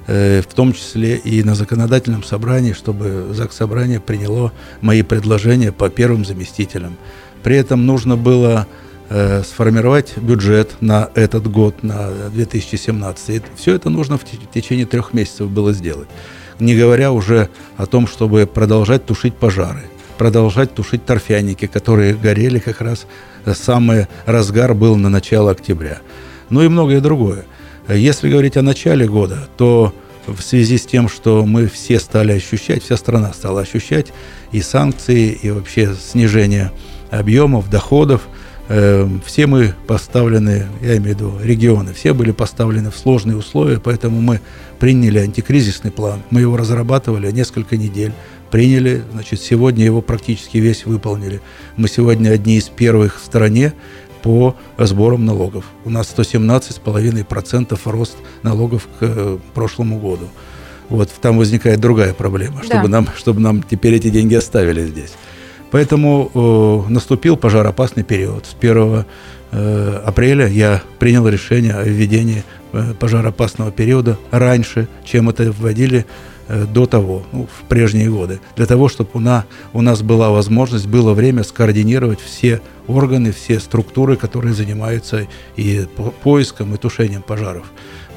в 0.06 0.54
том 0.54 0.72
числе 0.72 1.16
и 1.16 1.42
на 1.42 1.54
законодательном 1.54 2.24
собрании, 2.24 2.72
чтобы 2.72 3.28
ЗАГС 3.32 3.56
собрание 3.56 4.00
приняло 4.00 4.52
мои 4.80 5.02
предложения 5.02 5.72
по 5.72 5.88
первым 5.90 6.24
заместителям. 6.24 6.96
При 7.42 7.56
этом 7.56 7.86
нужно 7.86 8.16
было 8.16 8.66
э, 9.08 9.42
сформировать 9.42 10.16
бюджет 10.16 10.76
на 10.80 11.10
этот 11.14 11.50
год, 11.50 11.82
на 11.82 12.08
2017. 12.32 13.30
И 13.30 13.42
все 13.56 13.74
это 13.74 13.90
нужно 13.90 14.18
в 14.18 14.24
течение 14.24 14.86
трех 14.86 15.12
месяцев 15.12 15.50
было 15.50 15.72
сделать. 15.72 16.08
Не 16.58 16.76
говоря 16.76 17.12
уже 17.12 17.48
о 17.76 17.86
том, 17.86 18.06
чтобы 18.06 18.46
продолжать 18.46 19.04
тушить 19.04 19.34
пожары, 19.34 19.82
продолжать 20.18 20.74
тушить 20.74 21.04
торфяники, 21.04 21.66
которые 21.66 22.14
горели 22.14 22.58
как 22.58 22.80
раз, 22.80 23.06
э, 23.44 23.54
самый 23.54 24.06
разгар 24.26 24.74
был 24.74 24.96
на 24.96 25.08
начало 25.08 25.50
октября. 25.50 25.98
Ну 26.48 26.62
и 26.62 26.68
многое 26.68 27.00
другое. 27.00 27.44
Э, 27.88 27.98
Если 27.98 28.30
говорить 28.30 28.56
о 28.56 28.62
начале 28.62 29.06
года, 29.06 29.48
то 29.56 29.92
в 30.26 30.40
связи 30.40 30.78
с 30.78 30.86
тем, 30.86 31.08
что 31.08 31.44
мы 31.44 31.66
все 31.66 31.98
стали 31.98 32.32
ощущать, 32.32 32.82
вся 32.82 32.96
страна 32.96 33.32
стала 33.32 33.62
ощущать 33.62 34.12
и 34.52 34.60
санкции, 34.60 35.30
и 35.30 35.50
вообще 35.50 35.94
снижение 35.94 36.70
объемов, 37.10 37.68
доходов, 37.68 38.22
Э, 38.68 39.08
все 39.26 39.46
мы 39.46 39.74
поставлены, 39.86 40.66
я 40.80 40.96
имею 40.96 41.02
в 41.02 41.06
виду 41.06 41.32
регионы, 41.42 41.92
все 41.92 42.14
были 42.14 42.30
поставлены 42.30 42.90
в 42.90 42.96
сложные 42.96 43.36
условия, 43.36 43.78
поэтому 43.78 44.20
мы 44.20 44.40
приняли 44.78 45.18
антикризисный 45.18 45.90
план, 45.90 46.22
мы 46.30 46.40
его 46.40 46.56
разрабатывали 46.56 47.30
несколько 47.32 47.76
недель, 47.76 48.12
приняли, 48.50 49.02
значит, 49.12 49.40
сегодня 49.40 49.84
его 49.84 50.00
практически 50.00 50.58
весь 50.58 50.86
выполнили. 50.86 51.40
Мы 51.76 51.88
сегодня 51.88 52.30
одни 52.30 52.56
из 52.56 52.70
первых 52.70 53.20
в 53.20 53.24
стране 53.24 53.72
по 54.22 54.54
сборам 54.78 55.24
налогов. 55.24 55.64
У 55.84 55.90
нас 55.90 56.12
117,5% 56.16 57.78
рост 57.84 58.16
налогов 58.42 58.88
к 58.98 59.02
э, 59.02 59.38
прошлому 59.54 59.98
году. 59.98 60.28
Вот 60.88 61.10
там 61.20 61.38
возникает 61.38 61.80
другая 61.80 62.12
проблема, 62.14 62.58
Да. 62.60 62.64
чтобы, 62.64 62.88
нам, 62.88 63.08
чтобы 63.16 63.40
нам 63.40 63.62
теперь 63.62 63.94
эти 63.94 64.10
деньги 64.10 64.34
оставили 64.34 64.86
здесь. 64.86 65.14
Поэтому 65.70 66.30
э, 66.34 66.90
наступил 66.92 67.36
пожароопасный 67.36 68.02
период. 68.02 68.44
С 68.46 68.54
1 68.60 69.04
э, 69.52 70.02
апреля 70.04 70.46
я 70.46 70.82
принял 70.98 71.26
решение 71.28 71.74
о 71.74 71.82
введении 71.84 72.44
э, 72.72 72.92
пожароопасного 73.00 73.70
периода 73.72 74.18
раньше, 74.30 74.86
чем 75.04 75.30
это 75.30 75.50
вводили 75.50 76.04
до 76.48 76.86
того, 76.86 77.22
ну, 77.32 77.46
в 77.46 77.68
прежние 77.68 78.10
годы, 78.10 78.40
для 78.56 78.66
того, 78.66 78.88
чтобы 78.88 79.10
у, 79.14 79.20
на, 79.20 79.44
у 79.72 79.80
нас 79.80 80.02
была 80.02 80.30
возможность, 80.30 80.86
было 80.86 81.14
время 81.14 81.44
скоординировать 81.44 82.20
все 82.20 82.60
органы, 82.86 83.32
все 83.32 83.60
структуры, 83.60 84.16
которые 84.16 84.54
занимаются 84.54 85.26
и 85.56 85.86
по- 85.96 86.10
поиском, 86.10 86.74
и 86.74 86.78
тушением 86.78 87.22
пожаров. 87.22 87.66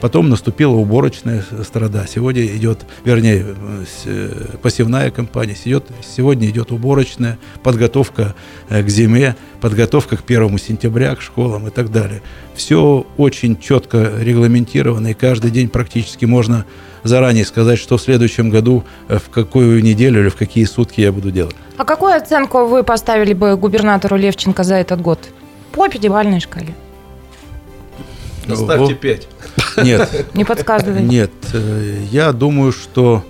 Потом 0.01 0.29
наступила 0.29 0.73
уборочная 0.73 1.43
страда. 1.63 2.05
Сегодня 2.07 2.45
идет, 2.45 2.85
вернее, 3.05 3.45
э, 3.47 3.85
э, 4.05 4.57
посевная 4.61 5.09
кампания. 5.09 5.55
Идет, 5.65 5.85
сегодня 6.03 6.49
идет 6.49 6.71
уборочная, 6.71 7.39
подготовка 7.63 8.35
э, 8.69 8.83
к 8.83 8.89
зиме, 8.89 9.35
подготовка 9.61 10.17
к 10.17 10.23
первому 10.23 10.57
сентября, 10.57 11.15
к 11.15 11.21
школам 11.21 11.67
и 11.67 11.71
так 11.71 11.91
далее. 11.91 12.21
Все 12.55 13.07
очень 13.17 13.57
четко 13.57 14.11
регламентировано, 14.19 15.07
и 15.07 15.13
каждый 15.13 15.51
день 15.51 15.69
практически 15.69 16.25
можно 16.25 16.65
заранее 17.05 17.45
сказать, 17.45 17.79
что 17.79 17.97
в 17.97 18.01
следующем 18.01 18.49
году, 18.49 18.83
э, 19.07 19.17
в 19.17 19.29
какую 19.29 19.81
неделю 19.83 20.21
или 20.21 20.29
в 20.29 20.35
какие 20.35 20.65
сутки 20.65 21.01
я 21.01 21.11
буду 21.11 21.31
делать. 21.31 21.55
А 21.77 21.85
какую 21.85 22.13
оценку 22.15 22.65
вы 22.65 22.83
поставили 22.83 23.33
бы 23.33 23.55
губернатору 23.55 24.17
Левченко 24.17 24.63
за 24.63 24.75
этот 24.75 25.01
год? 25.01 25.19
По 25.71 25.87
пятибалльной 25.87 26.39
шкале. 26.39 26.73
Наставьте 28.45 28.93
О, 28.93 28.97
5. 28.97 29.27
Нет, 29.83 30.25
Не 30.33 30.45
подсказывайте. 30.45 31.03
нет, 31.05 31.31
э, 31.53 32.03
я 32.11 32.31
думаю, 32.31 32.71
что, 32.71 33.23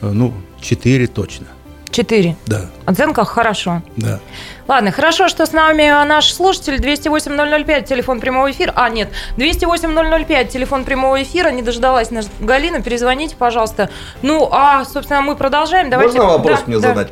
э, 0.00 0.10
ну, 0.10 0.32
4 0.60 1.06
точно, 1.06 1.46
Четыре. 1.90 2.36
да, 2.46 2.66
Оценка 2.86 3.24
хорошо. 3.24 3.82
да. 3.96 4.20
Ладно, 4.68 4.92
хорошо, 4.92 5.28
что 5.28 5.46
с 5.46 5.52
нами 5.52 5.88
наш 6.06 6.30
слушатель 6.30 6.74
208-005, 6.76 7.86
телефон 7.86 8.20
прямого 8.20 8.50
эфира. 8.50 8.72
А, 8.76 8.90
нет, 8.90 9.08
208-005, 9.38 10.48
телефон 10.48 10.84
прямого 10.84 11.22
эфира. 11.22 11.48
Не 11.50 11.62
дождалась 11.62 12.10
наша 12.10 12.28
Галина. 12.40 12.82
Перезвоните, 12.82 13.34
пожалуйста. 13.36 13.88
Ну, 14.20 14.48
а, 14.52 14.84
собственно, 14.84 15.22
мы 15.22 15.36
продолжаем. 15.36 15.88
Давайте... 15.88 16.18
Можно 16.18 16.32
вопрос 16.36 16.58
Да, 16.60 16.64
мне 16.66 16.78
да. 16.80 16.88
задать? 16.88 17.08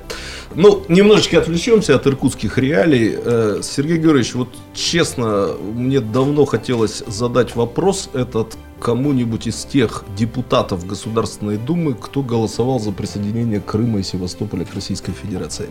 Ну, 0.55 0.85
немножечко 0.89 1.39
отвлечемся 1.39 1.95
от 1.97 2.07
иркутских 2.07 2.59
реалий. 2.59 3.15
Э, 3.17 3.61
Сергей 3.63 3.97
Георгиевич, 3.99 4.35
вот 4.35 4.49
честно, 4.75 5.49
мне 5.75 6.01
давно 6.01 6.45
хотелось 6.45 7.03
задать 7.07 7.55
вопрос 7.57 8.11
этот 8.15 8.57
кому-нибудь 8.81 9.47
из 9.47 9.65
тех 9.65 10.05
депутатов 10.17 10.87
Государственной 10.87 11.57
Думы, 11.57 11.95
кто 11.95 12.23
голосовал 12.23 12.79
за 12.79 12.93
присоединение 12.93 13.61
Крыма 13.61 14.01
и 14.01 14.03
Севастополя 14.03 14.65
к 14.65 14.75
Российской 14.75 15.13
Федерации. 15.13 15.69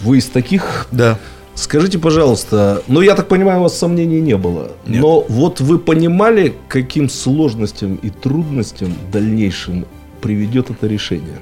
Вы 0.00 0.18
из 0.18 0.26
таких? 0.26 0.86
Да. 0.90 1.18
Скажите, 1.54 1.98
пожалуйста, 1.98 2.82
ну 2.88 3.00
я 3.00 3.14
так 3.14 3.28
понимаю, 3.28 3.60
у 3.60 3.62
вас 3.62 3.78
сомнений 3.78 4.20
не 4.20 4.36
было, 4.36 4.72
Нет. 4.86 5.00
но 5.00 5.20
вот 5.28 5.60
вы 5.60 5.78
понимали, 5.78 6.54
каким 6.66 7.08
сложностям 7.08 7.94
и 7.94 8.10
трудностям 8.10 8.92
дальнейшим 9.12 9.86
приведет 10.20 10.70
это 10.70 10.88
решение? 10.88 11.38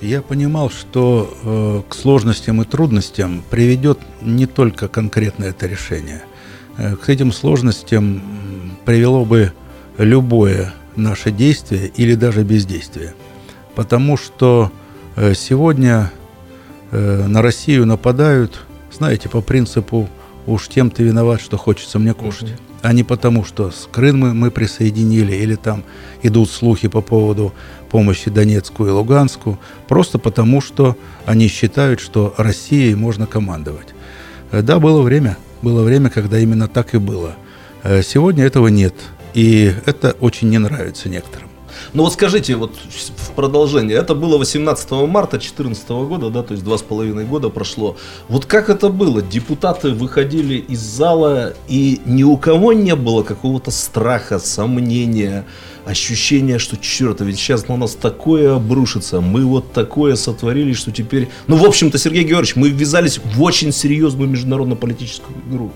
Я 0.00 0.22
понимал, 0.22 0.70
что 0.70 1.32
э, 1.44 1.82
к 1.88 1.94
сложностям 1.94 2.62
и 2.62 2.64
трудностям 2.64 3.44
приведет 3.50 3.98
не 4.22 4.46
только 4.46 4.88
конкретно 4.88 5.44
это 5.44 5.66
решение. 5.66 6.22
Э, 6.78 6.96
к 6.96 7.08
этим 7.08 7.32
сложностям 7.32 8.22
привело 8.84 9.24
бы 9.24 9.52
любое 9.98 10.72
наше 10.96 11.30
действие 11.30 11.90
или 11.96 12.14
даже 12.14 12.42
бездействие. 12.42 13.14
Потому 13.74 14.16
что 14.16 14.70
э, 15.16 15.34
сегодня 15.34 16.12
э, 16.90 17.26
на 17.26 17.42
Россию 17.42 17.86
нападают, 17.86 18.60
знаете, 18.92 19.28
по 19.28 19.40
принципу 19.40 20.08
«уж 20.46 20.68
тем 20.68 20.90
ты 20.90 21.02
виноват, 21.02 21.40
что 21.40 21.56
хочется 21.56 21.98
мне 21.98 22.14
кушать». 22.14 22.50
Мгм. 22.50 22.58
А 22.82 22.92
не 22.92 23.04
потому, 23.04 23.44
что 23.44 23.70
с 23.70 23.88
Крыма 23.90 24.34
мы 24.34 24.50
присоединили 24.50 25.36
или 25.36 25.54
там 25.54 25.84
идут 26.22 26.50
слухи 26.50 26.88
по 26.88 27.00
поводу 27.00 27.54
помощи 27.90 28.28
Донецку 28.28 28.86
и 28.86 28.90
Луганску, 28.90 29.58
просто 29.86 30.18
потому, 30.18 30.60
что 30.60 30.96
они 31.24 31.46
считают, 31.46 32.00
что 32.00 32.34
Россией 32.36 32.96
можно 32.96 33.26
командовать. 33.26 33.88
Э, 34.50 34.62
Да, 34.62 34.78
было 34.78 35.00
время, 35.02 35.36
было 35.62 35.82
время, 35.84 36.10
когда 36.10 36.38
именно 36.38 36.68
так 36.68 36.94
и 36.94 36.98
было. 36.98 37.36
Э, 37.82 38.02
Сегодня 38.02 38.44
этого 38.44 38.68
нет, 38.68 38.94
и 39.34 39.72
это 39.86 40.16
очень 40.20 40.48
не 40.48 40.58
нравится 40.58 41.08
некоторым. 41.08 41.48
Ну 41.94 42.04
вот 42.04 42.12
скажите, 42.12 42.54
вот 42.54 42.76
в 42.76 43.32
продолжение, 43.32 43.96
это 43.96 44.14
было 44.14 44.38
18 44.38 44.90
марта 45.08 45.32
2014 45.32 45.88
года, 45.88 46.30
да, 46.30 46.42
то 46.42 46.52
есть 46.52 46.64
два 46.64 46.78
с 46.78 46.82
половиной 46.82 47.24
года 47.24 47.48
прошло. 47.48 47.96
Вот 48.28 48.46
как 48.46 48.70
это 48.70 48.88
было? 48.88 49.20
Депутаты 49.20 49.90
выходили 49.90 50.54
из 50.56 50.80
зала, 50.80 51.54
и 51.68 52.00
ни 52.06 52.22
у 52.22 52.36
кого 52.36 52.72
не 52.72 52.94
было 52.94 53.22
какого-то 53.24 53.70
страха, 53.70 54.38
сомнения, 54.38 55.44
ощущения, 55.84 56.58
что 56.58 56.76
черт, 56.76 57.20
а 57.20 57.24
ведь 57.24 57.38
сейчас 57.38 57.66
на 57.66 57.76
нас 57.76 57.94
такое 57.94 58.54
обрушится, 58.54 59.20
мы 59.20 59.44
вот 59.44 59.72
такое 59.72 60.14
сотворили, 60.14 60.74
что 60.74 60.92
теперь... 60.92 61.28
Ну, 61.48 61.56
в 61.56 61.64
общем-то, 61.64 61.98
Сергей 61.98 62.22
Георгиевич, 62.22 62.54
мы 62.54 62.68
ввязались 62.68 63.18
в 63.18 63.42
очень 63.42 63.72
серьезную 63.72 64.28
международно-политическую 64.28 65.36
игру 65.50 65.72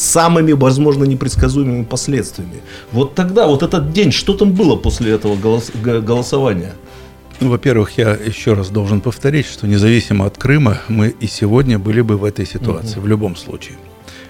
самыми, 0.00 0.52
возможно, 0.52 1.04
непредсказуемыми 1.04 1.84
последствиями. 1.84 2.62
Вот 2.92 3.14
тогда, 3.14 3.46
вот 3.46 3.62
этот 3.62 3.92
день, 3.92 4.12
что 4.12 4.32
там 4.34 4.52
было 4.52 4.76
после 4.76 5.12
этого 5.12 5.36
голос- 5.36 5.70
голосования? 6.06 6.72
Ну, 7.40 7.50
во-первых, 7.50 7.98
я 7.98 8.10
еще 8.14 8.54
раз 8.54 8.68
должен 8.70 9.00
повторить, 9.00 9.46
что 9.46 9.66
независимо 9.66 10.26
от 10.26 10.36
Крыма, 10.38 10.78
мы 10.88 11.08
и 11.08 11.26
сегодня 11.26 11.78
были 11.78 12.00
бы 12.02 12.16
в 12.16 12.24
этой 12.24 12.46
ситуации, 12.46 13.00
в 13.00 13.06
любом 13.06 13.36
случае. 13.36 13.76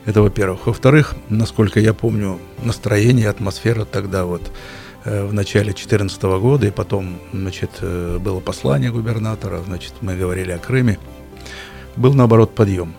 Это 0.06 0.22
во-первых. 0.22 0.66
Во-вторых, 0.66 1.14
насколько 1.28 1.80
я 1.80 1.92
помню, 1.92 2.38
настроение, 2.64 3.28
атмосфера 3.28 3.84
тогда 3.84 4.24
вот 4.24 4.42
э, 5.04 5.24
в 5.26 5.32
начале 5.32 5.66
2014 5.72 6.22
года, 6.22 6.66
и 6.66 6.70
потом, 6.70 7.18
значит, 7.32 7.70
э, 7.80 8.18
было 8.20 8.40
послание 8.40 8.90
губернатора, 8.90 9.60
значит, 9.66 9.92
мы 10.00 10.16
говорили 10.16 10.52
о 10.52 10.58
Крыме, 10.58 10.98
был, 11.96 12.14
наоборот, 12.14 12.54
подъем. 12.54 12.94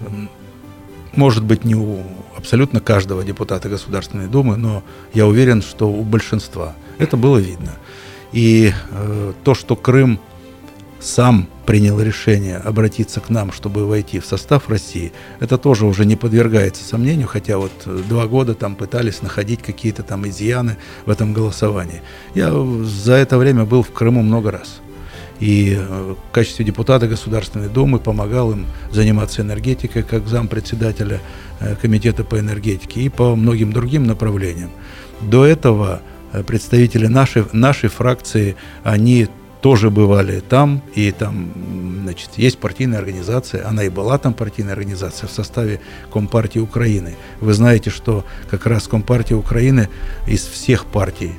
М, 0.00 0.28
Может 1.16 1.44
быть, 1.44 1.64
не 1.64 1.74
у 1.74 2.02
абсолютно 2.36 2.80
каждого 2.80 3.24
депутата 3.24 3.68
Государственной 3.68 4.28
Думы, 4.28 4.56
но 4.56 4.82
я 5.14 5.26
уверен, 5.26 5.62
что 5.62 5.90
у 5.90 6.02
большинства. 6.02 6.74
Это 6.98 7.16
было 7.16 7.38
видно. 7.38 7.72
И 8.32 8.72
э, 8.90 9.32
то, 9.42 9.54
что 9.54 9.76
Крым 9.76 10.20
сам 11.00 11.48
принял 11.64 12.00
решение 12.00 12.58
обратиться 12.58 13.20
к 13.20 13.30
нам, 13.30 13.52
чтобы 13.52 13.86
войти 13.86 14.20
в 14.20 14.26
состав 14.26 14.68
России, 14.68 15.12
это 15.40 15.58
тоже 15.58 15.86
уже 15.86 16.04
не 16.04 16.16
подвергается 16.16 16.84
сомнению, 16.84 17.28
хотя 17.28 17.58
вот 17.58 17.72
э, 17.86 18.02
два 18.08 18.26
года 18.26 18.54
там 18.54 18.74
пытались 18.74 19.22
находить 19.22 19.62
какие-то 19.62 20.02
там 20.02 20.28
изъяны 20.28 20.76
в 21.06 21.10
этом 21.10 21.32
голосовании. 21.32 22.02
Я 22.34 22.52
за 22.84 23.14
это 23.14 23.38
время 23.38 23.64
был 23.64 23.82
в 23.82 23.90
Крыму 23.90 24.22
много 24.22 24.50
раз. 24.50 24.80
И 25.40 25.76
э, 25.76 26.14
в 26.14 26.32
качестве 26.32 26.64
депутата 26.64 27.06
Государственной 27.06 27.68
Думы 27.68 27.98
помогал 27.98 28.52
им 28.52 28.66
заниматься 28.90 29.42
энергетикой, 29.42 30.02
как 30.02 30.26
зампредседателя 30.28 31.20
э, 31.60 31.76
Комитета 31.76 32.24
по 32.24 32.38
энергетике 32.38 33.02
и 33.02 33.08
по 33.08 33.36
многим 33.36 33.72
другим 33.72 34.04
направлениям. 34.04 34.70
До 35.20 35.44
этого 35.44 36.00
э, 36.32 36.42
представители 36.42 37.06
нашей, 37.06 37.44
нашей 37.52 37.88
фракции, 37.88 38.56
они 38.82 39.28
тоже 39.60 39.90
бывали 39.90 40.40
там, 40.40 40.82
и 40.94 41.10
там, 41.10 41.50
значит, 42.02 42.30
есть 42.36 42.58
партийная 42.58 42.98
организация, 42.98 43.66
она 43.66 43.82
и 43.84 43.88
была 43.88 44.16
там 44.16 44.32
партийная 44.32 44.74
организация 44.74 45.28
в 45.28 45.32
составе 45.32 45.80
Компартии 46.12 46.60
Украины. 46.60 47.16
Вы 47.40 47.52
знаете, 47.52 47.90
что 47.90 48.24
как 48.48 48.66
раз 48.66 48.86
Компартия 48.86 49.36
Украины 49.36 49.88
из 50.26 50.46
всех 50.46 50.86
партий, 50.86 51.32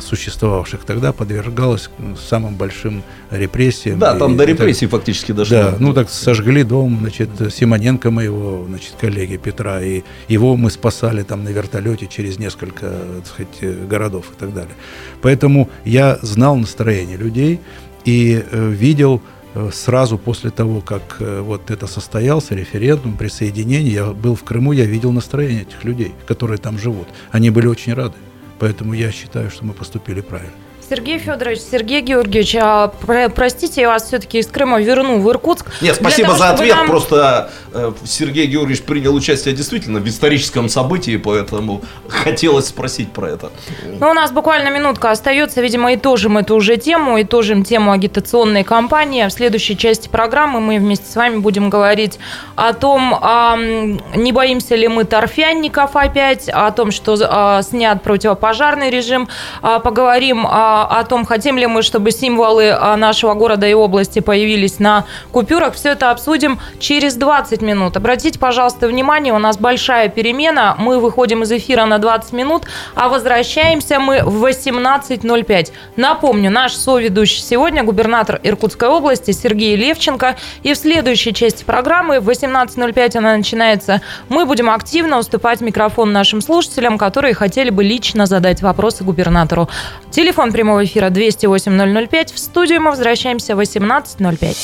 существовавших 0.00 0.84
тогда, 0.84 1.12
подвергалась 1.12 1.90
самым 2.28 2.54
большим 2.54 3.02
репрессиям. 3.30 3.98
Да, 3.98 4.14
там 4.18 4.32
И 4.32 4.36
до 4.36 4.44
так- 4.44 4.48
репрессий 4.48 4.86
фактически 4.86 5.32
дошло. 5.32 5.56
да, 5.56 5.76
ну 5.78 5.92
так 5.92 6.08
сожгли 6.10 6.62
дом, 6.62 6.98
значит, 7.00 7.28
Симоненко 7.52 8.10
моего, 8.10 8.64
значит, 8.68 8.94
коллеги 9.00 9.36
Петра, 9.36 9.82
и 9.82 10.02
его 10.28 10.56
мы 10.56 10.70
спасали 10.70 11.22
там 11.22 11.44
на 11.44 11.50
вертолете 11.50 12.06
через 12.06 12.38
несколько, 12.38 12.86
так 13.16 13.26
сказать, 13.26 13.56
э, 13.60 13.86
городов 13.86 14.32
и 14.34 14.40
так 14.40 14.54
далее. 14.54 14.74
Поэтому 15.22 15.68
я 15.84 16.18
знал 16.22 16.56
настроение 16.56 17.16
людей 17.16 17.60
и 18.04 18.42
э, 18.50 18.70
видел 18.70 19.20
э, 19.54 19.70
сразу 19.72 20.16
после 20.18 20.50
того, 20.50 20.80
как 20.80 21.16
э, 21.20 21.40
вот 21.40 21.70
это 21.70 21.86
состоялся, 21.86 22.54
референдум, 22.54 23.16
присоединение, 23.16 23.92
я 23.92 24.06
был 24.06 24.34
в 24.34 24.44
Крыму, 24.44 24.72
я 24.72 24.84
видел 24.84 25.12
настроение 25.12 25.62
этих 25.62 25.84
людей, 25.84 26.12
которые 26.26 26.58
там 26.58 26.78
живут. 26.78 27.08
Они 27.32 27.50
были 27.50 27.66
очень 27.66 27.92
рады. 27.94 28.14
Поэтому 28.58 28.94
я 28.94 29.12
считаю, 29.12 29.50
что 29.50 29.64
мы 29.64 29.74
поступили 29.74 30.20
правильно. 30.20 30.65
Сергей 30.88 31.18
Федорович, 31.18 31.60
Сергей 31.70 32.00
Георгиевич, 32.00 32.54
а, 32.60 32.88
про- 32.88 33.28
простите, 33.28 33.80
я 33.80 33.88
вас 33.88 34.04
все-таки 34.06 34.38
из 34.38 34.46
Крыма 34.46 34.80
верну 34.80 35.18
в 35.20 35.28
Иркутск. 35.30 35.66
Нет, 35.80 35.96
спасибо 35.96 36.28
того, 36.28 36.38
за 36.38 36.50
ответ. 36.50 36.76
нам- 36.76 36.86
Просто 36.86 37.50
э, 37.74 37.92
Сергей 38.04 38.46
Георгиевич 38.46 38.82
принял 38.82 39.14
участие 39.14 39.52
действительно 39.54 39.98
в 39.98 40.06
историческом 40.06 40.68
событии, 40.68 41.16
поэтому 41.16 41.82
хотелось 42.08 42.68
спросить 42.68 43.12
про 43.12 43.30
это. 43.30 43.50
Ну, 43.98 44.10
у 44.10 44.12
нас 44.14 44.30
буквально 44.30 44.68
минутка 44.68 45.10
остается. 45.10 45.60
Видимо, 45.60 45.92
итожим 45.94 46.38
эту 46.38 46.54
уже 46.54 46.76
тему, 46.76 47.20
итожим 47.20 47.64
тему 47.64 47.90
агитационной 47.90 48.62
кампании. 48.62 49.26
В 49.26 49.30
следующей 49.32 49.76
части 49.76 50.08
программы 50.08 50.60
мы 50.60 50.78
вместе 50.78 51.10
с 51.10 51.16
вами 51.16 51.38
будем 51.38 51.68
говорить 51.68 52.18
о 52.54 52.72
том, 52.72 53.18
а, 53.20 53.56
не 53.56 54.32
боимся 54.32 54.76
ли 54.76 54.86
мы 54.86 55.04
торфянников 55.04 55.96
опять, 55.96 56.48
о 56.48 56.70
том, 56.70 56.90
что 56.92 57.16
а, 57.28 57.62
снят 57.62 58.02
противопожарный 58.02 58.90
режим. 58.90 59.28
А, 59.62 59.80
Поговорим 59.80 60.46
а, 60.48 60.75
о 60.84 61.04
том, 61.04 61.24
хотим 61.24 61.58
ли 61.58 61.66
мы, 61.66 61.82
чтобы 61.82 62.10
символы 62.10 62.70
а, 62.70 62.96
нашего 62.96 63.34
города 63.34 63.66
и 63.66 63.74
области 63.74 64.20
появились 64.20 64.78
на 64.78 65.04
купюрах. 65.32 65.74
Все 65.74 65.90
это 65.90 66.10
обсудим 66.10 66.58
через 66.78 67.14
20 67.14 67.62
минут. 67.62 67.96
Обратите, 67.96 68.38
пожалуйста, 68.38 68.88
внимание, 68.88 69.32
у 69.32 69.38
нас 69.38 69.58
большая 69.58 70.08
перемена. 70.08 70.74
Мы 70.78 70.98
выходим 70.98 71.42
из 71.42 71.52
эфира 71.52 71.84
на 71.86 71.98
20 71.98 72.32
минут, 72.32 72.64
а 72.94 73.08
возвращаемся 73.08 73.98
мы 74.00 74.22
в 74.22 74.44
18.05. 74.44 75.72
Напомню, 75.96 76.50
наш 76.50 76.74
соведущий 76.74 77.42
сегодня 77.42 77.82
губернатор 77.82 78.40
Иркутской 78.42 78.88
области 78.88 79.30
Сергей 79.30 79.76
Левченко. 79.76 80.36
И 80.62 80.74
в 80.74 80.76
следующей 80.76 81.32
части 81.32 81.64
программы 81.64 82.20
в 82.20 82.28
18.05 82.28 83.18
она 83.18 83.36
начинается. 83.36 84.00
Мы 84.28 84.44
будем 84.46 84.70
активно 84.70 85.18
уступать 85.18 85.60
микрофон 85.60 86.12
нашим 86.12 86.40
слушателям, 86.40 86.98
которые 86.98 87.34
хотели 87.34 87.70
бы 87.70 87.84
лично 87.84 88.26
задать 88.26 88.62
вопросы 88.62 89.04
губернатору. 89.04 89.68
Телефон 90.10 90.52
прямого 90.66 90.84
эфира 90.84 91.10
208 91.10 92.08
005. 92.08 92.32
В 92.32 92.38
студию 92.40 92.80
мы 92.80 92.90
возвращаемся 92.90 93.54
в 93.54 93.60
18.05. 93.60 94.56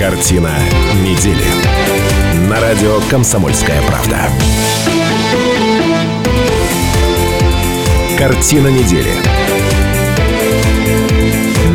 Картина 0.00 0.50
недели. 1.00 1.44
На 2.48 2.60
радио 2.60 2.98
«Комсомольская 3.08 3.80
правда». 3.82 4.18
Картина 8.18 8.66
недели. 8.66 9.12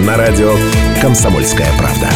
На 0.06 0.18
радио 0.18 0.54
«Комсомольская 1.02 1.70
правда». 1.78 2.10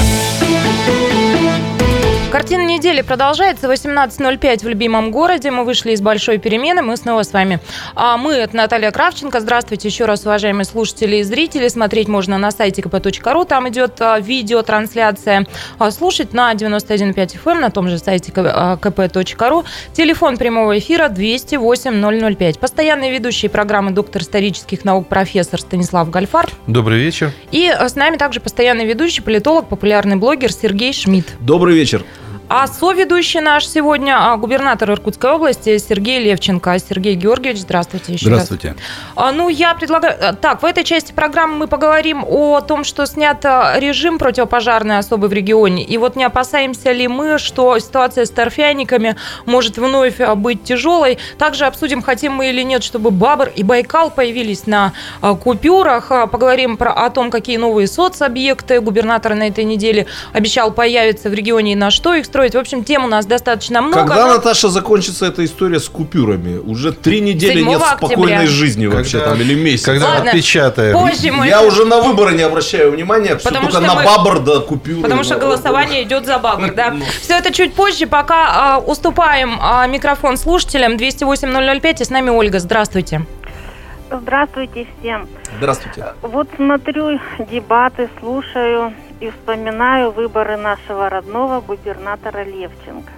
Картина 2.32 2.66
недели 2.66 3.02
продолжается. 3.02 3.68
18.05 3.68 4.64
в 4.64 4.68
любимом 4.70 5.12
городе. 5.12 5.52
Мы 5.52 5.66
вышли 5.66 5.92
из 5.92 6.00
большой 6.00 6.38
перемены. 6.38 6.82
Мы 6.82 6.96
снова 6.96 7.24
с 7.24 7.34
вами. 7.34 7.60
А 7.94 8.16
мы, 8.16 8.32
это 8.32 8.56
Наталья 8.56 8.92
Кравченко. 8.92 9.42
Здравствуйте 9.42 9.90
еще 9.90 10.06
раз, 10.06 10.22
уважаемые 10.26 10.64
слушатели 10.64 11.18
и 11.18 11.24
зрители. 11.24 11.68
Смотреть 11.68 12.08
можно 12.08 12.38
на 12.38 12.52
сайте 12.52 12.82
kp.ru. 12.82 13.46
Там 13.46 13.68
идет 13.68 14.00
а, 14.00 14.18
видеотрансляция. 14.18 15.46
А 15.78 15.92
слушать 15.92 16.32
на 16.32 16.54
91.5 16.54 17.38
FM 17.44 17.60
на 17.60 17.70
том 17.70 17.90
же 17.90 18.00
сайте 18.00 18.32
а, 18.38 18.78
kp.ru. 18.78 19.66
Телефон 19.92 20.38
прямого 20.38 20.80
эфира 20.80 21.10
208 21.10 22.36
005. 22.38 22.60
Постоянный 22.60 23.12
ведущий 23.12 23.50
программы 23.50 23.92
доктор 23.92 24.22
исторических 24.22 24.86
наук 24.86 25.10
профессор 25.10 25.60
Станислав 25.60 26.10
Гальфар. 26.10 26.50
Добрый 26.66 26.98
вечер. 26.98 27.34
И 27.52 27.70
с 27.70 27.96
нами 27.96 28.16
также 28.16 28.40
постоянный 28.40 28.86
ведущий 28.86 29.22
политолог, 29.22 29.68
популярный 29.68 30.16
блогер 30.16 30.54
Сергей 30.54 30.94
Шмидт. 30.94 31.28
Добрый 31.42 31.76
вечер. 31.76 32.06
А 32.54 32.68
соведущий 32.68 33.40
наш 33.40 33.66
сегодня 33.66 34.18
а, 34.20 34.36
губернатор 34.36 34.92
Иркутской 34.92 35.32
области 35.32 35.78
Сергей 35.78 36.20
Левченко. 36.22 36.78
Сергей 36.80 37.16
Георгиевич, 37.16 37.62
здравствуйте 37.62 38.12
еще 38.12 38.26
Здравствуйте. 38.26 38.76
раз. 39.16 39.34
Ну, 39.34 39.48
я 39.48 39.74
предлагаю... 39.74 40.18
а, 40.20 40.34
Так, 40.34 40.62
в 40.62 40.66
этой 40.66 40.84
части 40.84 41.14
программы 41.14 41.56
мы 41.56 41.68
поговорим 41.68 42.26
о 42.28 42.60
том, 42.60 42.84
что 42.84 43.06
снят 43.06 43.40
а, 43.46 43.80
режим 43.80 44.18
противопожарный 44.18 44.98
особый 44.98 45.30
в 45.30 45.34
регионе. 45.34 45.86
И 45.86 45.98
вот 45.98 46.18
не 46.18 46.26
опасаемся 46.26 46.92
ли 46.92 47.08
мы, 47.08 47.40
что 47.40 47.80
ситуация 47.80 48.26
с 48.26 48.30
торфяниками 48.30 49.16
может 49.46 49.78
вновь 49.78 50.18
быть 50.36 50.66
тяжелой. 50.66 51.20
Также 51.38 51.64
обсудим, 51.64 52.02
хотим 52.02 52.34
мы 52.34 52.50
или 52.50 52.64
нет, 52.64 52.84
чтобы 52.84 53.12
Бабр 53.12 53.50
и 53.56 53.64
Байкал 53.64 54.12
появились 54.12 54.68
на 54.68 54.92
купюрах. 55.42 56.10
Поговорим 56.30 56.76
про, 56.76 56.92
о 56.92 57.10
том, 57.12 57.32
какие 57.32 57.56
новые 57.56 57.88
соцобъекты 57.88 58.82
губернатор 58.82 59.36
на 59.36 59.48
этой 59.48 59.64
неделе 59.64 60.06
обещал 60.34 60.74
появиться 60.74 61.30
в 61.30 61.34
регионе 61.34 61.72
и 61.72 61.76
на 61.76 61.92
что 61.92 62.14
их 62.14 62.26
строить. 62.26 62.41
В 62.50 62.58
общем, 62.58 62.84
тем 62.84 63.06
у 63.06 63.08
нас 63.08 63.26
достаточно 63.26 63.82
много. 63.82 64.00
Когда, 64.08 64.28
но- 64.28 64.34
Наташа, 64.34 64.70
закончится 64.70 65.26
эта 65.28 65.46
история 65.46 65.80
с 65.80 65.88
купюрами? 65.88 66.58
Уже 66.58 66.92
три 66.92 67.22
недели 67.22 67.60
7 67.60 67.68
нет 67.68 67.82
октября. 67.82 68.08
спокойной 68.08 68.48
жизни 68.48 68.88
вообще 68.88 69.20
Когда- 69.20 69.32
там 69.32 69.42
или 69.42 69.56
месяц. 69.56 69.86
Когда 69.86 70.08
Ладно, 70.10 70.32
отпечатаем. 70.32 70.94
Позже 70.98 71.32
мы... 71.32 71.48
Я 71.48 71.62
уже 71.62 71.86
на 71.86 72.02
выборы 72.02 72.34
не 72.34 72.42
обращаю 72.44 72.92
внимания, 72.92 73.36
все 73.38 73.50
Потому 73.50 73.70
только 73.70 73.86
что 73.86 73.96
на 73.96 74.02
мы- 74.02 74.06
бабр 74.06 74.40
да 74.40 74.60
купюры. 74.60 75.02
Потому 75.02 75.24
что 75.24 75.38
голосование 75.38 76.04
идет 76.04 76.26
за 76.26 76.40
бабок, 76.40 76.76
да. 76.76 76.92
Ну. 76.92 77.06
Все 77.22 77.38
это 77.38 77.54
чуть 77.54 77.74
позже, 77.74 78.08
пока 78.08 78.76
а, 78.76 78.80
уступаем 78.80 79.58
а, 79.62 79.86
микрофон 79.88 80.38
слушателям. 80.38 80.94
208-005, 80.98 82.02
и 82.02 82.06
с 82.06 82.10
нами 82.10 82.30
Ольга. 82.30 82.60
Здравствуйте. 82.60 83.26
Здравствуйте 84.12 84.88
всем. 85.00 85.28
Здравствуйте. 85.58 86.06
Вот 86.22 86.48
смотрю 86.58 87.20
дебаты, 87.50 88.10
слушаю 88.20 88.94
и 89.22 89.30
вспоминаю 89.30 90.12
выборы 90.12 90.58
нашего 90.58 91.10
родного 91.10 91.62
губернатора 91.62 92.44
Левченко. 92.44 93.12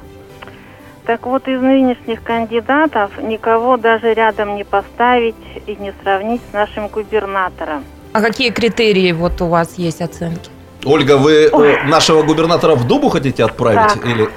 Так 1.06 1.26
вот, 1.26 1.48
из 1.48 1.60
нынешних 1.62 2.24
кандидатов 2.24 3.12
никого 3.22 3.78
даже 3.78 4.14
рядом 4.14 4.56
не 4.56 4.64
поставить 4.64 5.36
и 5.66 5.76
не 5.76 5.94
сравнить 6.04 6.42
с 6.50 6.54
нашим 6.54 6.88
губернатором. 6.88 7.84
А 8.14 8.22
какие 8.22 8.52
критерии 8.52 9.12
вот 9.12 9.42
у 9.42 9.48
вас 9.48 9.74
есть 9.78 10.02
оценки? 10.02 10.50
Ольга, 10.86 11.18
вы 11.18 11.50
э, 11.52 11.84
нашего 11.88 12.24
губернатора 12.24 12.76
в 12.76 12.86
Дубу 12.86 13.10
хотите 13.10 13.44
отправить? 13.44 13.94
Так. 13.94 14.06
Или, 14.06 14.30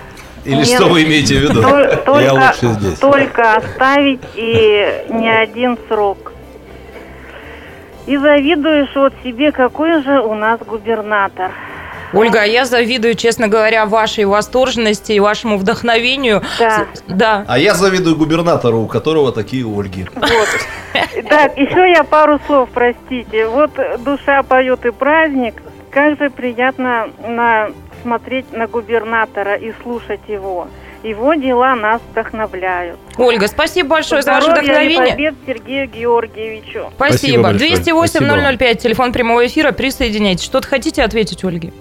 или 0.45 0.57
Нет. 0.57 0.67
что 0.69 0.87
вы 0.87 1.03
имеете 1.05 1.39
в 1.39 1.43
виду? 1.43 1.61
Тол- 1.61 2.05
Только, 2.05 2.33
лучше 2.33 2.81
здесь. 2.81 2.99
только 2.99 3.55
оставить 3.57 4.23
и 4.35 5.05
не 5.11 5.29
один 5.29 5.77
срок. 5.89 6.33
И 8.07 8.16
завидуешь 8.16 8.95
вот 8.95 9.12
себе, 9.25 9.53
какой 9.53 10.03
же 10.03 10.21
у 10.21 10.35
нас 10.35 10.61
губернатор. 10.61 11.51
Ольга, 12.12 12.42
а 12.42 12.45
я 12.45 12.64
завидую, 12.64 13.14
честно 13.14 13.49
говоря, 13.49 13.85
вашей 13.85 14.25
восторженности 14.25 15.12
и 15.12 15.21
вашему 15.21 15.59
вдохновению. 15.59 16.42
Да. 16.59 16.87
Да. 17.09 17.45
А 17.49 17.59
я 17.59 17.75
завидую 17.75 18.16
губернатору, 18.16 18.79
у 18.79 18.87
которого 18.87 19.33
такие 19.33 19.66
Ольги. 19.66 20.07
Вот. 20.14 21.29
Так, 21.29 21.59
еще 21.59 21.90
я 21.90 22.05
пару 22.05 22.38
слов, 22.47 22.69
простите. 22.73 23.47
Вот 23.49 23.73
душа 24.05 24.42
поет 24.42 24.87
и 24.87 24.92
праздник. 24.92 25.62
Как 25.90 26.19
же 26.19 26.31
приятно 26.31 27.09
на, 27.27 27.71
смотреть 28.03 28.53
на 28.53 28.66
губернатора 28.66 29.57
и 29.57 29.73
слушать 29.83 30.21
его. 30.29 30.69
Его 31.07 31.35
дела 31.35 31.77
нас 31.77 32.03
вдохновляют. 32.11 32.99
Ольга, 33.16 33.47
спасибо 33.47 33.90
большое 33.90 34.23
за 34.23 34.33
ваше 34.33 34.47
Здоровья 34.47 34.62
и 34.62 34.88
вдохновение. 34.88 35.12
побед 35.14 35.35
Сергею 35.47 35.88
Георгиевичу. 35.88 36.90
Спасибо. 36.97 37.42
Спасибо 37.42 37.42
большое. 37.45 38.57
208-005, 38.57 38.75
телефон 38.79 39.12
прямого 39.12 39.47
эфира. 39.47 39.71
Присоединяйтесь. 39.71 40.45
Что-то 40.45 40.66
хотите 40.66 41.05
ответить, 41.05 41.45
Ольге? 41.45 41.73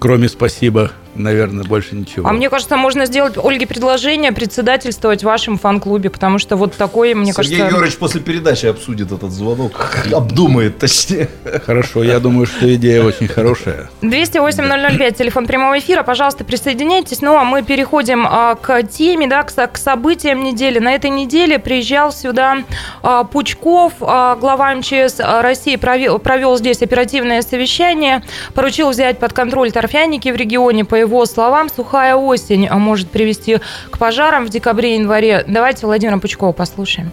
Кроме 0.00 0.28
спасибо, 0.28 0.90
наверное, 1.14 1.64
больше 1.64 1.94
ничего. 1.94 2.28
А 2.28 2.32
мне 2.32 2.48
кажется, 2.50 2.76
можно 2.76 3.06
сделать 3.06 3.36
Ольге 3.36 3.66
предложение 3.66 4.32
председательствовать 4.32 5.22
в 5.22 5.24
вашем 5.24 5.58
фан-клубе, 5.58 6.10
потому 6.10 6.38
что 6.38 6.56
вот 6.56 6.74
такое, 6.76 7.14
мне 7.14 7.32
Сергей 7.32 7.58
кажется... 7.58 7.70
Георгиевич 7.70 7.98
после 7.98 8.20
передачи 8.20 8.66
обсудит 8.66 9.12
этот 9.12 9.30
звонок. 9.30 9.72
Обдумает, 10.12 10.78
точнее. 10.78 11.28
Хорошо, 11.64 12.02
я 12.02 12.20
думаю, 12.20 12.46
что 12.46 12.72
идея 12.74 13.02
очень 13.02 13.28
хорошая. 13.28 13.90
208-005, 14.02 15.16
телефон 15.16 15.46
прямого 15.46 15.78
эфира. 15.78 16.02
Пожалуйста, 16.02 16.44
присоединяйтесь. 16.44 17.20
Ну, 17.20 17.36
а 17.36 17.44
мы 17.44 17.62
переходим 17.62 18.26
а, 18.26 18.54
к 18.54 18.82
теме, 18.84 19.26
да, 19.26 19.42
к, 19.42 19.52
к 19.52 19.76
событиям 19.76 20.42
недели. 20.42 20.78
На 20.78 20.94
этой 20.94 21.10
неделе 21.10 21.58
приезжал 21.58 22.12
сюда 22.12 22.58
а, 23.02 23.24
Пучков, 23.24 23.94
а, 24.00 24.36
глава 24.36 24.74
МЧС 24.74 25.18
России, 25.18 25.76
провел, 25.76 26.18
провел 26.18 26.56
здесь 26.56 26.82
оперативное 26.82 27.42
совещание, 27.42 28.22
поручил 28.54 28.90
взять 28.90 29.18
под 29.18 29.32
контроль 29.32 29.72
торфяники 29.72 30.28
в 30.28 30.36
регионе. 30.36 30.84
По 30.84 30.99
его 31.00 31.26
словам, 31.26 31.68
сухая 31.68 32.14
осень 32.14 32.66
а, 32.68 32.76
может 32.78 33.10
привести 33.10 33.58
к 33.90 33.98
пожарам 33.98 34.46
в 34.46 34.50
декабре-январе. 34.50 35.44
Давайте 35.46 35.86
Владимира 35.86 36.18
Пучкова 36.18 36.52
послушаем. 36.52 37.10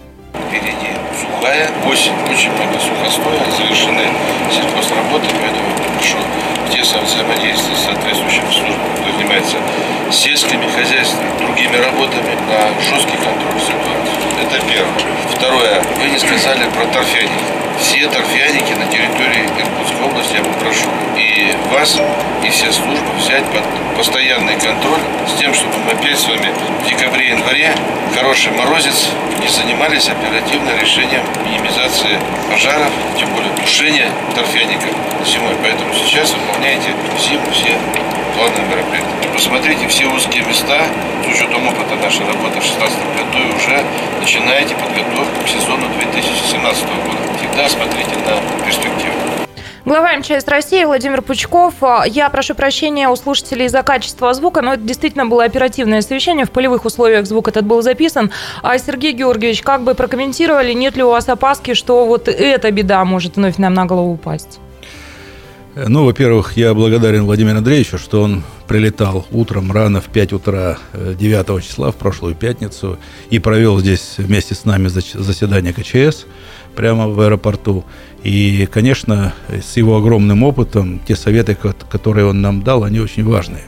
Впереди 0.48 0.94
сухая 1.20 1.70
осень, 1.90 2.14
очень 2.32 2.52
много 2.52 2.80
сухостоя, 2.80 3.40
завершены 3.58 4.04
сельхозработы, 4.52 5.28
поэтому 5.42 5.70
прошу 5.98 6.18
тесно 6.72 7.02
взаимодействие 7.02 7.76
с 7.76 7.86
соответствующими 7.86 8.52
службами, 8.52 8.76
кто 9.02 9.12
занимается 9.18 9.58
сельскими 10.12 10.68
хозяйствами, 10.70 11.30
другими 11.40 11.78
работами 11.78 12.34
на 12.48 12.82
жесткий 12.82 13.18
контроль 13.18 13.60
ситуации. 13.60 14.18
Это 14.44 14.62
первое. 14.68 14.94
Второе. 15.32 15.82
Вы 16.00 16.10
не 16.10 16.20
сказали 16.20 16.70
про 16.70 16.86
торфяники. 16.94 17.57
Все 17.80 18.08
торфяники 18.08 18.74
на 18.74 18.88
территории 18.88 19.46
Иркутской 19.58 20.06
области 20.06 20.36
я 20.36 20.44
попрошу. 20.44 20.90
И 21.16 21.54
КАС 21.72 22.00
и 22.44 22.50
все 22.50 22.72
службы 22.72 23.12
взять 23.18 23.46
под 23.46 23.64
постоянный 23.96 24.56
контроль 24.56 25.00
с 25.28 25.40
тем, 25.40 25.54
чтобы 25.54 25.74
мы 25.86 25.92
опять 25.92 26.18
с 26.18 26.28
вами 26.28 26.52
в 26.84 26.90
декабре-январе, 26.90 27.72
хороший 28.16 28.52
морозец, 28.52 29.10
не 29.42 29.48
занимались 29.48 30.10
оперативным 30.10 30.80
решением 30.80 31.22
минимизации 31.46 32.20
пожаров, 32.50 32.92
тем 33.18 33.30
более 33.34 33.52
тушения 33.62 34.10
торфяника 34.36 34.88
зимой. 35.26 35.56
Поэтому 35.62 35.94
сейчас 35.94 36.34
выполняйте 36.34 36.90
зиму 37.20 37.46
все 37.52 37.76
плановые 38.38 38.68
мероприятия. 38.70 39.34
Посмотрите 39.34 39.88
все 39.88 40.06
узкие 40.06 40.44
места, 40.46 40.80
с 41.24 41.28
учетом 41.28 41.68
опыта 41.68 41.96
нашей 41.96 42.26
работы 42.26 42.60
в 42.60 42.66
2016 42.66 42.98
году, 43.18 43.38
и 43.44 43.56
уже 43.56 43.84
начинаете 44.22 44.76
подготовку 44.76 45.44
к 45.44 45.48
сезону 45.48 45.88
2017 46.00 46.86
года. 46.86 47.18
Всегда 47.40 47.68
смотрите 47.68 48.12
на 48.26 48.66
перспективу. 48.66 49.14
Глава 49.86 50.18
МЧС 50.18 50.46
России 50.48 50.84
Владимир 50.84 51.22
Пучков. 51.22 51.76
Я 52.08 52.30
прошу 52.30 52.56
прощения 52.56 53.08
у 53.08 53.16
слушателей 53.16 53.70
за 53.70 53.84
качество 53.84 54.34
звука, 54.34 54.62
но 54.62 54.74
это 54.74 54.84
действительно 54.84 55.26
было 55.26 55.46
оперативное 55.46 56.02
совещание. 56.02 56.46
В 56.46 56.52
полевых 56.52 56.86
условиях 56.86 57.26
звук 57.26 57.48
этот 57.48 57.66
был 57.66 57.82
записан. 57.82 58.32
А 58.62 58.78
Сергей 58.78 59.14
Георгиевич, 59.14 59.62
как 59.62 59.82
бы 59.82 59.96
прокомментировали, 59.96 60.74
нет 60.74 60.98
ли 60.98 61.04
у 61.04 61.10
вас 61.10 61.30
опаски, 61.30 61.74
что 61.74 62.06
вот 62.06 62.28
эта 62.28 62.70
беда 62.70 63.04
может 63.06 63.38
вновь 63.38 63.58
нам 63.58 63.74
на 63.74 63.86
голову 63.86 64.12
упасть? 64.12 64.60
Ну, 65.86 66.06
во-первых, 66.06 66.58
я 66.58 66.74
благодарен 66.74 67.26
Владимиру 67.26 67.60
Андреевичу, 67.60 68.00
что 68.00 68.24
он 68.24 68.42
прилетал 68.68 69.28
утром 69.32 69.72
рано 69.72 70.02
в 70.02 70.06
5 70.06 70.34
утра 70.34 70.80
9 70.94 71.50
э, 71.50 71.62
числа, 71.62 71.92
в 71.92 71.96
прошлую 71.98 72.34
пятницу, 72.34 72.98
и 73.30 73.38
провел 73.38 73.80
здесь 73.80 74.16
вместе 74.18 74.56
с 74.56 74.66
нами 74.66 74.88
заседание 74.88 75.74
КЧС 75.74 76.26
прямо 76.76 77.08
в 77.08 77.22
аэропорту. 77.22 77.86
И, 78.24 78.68
конечно, 78.72 79.36
с 79.50 79.78
его 79.78 79.98
огромным 79.98 80.42
опытом, 80.42 81.00
те 81.08 81.16
советы, 81.16 81.56
которые 81.56 82.26
он 82.26 82.42
нам 82.42 82.64
дал, 82.64 82.84
они 82.84 83.00
очень 83.00 83.24
важные. 83.24 83.66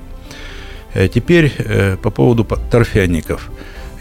Э, 0.95 1.07
теперь 1.09 1.53
э, 1.59 1.95
по 1.97 2.09
поводу 2.09 2.43
торфянников. 2.43 3.51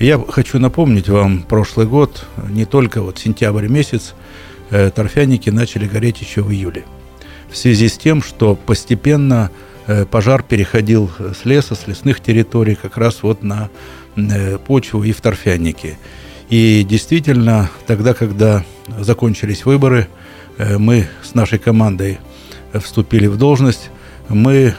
Я 0.00 0.18
хочу 0.18 0.59
напомнить 0.59 1.11
вам, 1.11 1.42
прошлый 1.42 1.86
год, 1.86 2.24
не 2.48 2.64
только 2.64 3.02
вот 3.02 3.18
сентябрь 3.18 3.68
месяц, 3.68 4.14
торфяники 4.70 5.50
начали 5.50 5.86
гореть 5.86 6.22
еще 6.22 6.40
в 6.40 6.50
июле 6.50 6.84
в 7.51 7.57
связи 7.57 7.88
с 7.88 7.99
тем, 7.99 8.22
что 8.22 8.55
постепенно 8.55 9.51
э, 9.86 10.05
пожар 10.05 10.42
переходил 10.42 11.11
с 11.18 11.44
леса, 11.44 11.74
с 11.74 11.86
лесных 11.86 12.20
территорий 12.20 12.74
как 12.74 12.96
раз 12.96 13.22
вот 13.22 13.42
на 13.42 13.70
э, 14.16 14.59
почву 14.59 15.03
и 15.03 15.12
в 15.12 15.20
торфяники. 15.20 15.99
И 16.51 16.84
действительно, 16.88 17.70
тогда, 17.86 18.14
когда 18.14 18.64
закончились 18.99 19.64
выборы, 19.64 20.09
э, 20.57 20.78
мы 20.78 21.09
с 21.22 21.34
нашей 21.34 21.59
командой 21.59 22.18
вступили 22.74 23.26
в 23.26 23.36
должность, 23.36 23.90
мы 24.28 24.74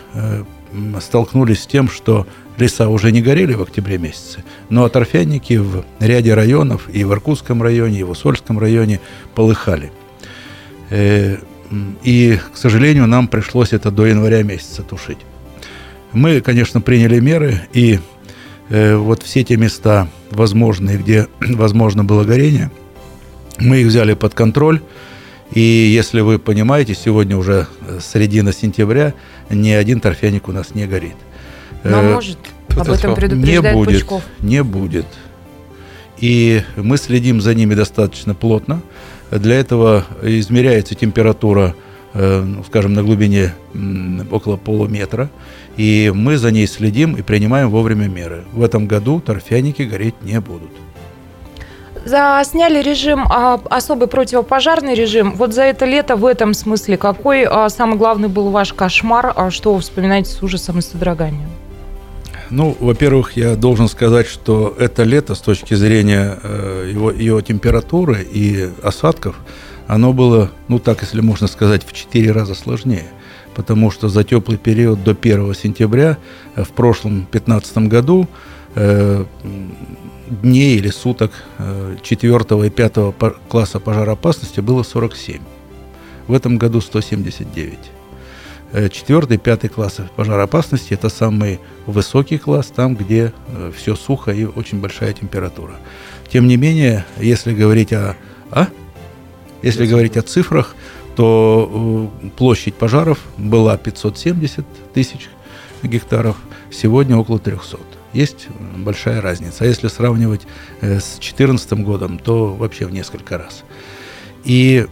столкнулись 0.99 1.63
с 1.63 1.67
тем, 1.67 1.89
что 1.89 2.27
леса 2.59 2.87
уже 2.87 3.11
не 3.11 3.23
горели 3.23 3.55
в 3.55 3.63
октябре 3.63 3.97
месяце, 3.97 4.43
но 4.69 4.87
торфяники 4.89 5.55
в 5.55 5.83
ряде 5.99 6.35
районов, 6.35 6.87
и 6.93 7.03
в 7.03 7.11
Иркутском 7.11 7.63
районе, 7.63 8.01
и 8.01 8.03
в 8.03 8.11
Усольском 8.11 8.59
районе 8.59 8.99
полыхали. 9.33 9.91
И, 12.03 12.39
к 12.53 12.57
сожалению, 12.57 13.07
нам 13.07 13.27
пришлось 13.27 13.73
это 13.73 13.91
до 13.91 14.05
января 14.05 14.43
месяца 14.43 14.81
тушить. 14.81 15.19
Мы, 16.11 16.41
конечно, 16.41 16.81
приняли 16.81 17.19
меры, 17.19 17.61
и 17.73 17.99
э, 18.69 18.95
вот 18.95 19.21
все 19.23 19.43
те 19.43 19.57
места 19.57 20.07
возможные, 20.31 20.97
где 20.97 21.27
возможно 21.39 22.03
было 22.03 22.23
горение, 22.23 22.71
мы 23.59 23.81
их 23.81 23.87
взяли 23.87 24.13
под 24.13 24.33
контроль. 24.33 24.81
И 25.51 25.59
если 25.59 26.21
вы 26.21 26.39
понимаете, 26.39 26.95
сегодня 26.95 27.37
уже 27.37 27.67
э, 27.87 27.99
середина 28.01 28.53
сентября, 28.53 29.13
ни 29.49 29.69
один 29.69 29.99
торфяник 29.99 30.47
у 30.47 30.51
нас 30.51 30.73
не 30.73 30.87
горит. 30.87 31.15
Но 31.83 32.01
э, 32.01 32.13
может 32.13 32.39
об 32.75 32.89
этом 32.89 33.15
предупреждает 33.15 33.63
не 33.63 33.71
будет, 33.71 34.01
Пучков. 34.01 34.23
Не 34.39 34.63
будет. 34.63 35.05
И 36.17 36.63
мы 36.75 36.97
следим 36.97 37.41
за 37.41 37.53
ними 37.55 37.75
достаточно 37.75 38.33
плотно. 38.33 38.81
Для 39.31 39.55
этого 39.55 40.05
измеряется 40.21 40.95
температура, 40.95 41.75
э, 42.13 42.41
ну, 42.41 42.63
скажем, 42.63 42.93
на 42.93 43.03
глубине 43.03 43.53
около 44.31 44.57
полуметра, 44.57 45.29
и 45.77 46.11
мы 46.13 46.37
за 46.37 46.51
ней 46.51 46.67
следим 46.67 47.15
и 47.15 47.21
принимаем 47.21 47.69
вовремя 47.69 48.07
меры. 48.07 48.43
В 48.53 48.63
этом 48.63 48.87
году 48.87 49.19
торфяники 49.19 49.83
гореть 49.83 50.15
не 50.21 50.39
будут. 50.39 50.71
Сняли 52.05 52.81
режим, 52.81 53.25
а, 53.29 53.59
особый 53.69 54.07
противопожарный 54.07 54.95
режим. 54.95 55.33
Вот 55.33 55.53
за 55.53 55.63
это 55.63 55.85
лето 55.85 56.15
в 56.15 56.25
этом 56.25 56.53
смысле 56.53 56.97
какой 56.97 57.43
а, 57.43 57.69
самый 57.69 57.97
главный 57.97 58.29
был 58.29 58.49
ваш 58.49 58.73
кошмар, 58.73 59.33
а 59.35 59.51
что 59.51 59.73
вы 59.73 59.81
вспоминаете 59.81 60.31
с 60.31 60.41
ужасом 60.41 60.79
и 60.79 60.81
содроганием? 60.81 61.49
Ну, 62.49 62.75
во-первых, 62.79 63.37
я 63.37 63.55
должен 63.55 63.87
сказать, 63.87 64.25
что 64.25 64.75
это 64.79 65.03
лето 65.03 65.35
с 65.35 65.39
точки 65.39 65.75
зрения 65.75 66.39
э, 66.41 66.91
его, 66.91 67.11
его 67.11 67.41
температуры 67.41 68.23
и 68.23 68.69
осадков, 68.81 69.35
оно 69.87 70.13
было, 70.13 70.49
ну 70.67 70.79
так, 70.79 71.01
если 71.01 71.21
можно 71.21 71.47
сказать, 71.47 71.85
в 71.85 71.93
4 71.93 72.31
раза 72.31 72.55
сложнее. 72.55 73.07
Потому 73.53 73.91
что 73.91 74.09
за 74.09 74.23
теплый 74.23 74.57
период 74.57 75.03
до 75.03 75.11
1 75.11 75.53
сентября 75.53 76.17
э, 76.55 76.63
в 76.63 76.69
прошлом 76.69 77.27
2015 77.31 77.77
году 77.89 78.27
э, 78.73 79.25
дней 80.41 80.77
или 80.77 80.89
суток 80.89 81.31
э, 81.59 81.97
4 82.01 82.65
и 82.65 82.69
5 82.71 82.93
класса 83.47 83.79
пожароопасности 83.79 84.59
было 84.59 84.81
47. 84.81 85.39
В 86.27 86.33
этом 86.33 86.57
году 86.57 86.81
179. 86.81 87.77
Э, 88.71 88.87
четвертый, 88.89 89.37
пятый 89.39 89.67
классы 89.67 90.07
пожароопасности– 90.15 90.93
это 90.95 91.09
самый 91.09 91.59
высокий 91.87 92.37
класс, 92.37 92.67
там, 92.67 92.95
где 92.95 93.33
э, 93.47 93.71
все 93.75 93.95
сухо 93.95 94.31
и 94.31 94.45
очень 94.45 94.79
большая 94.79 95.13
температура. 95.13 95.73
Тем 96.31 96.47
не 96.47 96.55
менее, 96.55 97.03
если 97.17 97.55
говорить 97.55 97.93
о, 97.93 98.15
а? 98.51 98.67
если 99.63 99.87
говорить 99.87 100.17
о 100.17 100.21
цифрах, 100.21 100.75
то 101.15 102.11
э, 102.21 102.29
площадь 102.37 102.75
пожаров 102.75 103.19
была 103.37 103.75
570 103.75 104.63
тысяч 104.93 105.29
гектаров, 105.81 106.37
сегодня 106.71 107.17
около 107.17 107.39
300. 107.39 107.79
Есть 108.13 108.49
большая 108.77 109.19
разница. 109.19 109.63
А 109.63 109.67
если 109.67 109.87
сравнивать 109.87 110.41
с 110.81 111.17
2014 111.17 111.73
годом, 111.73 112.19
то 112.19 112.53
вообще 112.53 112.85
в 112.85 112.91
несколько 112.91 113.37
раз. 113.39 113.63
И 114.43 114.87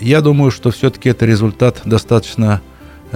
я 0.00 0.20
думаю, 0.20 0.50
что 0.50 0.70
все-таки 0.70 1.08
это 1.08 1.26
результат 1.26 1.82
достаточно 1.84 2.60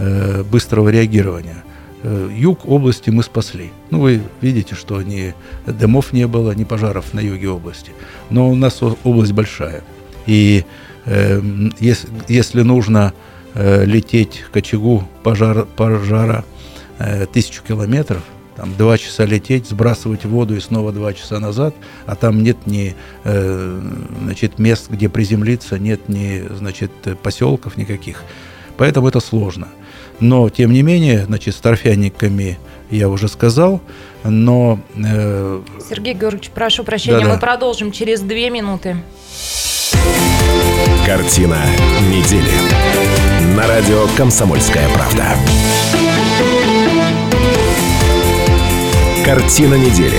Э, 0.01 0.45
быстрого 0.45 0.91
реагирования. 0.91 1.65
Э, 2.05 2.31
юг 2.33 2.69
области 2.69 3.11
мы 3.11 3.25
спасли. 3.25 3.73
Ну, 3.91 3.99
вы 3.99 4.21
видите, 4.41 4.77
что 4.77 5.03
ни 5.03 5.35
дымов 5.67 6.13
не 6.13 6.29
было, 6.29 6.53
ни 6.53 6.63
пожаров 6.63 7.15
на 7.15 7.19
юге 7.19 7.49
области. 7.49 7.91
Но 8.31 8.49
у 8.49 8.55
нас 8.55 8.81
область 8.81 9.33
большая. 9.33 9.83
И 10.27 10.65
э, 11.05 11.43
если, 11.81 12.09
если 12.29 12.63
нужно 12.63 13.13
э, 13.55 13.85
лететь 13.87 14.45
к 14.53 14.57
очагу 14.57 15.03
пожара, 15.25 15.65
пожара 15.65 16.45
э, 17.01 17.27
тысячу 17.27 17.65
километров, 17.65 18.23
там 18.55 18.77
два 18.77 18.99
часа 18.99 19.25
лететь, 19.25 19.67
сбрасывать 19.67 20.25
воду 20.25 20.55
и 20.55 20.61
снова 20.61 20.93
два 20.93 21.13
часа 21.13 21.41
назад, 21.41 21.75
а 22.07 22.15
там 22.15 22.45
нет 22.45 22.59
ни 22.67 22.95
э, 23.25 23.81
значит, 24.23 24.61
мест, 24.61 24.91
где 24.91 25.09
приземлиться, 25.09 25.77
нет 25.77 26.09
ни 26.09 26.47
значит, 26.57 26.93
поселков 27.21 27.77
никаких. 27.77 28.23
Поэтому 28.77 29.09
это 29.09 29.19
сложно. 29.19 29.67
Но, 30.21 30.49
тем 30.51 30.73
не 30.73 30.83
менее, 30.83 31.25
значит, 31.27 31.55
с 31.55 31.59
торфяниками 31.59 32.59
я 32.91 33.09
уже 33.09 33.29
сказал, 33.29 33.81
но... 34.25 34.81
Э... 34.97 35.61
Сергей 35.89 36.15
Георгиевич, 36.15 36.51
прошу 36.51 36.85
прощения, 36.85 37.21
Да-да. 37.21 37.35
мы 37.35 37.41
продолжим 37.41 37.93
через 37.93 38.21
две 38.21 38.51
минуты. 38.51 38.97
Картина 41.07 41.59
недели. 42.11 42.51
На 43.57 43.67
радио 43.67 44.07
«Комсомольская 44.17 44.89
правда». 44.91 45.25
Картина 49.25 49.75
недели. 49.75 50.19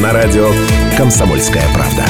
На 0.00 0.12
радио 0.12 0.50
«Комсомольская 0.96 1.64
правда». 1.74 2.04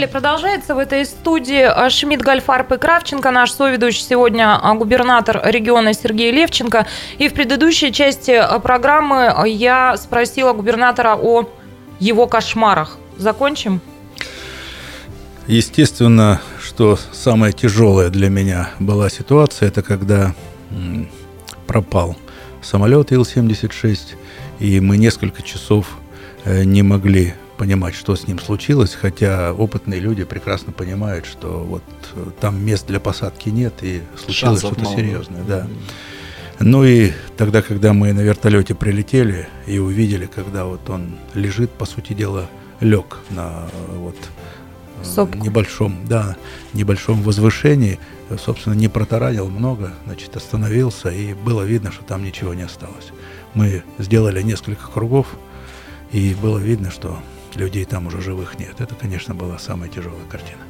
Недели 0.00 0.12
продолжается. 0.12 0.74
В 0.74 0.78
этой 0.78 1.04
студии 1.04 1.60
а, 1.60 1.90
Шмидт, 1.90 2.22
Гальфарб 2.22 2.72
и 2.72 2.78
Кравченко. 2.78 3.30
Наш 3.30 3.52
соведущий 3.52 4.02
сегодня 4.02 4.58
а, 4.58 4.72
губернатор 4.72 5.42
региона 5.44 5.92
Сергей 5.92 6.32
Левченко. 6.32 6.86
И 7.18 7.28
в 7.28 7.34
предыдущей 7.34 7.92
части 7.92 8.30
а, 8.30 8.58
программы 8.60 9.46
я 9.46 9.98
спросила 9.98 10.54
губернатора 10.54 11.16
о 11.20 11.50
его 11.98 12.26
кошмарах. 12.26 12.96
Закончим? 13.18 13.82
Естественно, 15.46 16.40
что 16.62 16.98
самая 17.12 17.52
тяжелая 17.52 18.08
для 18.08 18.30
меня 18.30 18.70
была 18.78 19.10
ситуация, 19.10 19.68
это 19.68 19.82
когда 19.82 20.34
пропал 21.66 22.16
самолет 22.62 23.12
Ил-76, 23.12 23.98
и 24.60 24.80
мы 24.80 24.96
несколько 24.96 25.42
часов 25.42 25.98
э, 26.46 26.64
не 26.64 26.82
могли 26.82 27.34
понимать, 27.60 27.94
что 27.94 28.16
с 28.16 28.26
ним 28.26 28.38
случилось, 28.38 28.94
хотя 28.94 29.52
опытные 29.52 30.00
люди 30.00 30.24
прекрасно 30.24 30.72
понимают, 30.72 31.26
что 31.26 31.58
вот 31.62 31.82
э, 32.14 32.30
там 32.40 32.64
мест 32.64 32.86
для 32.86 33.00
посадки 33.00 33.50
нет, 33.50 33.74
и 33.82 34.00
случилось 34.16 34.62
Шансов 34.62 34.72
что-то 34.72 34.96
серьезное. 34.96 35.42
Да. 35.42 35.66
Ну 36.58 36.84
и 36.84 37.12
тогда, 37.36 37.60
когда 37.60 37.92
мы 37.92 38.14
на 38.14 38.20
вертолете 38.20 38.74
прилетели 38.74 39.46
и 39.66 39.76
увидели, 39.76 40.24
когда 40.24 40.64
вот 40.64 40.88
он 40.88 41.18
лежит, 41.34 41.70
по 41.70 41.84
сути 41.84 42.14
дела, 42.14 42.48
лег 42.80 43.18
на 43.28 43.68
э, 43.70 43.96
вот 43.98 44.16
э, 44.16 45.04
Сопку. 45.04 45.36
небольшом, 45.36 45.98
да, 46.06 46.36
небольшом 46.72 47.20
возвышении, 47.20 48.00
собственно, 48.42 48.72
не 48.72 48.88
протаранил 48.88 49.50
много, 49.50 49.92
значит, 50.06 50.34
остановился, 50.34 51.10
и 51.10 51.34
было 51.34 51.60
видно, 51.60 51.92
что 51.92 52.04
там 52.04 52.24
ничего 52.24 52.54
не 52.54 52.62
осталось. 52.62 53.12
Мы 53.52 53.82
сделали 53.98 54.40
несколько 54.40 54.88
кругов, 54.90 55.26
и 56.10 56.34
было 56.40 56.56
видно, 56.56 56.90
что 56.90 57.18
людей 57.56 57.84
там 57.84 58.06
уже 58.06 58.20
живых 58.20 58.58
нет. 58.58 58.80
Это, 58.80 58.94
конечно, 58.94 59.34
была 59.34 59.58
самая 59.58 59.88
тяжелая 59.88 60.24
картина. 60.30 60.60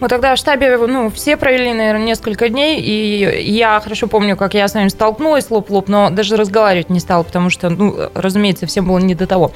Мы 0.00 0.08
тогда 0.08 0.34
в 0.34 0.38
штабе, 0.38 0.78
ну, 0.78 1.10
все 1.10 1.36
провели, 1.36 1.74
наверное, 1.74 2.06
несколько 2.06 2.48
дней, 2.48 2.80
и 2.80 3.42
я 3.52 3.78
хорошо 3.80 4.06
помню, 4.06 4.34
как 4.34 4.54
я 4.54 4.66
с 4.66 4.72
вами 4.74 4.88
столкнулась 4.88 5.50
лоб 5.50 5.68
в 5.68 5.72
лоб, 5.74 5.88
но 5.88 6.08
даже 6.08 6.36
разговаривать 6.36 6.88
не 6.88 7.00
стала, 7.00 7.22
потому 7.22 7.50
что, 7.50 7.68
ну, 7.68 8.08
разумеется, 8.14 8.66
всем 8.66 8.86
было 8.86 8.98
не 8.98 9.14
до 9.14 9.26
того. 9.26 9.52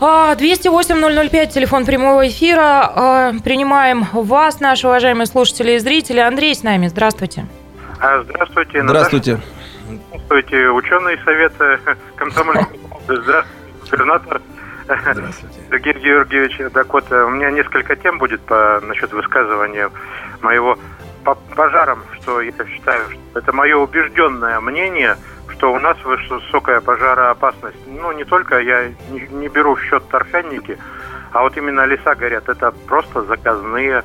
А, 0.00 0.36
208-005, 0.36 1.52
телефон 1.52 1.84
прямого 1.84 2.28
эфира. 2.28 2.92
А, 2.94 3.32
Принимаем 3.42 4.06
вас, 4.12 4.60
наши 4.60 4.86
уважаемые 4.86 5.26
слушатели 5.26 5.72
и 5.72 5.78
зрители. 5.78 6.20
Андрей 6.20 6.54
с 6.54 6.62
нами, 6.62 6.86
здравствуйте. 6.86 7.46
А, 7.98 8.22
Здравствуйте. 8.22 8.82
Здравствуйте. 8.84 9.32
Наташа. 9.32 9.52
Здравствуйте. 10.14 10.68
Ученый 10.70 11.18
совета 11.24 11.80
комсомольской 12.16 12.78
правды. 12.78 13.22
Здравствуйте, 13.22 13.90
губернатор. 13.90 14.40
Здравствуйте. 15.00 15.60
Сергей 15.70 15.94
Георгиевич, 15.94 16.72
так 16.72 16.92
вот, 16.92 17.10
э, 17.10 17.24
у 17.24 17.30
меня 17.30 17.50
несколько 17.50 17.96
тем 17.96 18.18
будет 18.18 18.40
по, 18.42 18.80
насчет 18.82 19.12
высказывания 19.12 19.90
моего 20.40 20.78
по 21.24 21.34
пожарам, 21.34 22.02
что 22.20 22.40
я 22.40 22.52
считаю, 22.66 23.02
что 23.10 23.38
это 23.38 23.52
мое 23.52 23.76
убежденное 23.76 24.60
мнение, 24.60 25.16
что 25.48 25.72
у 25.72 25.78
нас 25.78 25.96
высокая 26.04 26.80
пожароопасность. 26.80 27.78
Ну, 27.86 28.12
не 28.12 28.24
только 28.24 28.58
я 28.58 28.88
не, 29.10 29.20
не 29.30 29.48
беру 29.48 29.76
в 29.76 29.82
счет 29.82 30.02
торфяники, 30.08 30.78
а 31.32 31.42
вот 31.42 31.56
именно 31.56 31.84
леса 31.86 32.14
горят. 32.14 32.48
Это 32.48 32.72
просто 32.88 33.22
заказные 33.22 34.02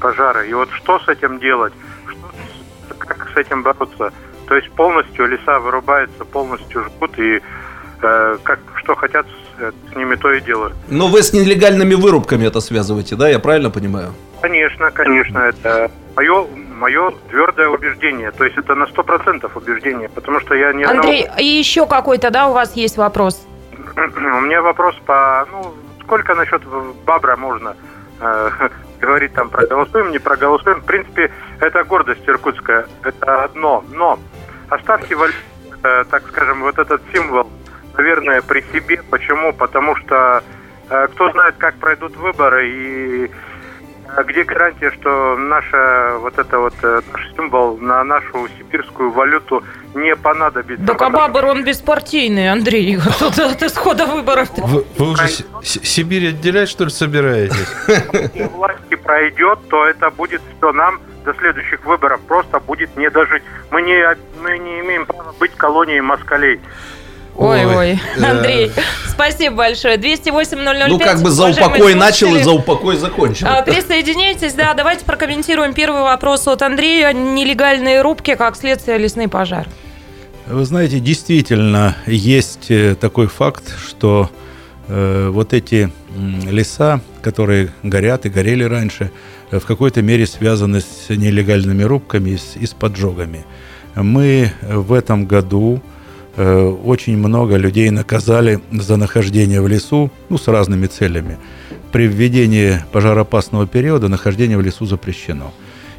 пожары. 0.00 0.48
И 0.48 0.54
вот 0.54 0.70
что 0.70 0.98
с 1.00 1.08
этим 1.08 1.38
делать? 1.38 1.74
Что, 2.06 2.94
как 2.94 3.28
с 3.34 3.36
этим 3.36 3.62
бороться? 3.62 4.12
То 4.48 4.54
есть 4.56 4.70
полностью 4.72 5.26
леса 5.26 5.58
вырубаются, 5.58 6.24
полностью 6.24 6.84
жгут 6.84 7.18
и 7.18 7.42
э, 8.02 8.38
как 8.42 8.60
что 8.76 8.94
хотят 8.94 9.26
с, 9.56 9.62
э, 9.62 9.72
с 9.92 9.96
ними 9.96 10.14
то 10.16 10.32
и 10.32 10.40
делают. 10.40 10.74
Но 10.88 11.08
вы 11.08 11.22
с 11.22 11.32
нелегальными 11.32 11.94
вырубками 11.94 12.46
это 12.46 12.60
связываете, 12.60 13.16
да? 13.16 13.28
Я 13.28 13.38
правильно 13.38 13.70
понимаю? 13.70 14.14
Конечно, 14.42 14.90
конечно, 14.90 15.38
это 15.38 15.90
мое, 16.14 16.46
мое 16.78 17.12
твердое 17.30 17.68
убеждение. 17.68 18.30
То 18.30 18.44
есть 18.44 18.56
это 18.56 18.74
на 18.74 18.86
сто 18.86 19.02
процентов 19.02 19.56
убеждение, 19.56 20.08
потому 20.08 20.40
что 20.40 20.54
я 20.54 20.72
не 20.72 20.84
Андрей, 20.84 21.28
и 21.38 21.44
еще 21.44 21.86
какой-то, 21.86 22.30
да, 22.30 22.48
у 22.48 22.52
вас 22.52 22.76
есть 22.76 22.96
вопрос? 22.96 23.46
У 23.96 24.40
меня 24.40 24.62
вопрос 24.62 24.94
по, 25.06 25.46
ну, 25.50 25.74
сколько 26.02 26.34
насчет 26.34 26.62
Бабра 27.04 27.36
можно 27.36 27.76
э, 28.20 28.50
говорить 29.00 29.32
там 29.34 29.48
проголосуем, 29.48 30.10
не 30.10 30.18
проголосуем. 30.18 30.80
В 30.80 30.84
принципе, 30.84 31.32
это 31.60 31.84
гордость 31.84 32.26
иркутская, 32.26 32.86
это 33.02 33.44
одно. 33.44 33.84
Но 33.92 34.18
оставьте, 34.68 35.16
э, 35.82 36.04
так 36.10 36.26
скажем, 36.28 36.62
вот 36.62 36.78
этот 36.78 37.00
символ, 37.12 37.48
наверное, 37.96 38.42
при 38.42 38.62
себе. 38.72 39.00
Почему? 39.10 39.52
Потому 39.52 39.96
что 39.96 40.42
э, 40.90 41.08
кто 41.14 41.30
знает, 41.32 41.54
как 41.58 41.74
пройдут 41.76 42.16
выборы 42.16 42.68
и 42.68 43.24
э, 43.26 44.24
где 44.26 44.44
гарантия, 44.44 44.90
что 44.92 45.36
наша 45.36 46.16
вот 46.20 46.38
это 46.38 46.58
вот 46.58 46.74
э, 46.82 47.00
наш 47.12 47.32
символ 47.34 47.76
на 47.78 48.04
нашу 48.04 48.48
сибирскую 48.58 49.10
валюту 49.10 49.62
не 49.94 50.14
понадобится? 50.16 50.84
Да 50.84 50.94
Кабабр, 50.94 51.44
он 51.46 51.64
беспартийный, 51.64 52.50
Андрей, 52.50 52.98
тут 53.18 53.38
от 53.38 53.62
исхода 53.62 54.06
выборов. 54.06 54.48
Вы, 54.56 54.84
вы 54.98 55.10
уже 55.10 55.28
Си- 55.28 55.84
Сибирь 55.84 56.28
отделять, 56.28 56.68
что 56.68 56.84
ли, 56.84 56.90
собираетесь? 56.90 57.56
Если 57.88 58.44
власти 58.48 58.94
пройдет, 58.94 59.58
то 59.68 59.86
это 59.86 60.10
будет 60.10 60.42
все 60.58 60.72
нам 60.72 61.00
до 61.24 61.34
следующих 61.34 61.84
выборов 61.84 62.20
просто 62.28 62.60
будет 62.60 62.96
не 62.96 63.10
дожить. 63.10 63.42
Мы 63.72 63.82
не, 63.82 64.16
мы 64.40 64.56
не 64.58 64.78
имеем 64.80 65.06
права 65.06 65.34
быть 65.40 65.50
колонией 65.56 66.00
москалей. 66.00 66.60
Ой-ой, 67.38 67.76
Ой, 67.76 68.00
э. 68.16 68.24
Андрей, 68.24 68.72
спасибо 69.08 69.56
большое. 69.56 69.96
208-005. 69.96 70.88
Ну, 70.88 70.98
как 70.98 71.22
бы 71.22 71.30
за 71.30 71.48
упокой 71.48 71.94
начал 71.94 72.34
и 72.34 72.42
за 72.42 72.52
упокой 72.52 72.96
закончил. 72.96 73.46
А, 73.48 73.62
Присоединяйтесь, 73.62 74.54
да, 74.54 74.72
давайте 74.74 75.04
прокомментируем 75.04 75.74
первый 75.74 76.02
вопрос 76.02 76.46
от 76.48 76.62
Андрея. 76.62 77.12
Нелегальные 77.12 78.00
рубки, 78.00 78.34
как 78.34 78.56
следствие 78.56 78.96
лесный 78.98 79.28
пожар. 79.28 79.66
Вы 80.46 80.64
знаете, 80.64 81.00
действительно 81.00 81.96
есть 82.06 82.70
э, 82.70 82.94
такой 82.94 83.26
факт, 83.26 83.64
что 83.84 84.30
э, 84.88 85.28
вот 85.30 85.52
эти 85.52 85.90
леса, 86.48 87.00
которые 87.20 87.70
горят 87.82 88.26
и 88.26 88.28
горели 88.30 88.62
раньше, 88.62 89.10
э, 89.50 89.58
в 89.58 89.66
какой-то 89.66 90.02
мере 90.02 90.26
связаны 90.26 90.80
с 90.80 91.08
нелегальными 91.10 91.82
рубками 91.82 92.30
и 92.30 92.36
с, 92.36 92.56
и 92.56 92.64
с 92.64 92.70
поджогами. 92.70 93.44
Мы 93.96 94.52
в 94.62 94.92
этом 94.92 95.26
году 95.26 95.82
э, 95.82 95.95
очень 96.36 97.16
много 97.16 97.56
людей 97.56 97.90
наказали 97.90 98.60
за 98.70 98.96
нахождение 98.96 99.60
в 99.60 99.68
лесу, 99.68 100.10
ну, 100.28 100.38
с 100.38 100.48
разными 100.48 100.86
целями. 100.86 101.38
При 101.92 102.06
введении 102.06 102.80
пожароопасного 102.92 103.66
периода 103.66 104.08
нахождение 104.08 104.58
в 104.58 104.62
лесу 104.62 104.84
запрещено. 104.86 105.54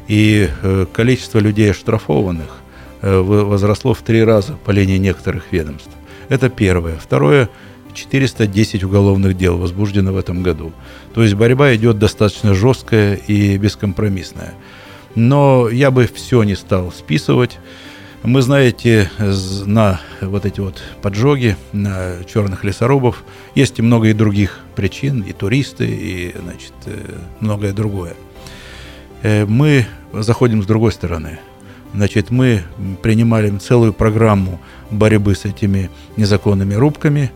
И 0.06 0.48
э, 0.62 0.86
количество 0.92 1.38
людей 1.38 1.70
оштрафованных 1.70 2.60
э, 3.02 3.18
возросло 3.20 3.94
в 3.94 4.02
три 4.02 4.22
раза 4.22 4.56
по 4.64 4.70
линии 4.70 4.96
некоторых 4.96 5.50
ведомств. 5.50 5.90
Это 6.28 6.48
первое. 6.50 6.96
Второе, 6.96 7.48
410 7.94 8.84
уголовных 8.84 9.36
дел 9.36 9.58
возбуждено 9.58 10.12
в 10.12 10.16
этом 10.16 10.42
году. 10.42 10.72
То 11.14 11.22
есть 11.22 11.34
борьба 11.34 11.74
идет 11.74 11.98
достаточно 11.98 12.54
жесткая 12.54 13.16
и 13.16 13.56
бескомпромиссная. 13.58 14.54
Но 15.14 15.68
я 15.68 15.90
бы 15.90 16.08
все 16.12 16.42
не 16.44 16.54
стал 16.54 16.92
списывать. 16.92 17.58
Мы, 18.24 18.42
знаете, 18.42 19.10
на 19.64 20.00
вот 20.20 20.44
эти 20.44 20.58
вот 20.58 20.82
поджоги, 21.02 21.56
на 21.72 22.24
черных 22.24 22.64
лесорубов 22.64 23.22
есть 23.54 23.78
и 23.78 23.82
много 23.82 24.08
и 24.08 24.12
других 24.12 24.58
причин, 24.74 25.22
и 25.22 25.32
туристы, 25.32 25.86
и, 25.86 26.34
значит, 26.42 26.72
э, 26.86 27.16
многое 27.38 27.72
другое. 27.72 28.14
Э, 29.22 29.46
Мы 29.46 29.86
заходим 30.12 30.62
с 30.64 30.66
другой 30.66 30.90
стороны. 30.92 31.38
Значит, 31.94 32.30
мы 32.30 32.64
принимали 33.02 33.56
целую 33.58 33.92
программу 33.92 34.60
борьбы 34.90 35.36
с 35.36 35.44
этими 35.44 35.88
незаконными 36.16 36.74
рубками. 36.74 37.30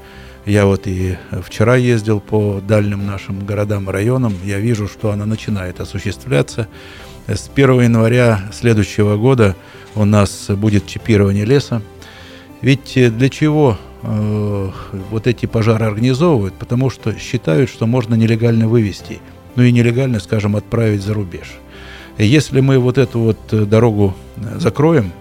Я 0.47 0.67
вот 0.67 0.87
и 0.87 1.17
вчера 1.45 1.77
ездил 1.77 2.19
по 2.19 2.61
дальним 2.61 3.07
нашим 3.07 3.47
городам 3.47 3.89
и 3.89 3.93
районам. 3.93 4.35
Я 4.45 4.59
вижу, 4.59 4.89
что 4.89 5.13
она 5.13 5.27
начинает 5.27 5.81
осуществляться. 5.81 6.67
С 7.29 7.49
1 7.55 7.83
января 7.83 8.51
следующего 8.53 9.17
года 9.17 9.55
у 9.95 10.05
нас 10.05 10.47
будет 10.49 10.87
чипирование 10.87 11.45
леса. 11.45 11.83
Ведь 12.61 12.97
э, 12.97 13.11
для 13.11 13.29
чего 13.29 13.79
э, 14.03 14.71
вот 15.11 15.27
эти 15.27 15.47
пожары 15.47 15.87
организовывают? 15.87 16.55
Потому 16.55 16.91
что 16.91 17.19
считают, 17.19 17.71
что 17.71 17.87
можно 17.87 18.15
нелегально 18.15 18.69
вывести, 18.69 19.21
ну 19.57 19.63
и 19.63 19.73
нелегально, 19.73 20.21
скажем, 20.21 20.57
отправить 20.57 21.03
за 21.03 21.15
рубеж. 21.15 21.59
И 22.19 22.27
Если 22.27 22.61
мы 22.61 22.79
вот 22.79 22.99
эту 22.99 23.21
вот 23.21 23.39
э, 23.53 23.65
дорогу 23.65 24.15
э, 24.37 24.59
закроем, 24.59 25.13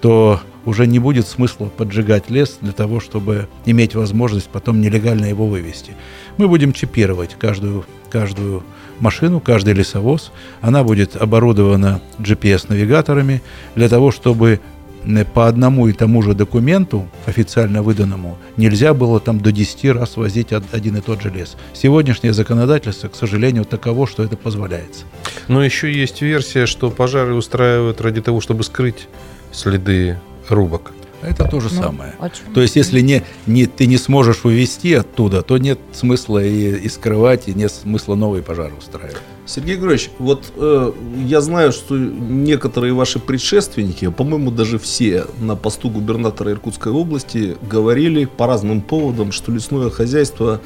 то 0.00 0.40
уже 0.64 0.86
не 0.86 0.98
будет 0.98 1.26
смысла 1.26 1.66
поджигать 1.66 2.28
лес 2.28 2.58
для 2.60 2.72
того, 2.72 3.00
чтобы 3.00 3.48
иметь 3.64 3.94
возможность 3.94 4.48
потом 4.48 4.80
нелегально 4.80 5.26
его 5.26 5.46
вывести. 5.46 5.92
Мы 6.36 6.48
будем 6.48 6.72
чипировать 6.72 7.36
каждую, 7.38 7.86
каждую 8.10 8.62
машину, 9.00 9.40
каждый 9.40 9.74
лесовоз. 9.74 10.32
Она 10.60 10.82
будет 10.84 11.16
оборудована 11.16 12.00
GPS-навигаторами 12.18 13.42
для 13.74 13.88
того, 13.88 14.10
чтобы 14.10 14.60
э, 15.04 15.24
по 15.24 15.46
одному 15.48 15.88
и 15.88 15.92
тому 15.92 16.22
же 16.22 16.34
документу, 16.34 17.06
официально 17.26 17.82
выданному, 17.82 18.38
нельзя 18.56 18.94
было 18.94 19.20
там 19.20 19.40
до 19.40 19.52
10 19.52 19.92
раз 19.92 20.16
возить 20.16 20.52
од- 20.52 20.64
один 20.72 20.96
и 20.96 21.00
тот 21.00 21.22
же 21.22 21.30
лес. 21.30 21.56
Сегодняшнее 21.72 22.32
законодательство, 22.32 23.08
к 23.08 23.14
сожалению, 23.16 23.64
таково, 23.64 24.06
что 24.06 24.22
это 24.24 24.36
позволяется. 24.36 25.04
Но 25.48 25.64
еще 25.64 25.92
есть 25.92 26.22
версия, 26.22 26.66
что 26.66 26.90
пожары 26.90 27.34
устраивают 27.34 28.00
ради 28.00 28.20
того, 28.20 28.40
чтобы 28.40 28.64
скрыть 28.64 29.08
следы 29.52 30.18
рубок. 30.48 30.92
Это 31.22 31.44
то 31.44 31.60
же 31.60 31.68
Ну, 31.72 31.82
самое. 31.82 32.14
о 32.18 32.28
чем? 32.30 32.52
То 32.54 32.60
есть, 32.60 32.76
если 32.76 33.00
не, 33.00 33.22
не, 33.46 33.66
ты 33.66 33.86
не 33.86 33.96
сможешь 33.96 34.44
увести 34.44 34.94
оттуда, 34.94 35.42
то 35.42 35.58
нет 35.58 35.78
смысла 35.92 36.44
и, 36.44 36.76
и 36.78 36.88
скрывать, 36.88 37.48
и 37.48 37.54
нет 37.54 37.72
смысла 37.72 38.14
новый 38.14 38.42
пожар 38.42 38.72
устраивать. 38.78 39.16
Сергей 39.46 39.76
Григорьевич, 39.76 40.10
вот 40.18 40.52
э, 40.56 40.92
я 41.24 41.40
знаю, 41.40 41.72
что 41.72 41.96
некоторые 41.96 42.92
ваши 42.94 43.18
предшественники, 43.18 44.08
по-моему, 44.10 44.50
даже 44.50 44.78
все 44.78 45.24
на 45.40 45.54
посту 45.56 45.88
губернатора 45.88 46.50
Иркутской 46.52 46.92
области 46.92 47.56
говорили 47.62 48.24
по 48.24 48.46
разным 48.46 48.80
поводам, 48.80 49.30
что 49.32 49.52
лесное 49.52 49.88
хозяйство 49.90 50.60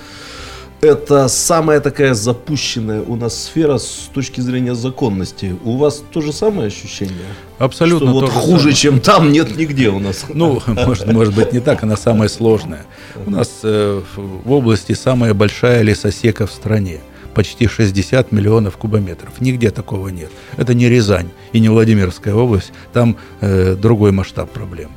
это 0.80 1.28
самая 1.28 1.80
такая 1.80 2.14
запущенная 2.14 3.02
у 3.02 3.16
нас 3.16 3.44
сфера 3.44 3.78
с 3.78 4.08
точки 4.12 4.40
зрения 4.40 4.74
законности. 4.74 5.56
У 5.64 5.76
вас 5.76 6.02
то 6.12 6.20
же 6.20 6.32
самое 6.32 6.68
ощущение? 6.68 7.26
Абсолютно 7.58 8.10
Что 8.10 8.20
вот 8.20 8.30
хуже, 8.30 8.58
самое. 8.58 8.76
чем 8.76 9.00
там, 9.00 9.32
нет 9.32 9.56
нигде 9.56 9.88
у 9.88 9.98
нас. 9.98 10.24
Ну, 10.32 10.62
может, 10.66 11.12
может 11.12 11.34
быть 11.34 11.52
не 11.52 11.60
так, 11.60 11.82
она 11.82 11.96
самая 11.96 12.28
сложная. 12.28 12.86
У 13.26 13.30
нас 13.30 13.60
э, 13.62 14.02
в 14.16 14.40
в 14.50 14.52
области 14.52 14.94
самая 14.94 15.34
большая 15.34 15.82
лесосека 15.82 16.46
в 16.46 16.52
стране. 16.52 17.00
Почти 17.34 17.68
60 17.68 18.32
миллионов 18.32 18.76
кубометров. 18.76 19.40
Нигде 19.40 19.70
такого 19.70 20.08
нет. 20.08 20.30
Это 20.56 20.74
не 20.74 20.88
Рязань 20.88 21.28
и 21.52 21.60
не 21.60 21.68
Владимирская 21.68 22.34
область. 22.34 22.72
Там 22.92 23.16
э, 23.40 23.76
другой 23.76 24.10
масштаб 24.10 24.50
проблем. 24.50 24.90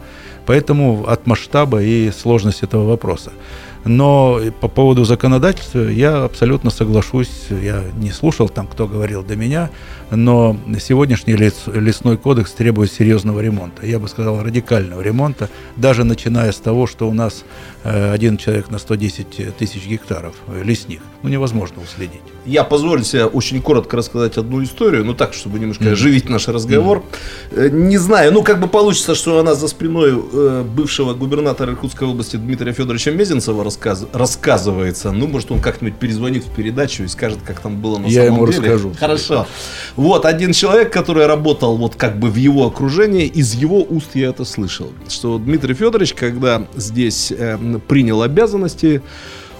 Поэтому 0.46 1.06
от 1.08 1.28
масштаба 1.28 1.84
и 1.84 2.12
сложность 2.12 2.64
этого 2.64 2.88
вопроса. 2.88 3.32
Но 3.86 4.40
по 4.62 4.68
поводу 4.70 5.04
законодательства 5.04 5.80
я 5.90 6.24
абсолютно 6.24 6.70
соглашусь. 6.70 7.30
Я 7.50 7.84
не 7.98 8.12
слушал 8.12 8.48
там, 8.48 8.68
кто 8.68 8.88
говорил 8.88 9.24
до 9.24 9.36
меня, 9.36 9.70
но 10.10 10.56
сегодняшний 10.80 11.34
лес- 11.34 11.64
лесной 11.68 12.18
кодекс 12.18 12.52
требует 12.52 12.92
серьезного 12.92 13.42
ремонта. 13.42 13.86
Я 13.86 14.00
бы 14.00 14.08
сказал, 14.08 14.42
радикального 14.42 15.02
ремонта, 15.02 15.50
даже 15.76 16.04
начиная 16.06 16.52
с 16.54 16.58
того, 16.58 16.88
что 16.88 17.10
у 17.10 17.14
нас 17.14 17.44
э, 17.84 18.12
один 18.14 18.38
человек 18.38 18.70
на 18.72 18.78
110 18.80 19.58
тысяч 19.58 19.86
гектаров 19.86 20.36
э, 20.48 20.64
лесных. 20.64 21.00
Ну, 21.22 21.30
невозможно 21.30 21.82
уследить. 21.82 22.22
Я 22.46 22.64
позволю 22.64 23.04
себе 23.04 23.26
очень 23.26 23.62
коротко 23.62 23.98
рассказать 23.98 24.38
одну 24.38 24.64
историю, 24.64 25.04
ну 25.04 25.14
так, 25.14 25.34
чтобы 25.34 25.60
немножко 25.60 25.84
Мгм. 25.86 25.94
оживить 25.94 26.30
наш 26.30 26.48
разговор. 26.48 27.04
Э, 27.52 27.70
Не 27.70 27.98
знаю, 27.98 28.32
ну 28.32 28.44
как 28.44 28.62
бы 28.62 28.68
получится, 28.68 29.14
что 29.16 29.40
она 29.40 29.56
за 29.56 29.68
спиной 29.68 30.14
бывшего 30.64 31.14
губернатора 31.14 31.72
Иркутской 31.72 32.08
области 32.08 32.38
Дмитрия 32.38 32.72
Федоровича 32.74 33.12
Мезенцева 33.12 33.64
рассказ- 33.74 34.08
рассказывается. 34.14 35.12
Ну, 35.12 35.28
может, 35.28 35.52
он 35.52 35.60
как-нибудь 35.60 35.98
перезвонит 36.00 36.44
в 36.46 36.50
передачу 36.52 37.04
и 37.04 37.08
скажет, 37.08 37.40
как 37.46 37.60
там 37.60 37.78
было 37.82 37.98
на 37.98 38.08
Я 38.08 38.26
самом 38.26 38.38
ему 38.38 38.48
деле. 38.48 38.60
расскажу. 38.62 38.94
Хорошо. 39.00 39.48
Вот, 39.96 40.26
один 40.26 40.54
человек, 40.54 40.92
который 40.92 41.26
работал 41.26 41.78
вот 41.78 41.96
как 41.96 42.20
бы 42.20 42.30
в 42.30 42.36
его 42.36 42.66
окружении, 42.68 43.26
из 43.26 43.54
его 43.54 43.84
уст 43.84 44.12
я 44.16 44.30
это 44.30 44.46
слышал, 44.46 44.90
что 45.10 45.38
Дмитрий 45.38 45.74
Федорович, 45.74 46.14
когда 46.14 46.68
здесь 46.76 47.32
э, 47.32 47.58
принял 47.88 48.22
обязанности, 48.22 49.02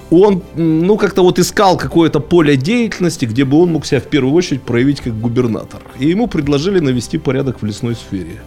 он, 0.10 0.44
ну, 0.56 0.96
как-то 0.98 1.24
вот 1.24 1.40
искал 1.40 1.76
какое-то 1.76 2.20
поле 2.20 2.56
деятельности, 2.56 3.26
где 3.26 3.46
бы 3.46 3.58
он 3.60 3.72
мог 3.72 3.86
себя 3.86 4.00
в 4.00 4.04
первую 4.04 4.34
очередь 4.36 4.62
проявить 4.62 5.02
как 5.02 5.20
губернатор. 5.20 5.82
И 5.98 6.08
ему 6.08 6.28
предложили 6.28 6.80
навести 6.80 7.18
порядок 7.18 7.62
в 7.62 7.66
лесной 7.66 7.96
сфере. 7.96 8.42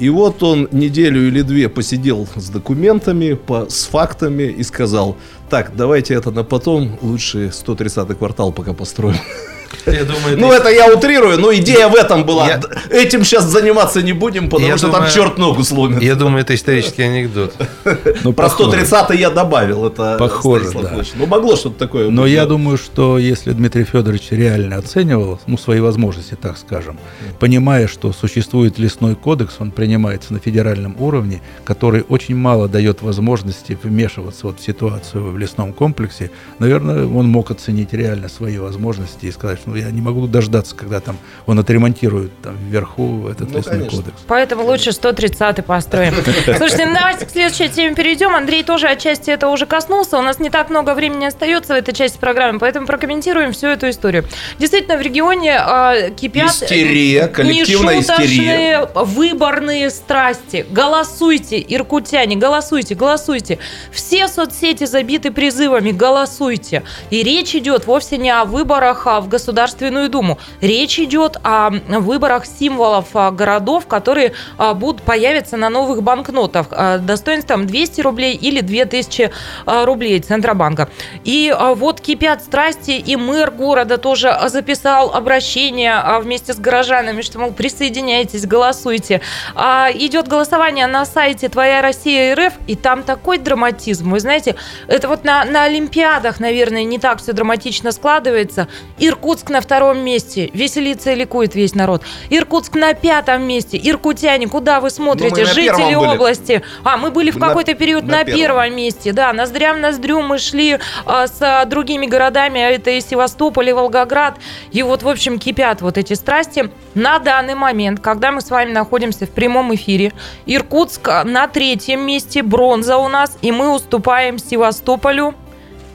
И 0.00 0.08
вот 0.08 0.42
он 0.42 0.66
неделю 0.72 1.28
или 1.28 1.42
две 1.42 1.68
посидел 1.68 2.26
с 2.34 2.48
документами, 2.48 3.34
по, 3.34 3.66
с 3.68 3.84
фактами 3.84 4.44
и 4.44 4.62
сказал, 4.62 5.16
так, 5.50 5.76
давайте 5.76 6.14
это 6.14 6.30
на 6.30 6.42
потом, 6.42 6.98
лучше 7.02 7.48
130-й 7.52 8.14
квартал 8.14 8.50
пока 8.50 8.72
построим. 8.72 9.16
Я 9.86 10.04
думаю, 10.04 10.38
Ну, 10.38 10.52
это 10.52 10.68
я 10.68 10.92
утрирую, 10.92 11.38
но 11.38 11.54
идея 11.54 11.88
в 11.88 11.94
этом 11.94 12.24
была. 12.24 12.46
Я- 12.48 12.60
Этим 12.90 13.24
сейчас 13.24 13.44
заниматься 13.44 14.02
не 14.02 14.12
будем, 14.12 14.48
потому 14.48 14.68
Я 14.68 14.76
что 14.76 14.86
думаю- 14.88 15.04
там 15.04 15.12
черт 15.14 15.38
ногу 15.38 15.64
сломит. 15.64 16.02
Я 16.02 16.14
думаю, 16.14 16.42
это 16.42 16.54
исторический 16.54 17.02
анекдот. 17.02 17.54
Ну, 18.24 18.32
Про 18.32 18.48
похоже. 18.48 18.70
130 18.84 19.14
я 19.14 19.30
добавил, 19.30 19.86
это 19.86 20.16
Похоже, 20.18 20.70
да. 20.72 21.02
Ну, 21.14 21.26
могло 21.26 21.56
что-то 21.56 21.78
такое 21.78 22.10
Но 22.10 22.22
быть, 22.22 22.32
я 22.32 22.46
думаю, 22.46 22.76
что 22.76 23.18
если 23.18 23.52
Дмитрий 23.52 23.84
Федорович 23.84 24.28
реально 24.30 24.76
оценивал 24.76 25.40
ну, 25.46 25.56
свои 25.56 25.80
возможности, 25.80 26.36
так 26.40 26.56
скажем, 26.58 26.98
понимая, 27.38 27.88
что 27.88 28.12
существует 28.12 28.78
лесной 28.78 29.14
кодекс, 29.14 29.56
он 29.58 29.70
принимается 29.70 30.32
на 30.32 30.38
федеральном 30.40 30.96
уровне, 30.98 31.40
который 31.64 32.04
очень 32.08 32.36
мало 32.36 32.68
дает 32.68 33.02
возможности 33.02 33.78
вмешиваться 33.82 34.46
вот 34.46 34.60
в 34.60 34.62
ситуацию 34.64 35.30
в 35.32 35.38
лесном 35.38 35.72
комплексе, 35.72 36.30
наверное, 36.58 37.06
он 37.06 37.26
мог 37.28 37.50
оценить 37.50 37.92
реально 37.92 38.28
свои 38.28 38.58
возможности 38.58 39.26
и 39.26 39.32
сказать, 39.32 39.60
что 39.60 39.69
я 39.76 39.90
не 39.90 40.00
могу 40.00 40.26
дождаться, 40.26 40.74
когда 40.74 41.00
там 41.00 41.16
он 41.46 41.58
отремонтирует 41.58 42.30
там 42.42 42.56
вверху 42.68 43.28
этот 43.28 43.50
Ну, 43.50 43.58
лесной 43.58 43.78
конечно. 43.78 43.98
кодекс. 44.02 44.22
Поэтому 44.26 44.64
лучше 44.64 44.92
130 44.92 45.64
построим. 45.64 46.14
Слушайте, 46.56 46.86
ну 46.86 46.94
давайте 46.94 47.26
к 47.26 47.30
следующей 47.30 47.68
теме 47.68 47.94
перейдем. 47.94 48.34
Андрей 48.34 48.62
тоже 48.62 48.88
отчасти 48.88 49.30
это 49.30 49.48
уже 49.48 49.66
коснулся. 49.66 50.18
У 50.18 50.22
нас 50.22 50.38
не 50.38 50.50
так 50.50 50.70
много 50.70 50.94
времени 50.94 51.24
остается 51.26 51.74
в 51.74 51.76
этой 51.76 51.92
части 51.94 52.18
программы, 52.18 52.58
поэтому 52.58 52.86
прокомментируем 52.86 53.52
всю 53.52 53.68
эту 53.68 53.90
историю. 53.90 54.24
Действительно, 54.58 54.96
в 54.96 55.02
регионе 55.02 55.58
э, 55.60 56.10
кипят 56.12 56.50
Истерия, 56.50 57.28
коллективная 57.28 58.00
истерия. 58.00 58.88
выборные 58.94 59.90
страсти. 59.90 60.66
Голосуйте, 60.70 61.64
иркутяне, 61.66 62.36
голосуйте, 62.36 62.94
голосуйте. 62.94 63.58
Все 63.92 64.28
соцсети 64.28 64.84
забиты 64.84 65.30
призывами 65.30 65.90
«голосуйте». 65.90 66.82
И 67.10 67.22
речь 67.22 67.54
идет 67.54 67.86
вовсе 67.86 68.16
не 68.18 68.30
о 68.30 68.44
выборах 68.44 69.06
а 69.06 69.20
в 69.20 69.28
Государственную 69.50 70.08
Думу. 70.08 70.38
Речь 70.60 71.00
идет 71.00 71.36
о 71.42 71.70
выборах 71.70 72.46
символов 72.46 73.06
а, 73.14 73.32
городов, 73.32 73.88
которые 73.88 74.32
а, 74.58 74.74
будут 74.74 75.02
появиться 75.02 75.56
на 75.56 75.68
новых 75.68 76.04
банкнотах 76.04 76.68
а, 76.70 76.98
достоинством 76.98 77.66
200 77.66 78.00
рублей 78.02 78.36
или 78.36 78.60
2000 78.60 79.32
а, 79.66 79.84
рублей 79.84 80.20
Центробанка. 80.20 80.88
И 81.24 81.52
вот 81.74 82.00
кипят 82.00 82.42
страсти, 82.42 82.92
и 82.92 83.16
мэр 83.16 83.50
города 83.50 83.98
тоже 83.98 84.38
записал 84.46 85.12
обращение 85.12 86.00
вместе 86.20 86.54
с 86.54 86.58
горожанами, 86.58 87.22
что, 87.22 87.40
мол, 87.40 87.52
присоединяйтесь, 87.52 88.46
голосуйте. 88.46 89.20
Идет 89.56 90.28
голосование 90.28 90.86
на 90.86 91.04
сайте 91.04 91.48
«Твоя 91.48 91.82
Россия 91.82 92.36
РФ», 92.36 92.54
и 92.68 92.76
там 92.76 93.02
такой 93.02 93.38
драматизм. 93.38 94.10
Вы 94.10 94.20
знаете, 94.20 94.54
это 94.86 95.08
вот 95.08 95.24
на, 95.24 95.44
на 95.44 95.64
Олимпиадах, 95.64 96.38
наверное, 96.38 96.84
не 96.84 96.98
так 96.98 97.18
все 97.20 97.32
драматично 97.32 97.90
складывается. 97.92 98.68
Иркутск 98.98 99.39
на 99.48 99.60
втором 99.60 99.98
месте. 99.98 100.50
Веселится 100.52 101.12
и 101.12 101.14
ликует 101.14 101.54
весь 101.54 101.74
народ. 101.74 102.02
Иркутск 102.28 102.74
на 102.74 102.94
пятом 102.94 103.42
месте. 103.42 103.80
Иркутяне, 103.82 104.48
куда 104.48 104.80
вы 104.80 104.90
смотрите? 104.90 105.40
Ну, 105.40 105.46
Жители 105.46 105.94
области. 105.94 106.62
А, 106.84 106.96
мы 106.96 107.10
были 107.10 107.30
в 107.30 107.38
какой-то 107.38 107.74
период 107.74 108.04
на 108.04 108.18
на, 108.18 108.24
первом. 108.24 108.74
месте. 108.74 109.12
Да, 109.12 109.32
ноздря 109.32 109.74
в 109.74 109.78
ноздрю 109.78 110.20
мы 110.22 110.38
шли 110.38 110.78
а, 111.06 111.26
с 111.26 111.38
а, 111.40 111.64
другими 111.64 112.06
городами. 112.06 112.60
а 112.60 112.70
Это 112.70 112.90
и 112.90 113.00
Севастополь, 113.00 113.70
и 113.70 113.72
Волгоград. 113.72 114.36
И 114.72 114.82
вот, 114.82 115.02
в 115.02 115.08
общем, 115.08 115.38
кипят 115.38 115.80
вот 115.80 115.98
эти 115.98 116.14
страсти. 116.14 116.70
На 116.94 117.18
данный 117.18 117.54
момент, 117.54 118.00
когда 118.00 118.32
мы 118.32 118.40
с 118.40 118.50
вами 118.50 118.72
находимся 118.72 119.26
в 119.26 119.30
прямом 119.30 119.74
эфире, 119.74 120.12
Иркутск 120.46 121.08
на 121.24 121.46
третьем 121.48 122.00
месте, 122.00 122.42
бронза 122.42 122.96
у 122.96 123.08
нас, 123.08 123.38
и 123.42 123.52
мы 123.52 123.72
уступаем 123.74 124.38
Севастополю 124.38 125.34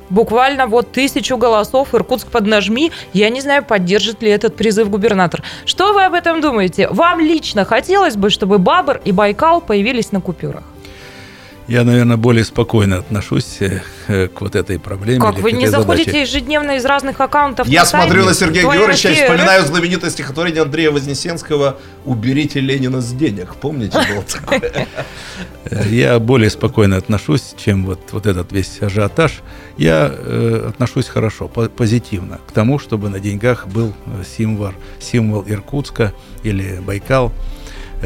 Буквально 0.09 0.67
вот 0.67 0.91
тысячу 0.91 1.37
голосов 1.37 1.93
Иркутск 1.93 2.27
поднажми. 2.27 2.91
Я 3.13 3.29
не 3.29 3.41
знаю, 3.41 3.63
поддержит 3.63 4.21
ли 4.21 4.29
этот 4.29 4.55
призыв 4.55 4.89
губернатор. 4.89 5.43
Что 5.65 5.93
вы 5.93 6.05
об 6.05 6.13
этом 6.13 6.41
думаете? 6.41 6.87
Вам 6.89 7.19
лично 7.19 7.65
хотелось 7.65 8.15
бы, 8.15 8.29
чтобы 8.29 8.57
Бабр 8.57 9.01
и 9.03 9.11
Байкал 9.11 9.61
появились 9.61 10.11
на 10.11 10.21
купюрах? 10.21 10.63
Я, 11.67 11.83
наверное, 11.83 12.15
более 12.17 12.43
спокойно 12.45 12.97
отношусь 12.97 13.57
э, 13.59 14.27
к 14.27 14.41
вот 14.41 14.55
этой 14.55 14.77
проблеме. 14.77 15.19
Как 15.19 15.39
вы 15.39 15.51
не 15.51 15.65
заходите 15.67 16.11
задаче. 16.11 16.21
ежедневно 16.21 16.75
из 16.77 16.85
разных 16.85 17.19
аккаунтов? 17.19 17.67
Я 17.67 17.79
на 17.81 17.85
смотрю 17.87 18.25
на 18.25 18.35
Сергея 18.35 18.61
«Твоя 18.63 18.81
Георгиевича 18.81 19.09
и 19.09 19.15
вспоминаю 19.15 19.65
знаменитое 19.65 20.11
стихотворение 20.11 20.61
Андрея 20.61 20.91
Вознесенского 20.91 21.79
«Уберите 22.05 22.59
Ленина 22.59 23.01
с 23.01 23.11
денег». 23.11 23.55
Помните? 23.55 23.97
было 23.97 24.23
такое? 24.23 24.87
Э, 25.65 25.83
Я 25.89 26.19
более 26.19 26.51
спокойно 26.51 26.97
отношусь, 26.97 27.55
чем 27.57 27.85
вот, 27.87 27.99
вот 28.11 28.27
этот 28.27 28.51
весь 28.51 28.79
ажиотаж. 28.81 29.41
Я 29.77 30.11
э, 30.13 30.67
отношусь 30.69 31.07
хорошо, 31.07 31.47
по- 31.47 31.67
позитивно 31.67 32.39
к 32.47 32.51
тому, 32.51 32.77
чтобы 32.77 33.09
на 33.09 33.19
деньгах 33.19 33.67
был 33.67 33.91
э, 34.05 34.23
символ, 34.37 34.73
символ 34.99 35.43
Иркутска 35.47 36.13
или 36.43 36.79
Байкал. 36.79 37.31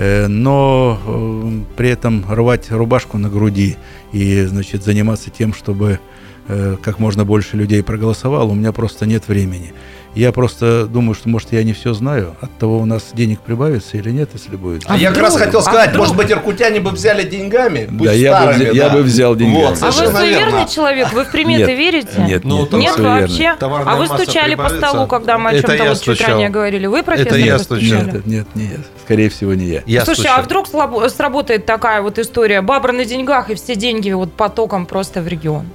Э, 0.01 0.27
но 0.27 0.97
э, 1.05 1.75
при 1.75 1.89
этом 1.89 2.23
рвать 2.29 2.71
рубашку 2.71 3.17
на 3.17 3.27
груди 3.27 3.75
и 4.13 4.43
значит, 4.43 4.81
заниматься 4.81 5.29
тем, 5.29 5.53
чтобы 5.53 5.99
э, 6.47 6.77
как 6.81 6.99
можно 6.99 7.25
больше 7.25 7.57
людей 7.57 7.83
проголосовало, 7.83 8.45
у 8.51 8.55
меня 8.55 8.71
просто 8.71 9.05
нет 9.05 9.27
времени. 9.27 9.73
Я 10.15 10.31
просто 10.31 10.85
думаю, 10.87 11.15
что, 11.15 11.27
может, 11.27 11.51
я 11.51 11.63
не 11.63 11.73
все 11.73 11.93
знаю. 11.93 12.35
От 12.39 12.57
того 12.57 12.79
у 12.79 12.85
нас 12.85 13.09
денег 13.13 13.41
прибавится 13.41 13.97
или 13.97 14.09
нет, 14.09 14.29
если 14.33 14.55
будет. 14.55 14.83
А 14.87 14.95
я 14.97 15.09
как 15.09 15.19
раз 15.21 15.35
хотел 15.37 15.59
А 15.59 15.63
сказать, 15.63 15.89
вдруг? 15.89 16.05
может 16.07 16.17
быть, 16.17 16.31
иркутяне 16.31 16.79
бы 16.79 16.91
взяли 16.91 17.23
деньгами? 17.29 17.85
Да, 17.91 17.97
пусть 17.97 18.15
я 18.15 18.41
бы 18.41 18.51
взя- 18.53 18.73
я 18.73 18.89
да. 18.89 18.95
бы 18.95 19.03
взял 19.03 19.35
деньгами. 19.35 19.65
Вот, 19.65 19.77
А 19.81 19.85
вы 19.91 19.91
суеверный 19.91 20.67
человек? 20.67 21.11
Вы 21.11 21.25
в 21.25 21.31
приметы 21.31 21.67
Нет, 21.71 21.77
верите? 21.77 22.25
Нет, 22.25 22.43
Ну, 22.45 22.61
нет, 22.61 22.71
Нет 22.73 22.99
вообще? 22.99 23.55
Товарная 23.59 23.93
А 23.93 23.97
вы 23.97 24.07
стучали 24.07 24.55
по 24.55 24.69
столу, 24.69 25.07
когда 25.07 25.37
мы 25.37 25.49
о 25.49 25.53
Это 25.53 25.67
чем-то 25.67 25.83
я 25.83 25.89
вот 25.89 26.01
чуть 26.01 26.15
стучал. 26.15 26.31
ранее 26.31 26.49
говорили? 26.49 26.87
Вы, 26.87 27.03
профессор, 27.03 27.35
я 27.35 27.57
вы 27.57 27.63
стучали? 27.63 28.11
Нет, 28.11 28.25
нет, 28.25 28.47
не 28.55 28.63
я. 28.63 28.77
Скорее 29.09 29.29
всего, 29.29 29.55
не 29.55 29.65
я. 29.65 29.81
Я 29.87 30.05
Слушай, 30.05 30.19
стучал. 30.19 30.37
а 30.37 30.41
вдруг 30.43 30.67
слабо- 30.67 31.09
сработает 31.09 31.65
такая 31.65 32.03
вот 32.03 32.19
история? 32.19 32.61
Бабра 32.61 32.93
на 32.93 33.05
деньгах, 33.05 33.49
и 33.49 33.55
все 33.55 33.73
деньги 33.75 34.11
вот 34.11 34.31
потоком 34.33 34.85
просто 34.85 35.23
в 35.23 35.27
регион. 35.27 35.65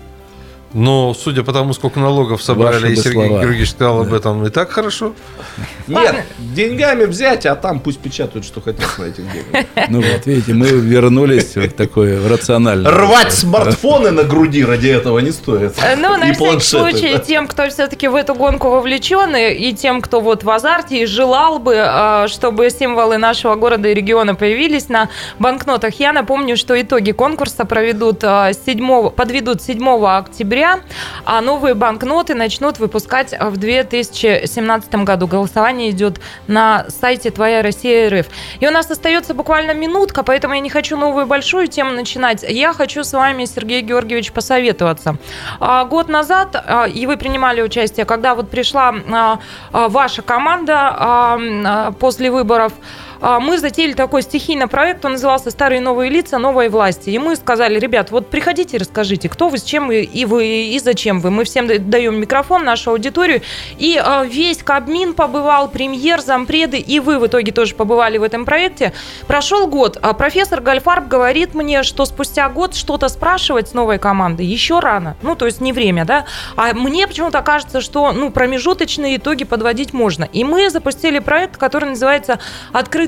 Но, 0.75 1.15
судя 1.15 1.45
по 1.45 1.53
тому, 1.53 1.73
сколько 1.73 2.01
налогов 2.01 2.43
собрали, 2.43 2.83
Ваши 2.83 2.93
и 2.93 2.97
Сергей 2.97 3.29
слова. 3.29 3.41
Георгиевич 3.41 3.71
сказал 3.71 4.01
об 4.01 4.13
этом, 4.13 4.45
и 4.45 4.51
так 4.51 4.71
хорошо. 4.71 5.13
Нет, 5.87 6.25
деньгами 6.39 7.05
взять, 7.05 7.47
а 7.47 7.55
там 7.55 7.79
пусть 7.79 8.01
печатают, 8.01 8.45
что 8.45 8.61
хотят 8.61 8.99
на 8.99 9.05
этих 9.05 9.25
деньгах. 9.33 9.65
Ну 9.89 10.01
вот, 10.01 10.27
видите, 10.27 10.53
мы 10.53 10.67
вернулись 10.67 11.55
в 11.55 11.69
такое 11.73 12.29
рациональное. 12.29 12.91
Рвать 12.91 13.33
смартфоны 13.33 14.11
на 14.11 14.25
груди 14.25 14.65
ради 14.65 14.89
этого 14.89 15.21
не 15.21 15.31
стоит. 15.31 15.75
Ну, 15.97 16.17
на 16.17 16.31
И 16.31 16.33
всякий 16.33 16.61
случай, 16.61 17.13
да. 17.13 17.19
тем, 17.21 17.47
кто 17.47 17.69
все-таки 17.69 18.09
в 18.09 18.17
эту 18.17 18.35
гонку 18.35 18.69
вовлечен, 18.71 19.37
и 19.37 19.73
тем, 19.75 20.01
кто 20.01 20.21
вот 20.21 20.43
в 20.43 20.51
азарте 20.51 21.03
и 21.03 21.07
желал 21.07 21.61
бы, 21.61 21.75
э, 21.77 22.27
чтобы 22.29 22.69
символы 22.71 23.19
нашего 23.19 23.55
города 23.55 23.89
и 23.89 23.95
региона 23.95 24.35
появились 24.35 24.89
на 24.89 25.09
банкнотах, 25.39 25.95
я 26.01 26.13
напомню, 26.13 26.57
что 26.57 26.81
итоги 26.81 27.13
конкурса 27.13 27.65
проведут 27.65 28.25
э, 28.25 28.53
7, 28.67 29.11
подведут 29.11 29.63
7 29.63 30.05
октября, 30.05 30.64
а 31.25 31.41
новые 31.41 31.75
банкноты 31.75 32.35
начнут 32.35 32.79
выпускать 32.79 33.35
в 33.39 33.57
2017 33.57 34.95
году. 34.97 35.27
Голосование 35.27 35.91
идет 35.91 36.21
на 36.47 36.87
сайте 36.89 37.31
Твоя 37.31 37.63
Россия 37.63 38.11
РФ. 38.11 38.27
И 38.61 38.67
у 38.67 38.71
нас 38.71 38.91
остается 38.91 39.35
буквально 39.35 39.73
минутка, 39.73 40.23
поэтому 40.23 40.55
я 40.55 40.61
не 40.61 40.71
хочу 40.71 40.97
новую 40.97 41.27
большую 41.27 41.69
тему 41.69 41.93
начинать. 41.93 42.45
Я 42.47 42.73
хочу 42.73 43.05
с 43.05 43.13
вами, 43.13 43.45
Сергей 43.45 43.83
Георгиевич, 43.83 44.33
посоветоваться. 44.33 45.17
А, 45.61 45.85
Год 45.85 46.09
назад, 46.09 46.55
а, 46.55 46.87
и 46.87 47.07
вы 47.07 47.17
принимали 47.17 47.63
участие, 47.63 48.07
когда 48.07 48.35
вот 48.35 48.51
пришла 48.51 48.95
а, 49.11 49.39
ваша 49.89 50.23
команда 50.23 51.93
после 51.99 52.31
выборов, 52.31 52.73
мы 53.21 53.59
затеяли 53.59 53.93
такой 53.93 54.23
стихийный 54.23 54.67
проект, 54.67 55.05
он 55.05 55.13
назывался 55.13 55.51
«Старые 55.51 55.81
новые 55.81 56.11
лица 56.11 56.39
новой 56.39 56.69
власти». 56.69 57.11
И 57.11 57.19
мы 57.19 57.37
сказали, 57.37 57.79
ребят, 57.79 58.11
вот 58.11 58.29
приходите 58.31 58.79
расскажите, 58.85 59.29
кто 59.29 59.49
вы, 59.49 59.59
с 59.59 59.63
чем 59.63 59.89
вы, 59.89 60.03
и 60.03 60.25
вы, 60.25 60.47
и 60.47 60.79
зачем 60.79 61.21
вы. 61.21 61.31
Мы 61.31 61.45
всем 61.45 61.67
даем 61.67 62.21
микрофон, 62.21 62.65
нашу 62.65 62.91
аудиторию. 62.91 63.43
И 63.79 64.01
а, 64.03 64.25
весь 64.25 64.63
Кабмин 64.63 65.15
побывал, 65.15 65.69
премьер, 65.69 66.21
зампреды, 66.21 66.79
и 66.79 67.01
вы 67.01 67.19
в 67.19 67.27
итоге 67.27 67.53
тоже 67.53 67.75
побывали 67.75 68.19
в 68.19 68.23
этом 68.23 68.45
проекте. 68.45 68.93
Прошел 69.27 69.67
год, 69.67 69.99
а 70.01 70.13
профессор 70.13 70.61
Гальфарб 70.61 71.09
говорит 71.09 71.55
мне, 71.55 71.83
что 71.83 72.05
спустя 72.05 72.49
год 72.49 72.75
что-то 72.75 73.09
спрашивать 73.09 73.69
с 73.69 73.75
новой 73.75 73.99
командой 73.99 74.47
еще 74.47 74.79
рано. 74.81 75.17
Ну, 75.23 75.35
то 75.35 75.47
есть 75.47 75.61
не 75.61 75.73
время, 75.73 76.05
да? 76.05 76.27
А 76.57 76.75
мне 76.75 77.07
почему-то 77.07 77.43
кажется, 77.43 77.81
что 77.81 78.13
ну, 78.13 78.31
промежуточные 78.31 79.17
итоги 79.17 79.45
подводить 79.45 79.93
можно. 79.93 80.25
И 80.25 80.45
мы 80.45 80.71
запустили 80.71 81.19
проект, 81.19 81.57
который 81.57 81.89
называется 81.89 82.39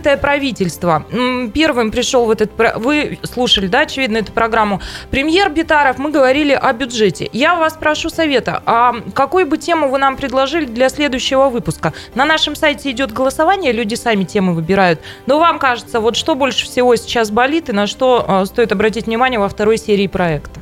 «Открытое 0.06 0.22
правительство». 0.22 1.04
Первым 1.52 1.90
пришел 1.90 2.26
в 2.26 2.30
этот... 2.30 2.52
Вы 2.76 3.18
слушали, 3.24 3.66
да, 3.66 3.80
очевидно, 3.80 4.18
эту 4.18 4.30
программу. 4.30 4.80
Премьер 5.10 5.50
Битаров, 5.50 5.98
мы 5.98 6.12
говорили 6.12 6.52
о 6.52 6.72
бюджете. 6.72 7.28
Я 7.32 7.56
вас 7.56 7.72
прошу 7.72 8.08
совета, 8.08 8.62
а 8.66 8.94
какую 9.14 9.46
бы 9.46 9.58
тему 9.58 9.88
вы 9.88 9.98
нам 9.98 10.16
предложили 10.16 10.66
для 10.66 10.90
следующего 10.90 11.48
выпуска? 11.48 11.92
На 12.14 12.24
нашем 12.24 12.54
сайте 12.54 12.92
идет 12.92 13.12
голосование, 13.12 13.72
люди 13.72 13.96
сами 13.96 14.22
темы 14.22 14.54
выбирают. 14.54 15.00
Но 15.26 15.40
вам 15.40 15.58
кажется, 15.58 15.98
вот 15.98 16.14
что 16.14 16.36
больше 16.36 16.66
всего 16.66 16.94
сейчас 16.94 17.32
болит 17.32 17.68
и 17.68 17.72
на 17.72 17.88
что 17.88 18.24
э, 18.28 18.46
стоит 18.46 18.70
обратить 18.70 19.06
внимание 19.06 19.40
во 19.40 19.48
второй 19.48 19.76
серии 19.76 20.06
проекта? 20.06 20.60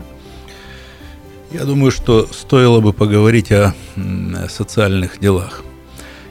Я 1.51 1.65
думаю, 1.65 1.91
что 1.91 2.27
стоило 2.29 2.81
бы 2.81 2.95
поговорить 2.95 3.53
о 3.53 3.75
социальных 4.49 5.21
делах, 5.21 5.63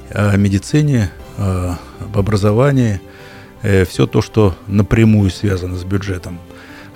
о 0.09 0.35
медицине, 0.35 1.11
о- 1.37 1.77
об 1.99 2.17
образовании, 2.17 3.01
все 3.61 4.07
то, 4.07 4.21
что 4.21 4.55
напрямую 4.67 5.29
связано 5.29 5.77
с 5.77 5.85
бюджетом. 5.85 6.37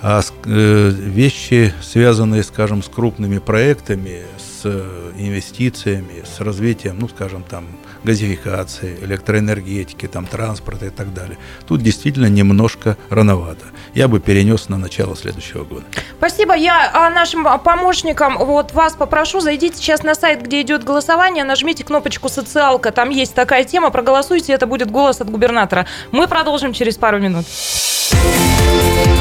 А 0.01 0.21
э, 0.45 0.89
вещи, 0.89 1.73
связанные, 1.81 2.43
скажем, 2.43 2.83
с 2.83 2.88
крупными 2.89 3.39
проектами, 3.39 4.21
с 4.38 4.61
э, 4.63 5.11
инвестициями, 5.17 6.23
с 6.23 6.39
развитием, 6.39 6.97
ну, 6.99 7.07
скажем, 7.07 7.43
там, 7.43 7.65
газификации, 8.08 8.97
электроэнергетики, 9.01 10.08
там, 10.08 10.26
транспорта 10.26 10.86
и 10.86 10.89
так 10.89 11.14
далее. 11.14 11.38
Тут 11.68 11.82
действительно 11.82 12.28
немножко 12.28 12.97
рановато. 13.10 13.66
Я 13.93 14.08
бы 14.08 14.20
перенес 14.20 14.70
на 14.70 14.78
начало 14.78 15.16
следующего 15.16 15.66
года. 15.66 15.84
Спасибо. 16.18 16.55
Я 16.55 16.89
а, 16.93 17.10
нашим 17.10 17.47
а, 17.47 17.58
помощникам 17.58 18.38
вот 18.38 18.74
вас 18.74 18.93
попрошу, 18.93 19.41
зайдите 19.41 19.76
сейчас 19.78 20.03
на 20.03 20.16
сайт, 20.16 20.41
где 20.41 20.62
идет 20.62 20.84
голосование, 20.86 21.43
нажмите 21.43 21.84
кнопочку 21.84 22.30
«Социалка», 22.30 22.91
там 22.91 23.10
есть 23.10 23.36
такая 23.36 23.66
тема, 23.66 23.89
проголосуйте, 23.91 24.53
это 24.53 24.68
будет 24.68 24.89
голос 24.89 25.20
от 25.22 25.30
губернатора. 25.30 25.86
Мы 26.12 26.28
продолжим 26.28 26.74
через 26.74 26.95
пару 26.95 27.20
минут. 27.20 27.45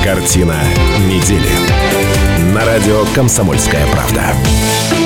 Картина 0.04 0.56
недели. 1.08 1.50
На 2.54 2.64
радио 2.64 3.04
«Комсомольская 3.14 3.84
правда». 3.92 5.05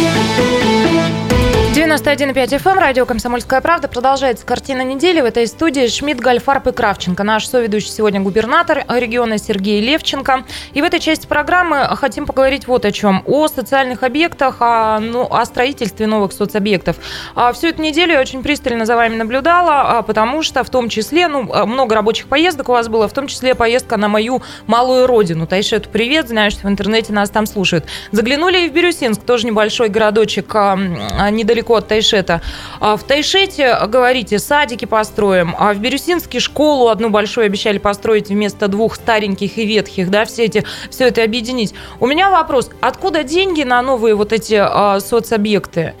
91,5 1.91 2.57
FM, 2.57 2.71
эм, 2.71 2.79
радио 2.79 3.05
«Комсомольская 3.05 3.59
правда». 3.59 3.89
Продолжается 3.89 4.45
картина 4.45 4.81
недели. 4.81 5.19
В 5.19 5.25
этой 5.25 5.45
студии 5.45 5.87
Шмидт, 5.87 6.21
Гальфарб 6.21 6.67
и 6.67 6.71
Кравченко. 6.71 7.21
Наш 7.23 7.45
соведущий 7.47 7.89
сегодня 7.89 8.21
губернатор 8.21 8.85
региона 8.87 9.37
Сергей 9.37 9.81
Левченко. 9.81 10.45
И 10.71 10.81
в 10.81 10.85
этой 10.85 11.01
части 11.01 11.27
программы 11.27 11.89
хотим 11.97 12.25
поговорить 12.25 12.65
вот 12.65 12.85
о 12.85 12.93
чем. 12.93 13.23
О 13.25 13.49
социальных 13.49 14.03
объектах, 14.03 14.61
о, 14.61 14.99
ну, 14.99 15.27
о 15.29 15.43
строительстве 15.43 16.07
новых 16.07 16.31
соцобъектов. 16.31 16.95
А 17.35 17.51
Всю 17.51 17.67
эту 17.67 17.81
неделю 17.81 18.13
я 18.13 18.21
очень 18.21 18.41
пристально 18.41 18.85
за 18.85 18.95
вами 18.95 19.17
наблюдала, 19.17 19.97
а, 19.97 20.01
потому 20.01 20.43
что 20.43 20.63
в 20.63 20.69
том 20.69 20.87
числе, 20.87 21.27
ну, 21.27 21.41
много 21.65 21.93
рабочих 21.93 22.27
поездок 22.27 22.69
у 22.69 22.71
вас 22.71 22.87
было, 22.87 23.09
в 23.09 23.13
том 23.13 23.27
числе 23.27 23.53
поездка 23.53 23.97
на 23.97 24.07
мою 24.07 24.41
малую 24.65 25.07
родину. 25.07 25.45
Тайшету 25.45 25.89
привет, 25.89 26.29
знаю, 26.29 26.51
что 26.51 26.67
в 26.67 26.69
интернете 26.69 27.11
нас 27.11 27.29
там 27.29 27.45
слушают. 27.45 27.83
Заглянули 28.13 28.59
и 28.59 28.69
в 28.69 28.71
Бирюсинск, 28.71 29.23
тоже 29.23 29.45
небольшой 29.45 29.89
городочек 29.89 30.55
а, 30.55 30.79
а, 31.19 31.29
недалеко 31.29 31.80
от 31.81 31.87
Тайшета. 31.87 32.41
В 32.79 32.99
Тайшете, 33.07 33.77
говорите, 33.87 34.39
садики 34.39 34.85
построим, 34.85 35.55
а 35.57 35.73
в 35.73 35.79
Бирюсинске 35.79 36.39
школу 36.39 36.87
одну 36.87 37.09
большую 37.09 37.45
обещали 37.45 37.77
построить 37.77 38.29
вместо 38.29 38.67
двух 38.67 38.95
стареньких 38.95 39.57
и 39.57 39.65
ветхих, 39.65 40.09
да, 40.09 40.25
все, 40.25 40.45
эти, 40.45 40.63
все 40.89 41.07
это 41.07 41.23
объединить. 41.23 41.73
У 41.99 42.07
меня 42.07 42.29
вопрос, 42.29 42.69
откуда 42.81 43.23
деньги 43.23 43.63
на 43.63 43.81
новые 43.81 44.15
вот 44.15 44.33
эти 44.33 44.55
а, 44.59 44.99
соцобъекты? 44.99 45.93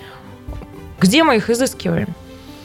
Где 0.99 1.23
мы 1.23 1.37
их 1.37 1.49
изыскиваем? 1.49 2.15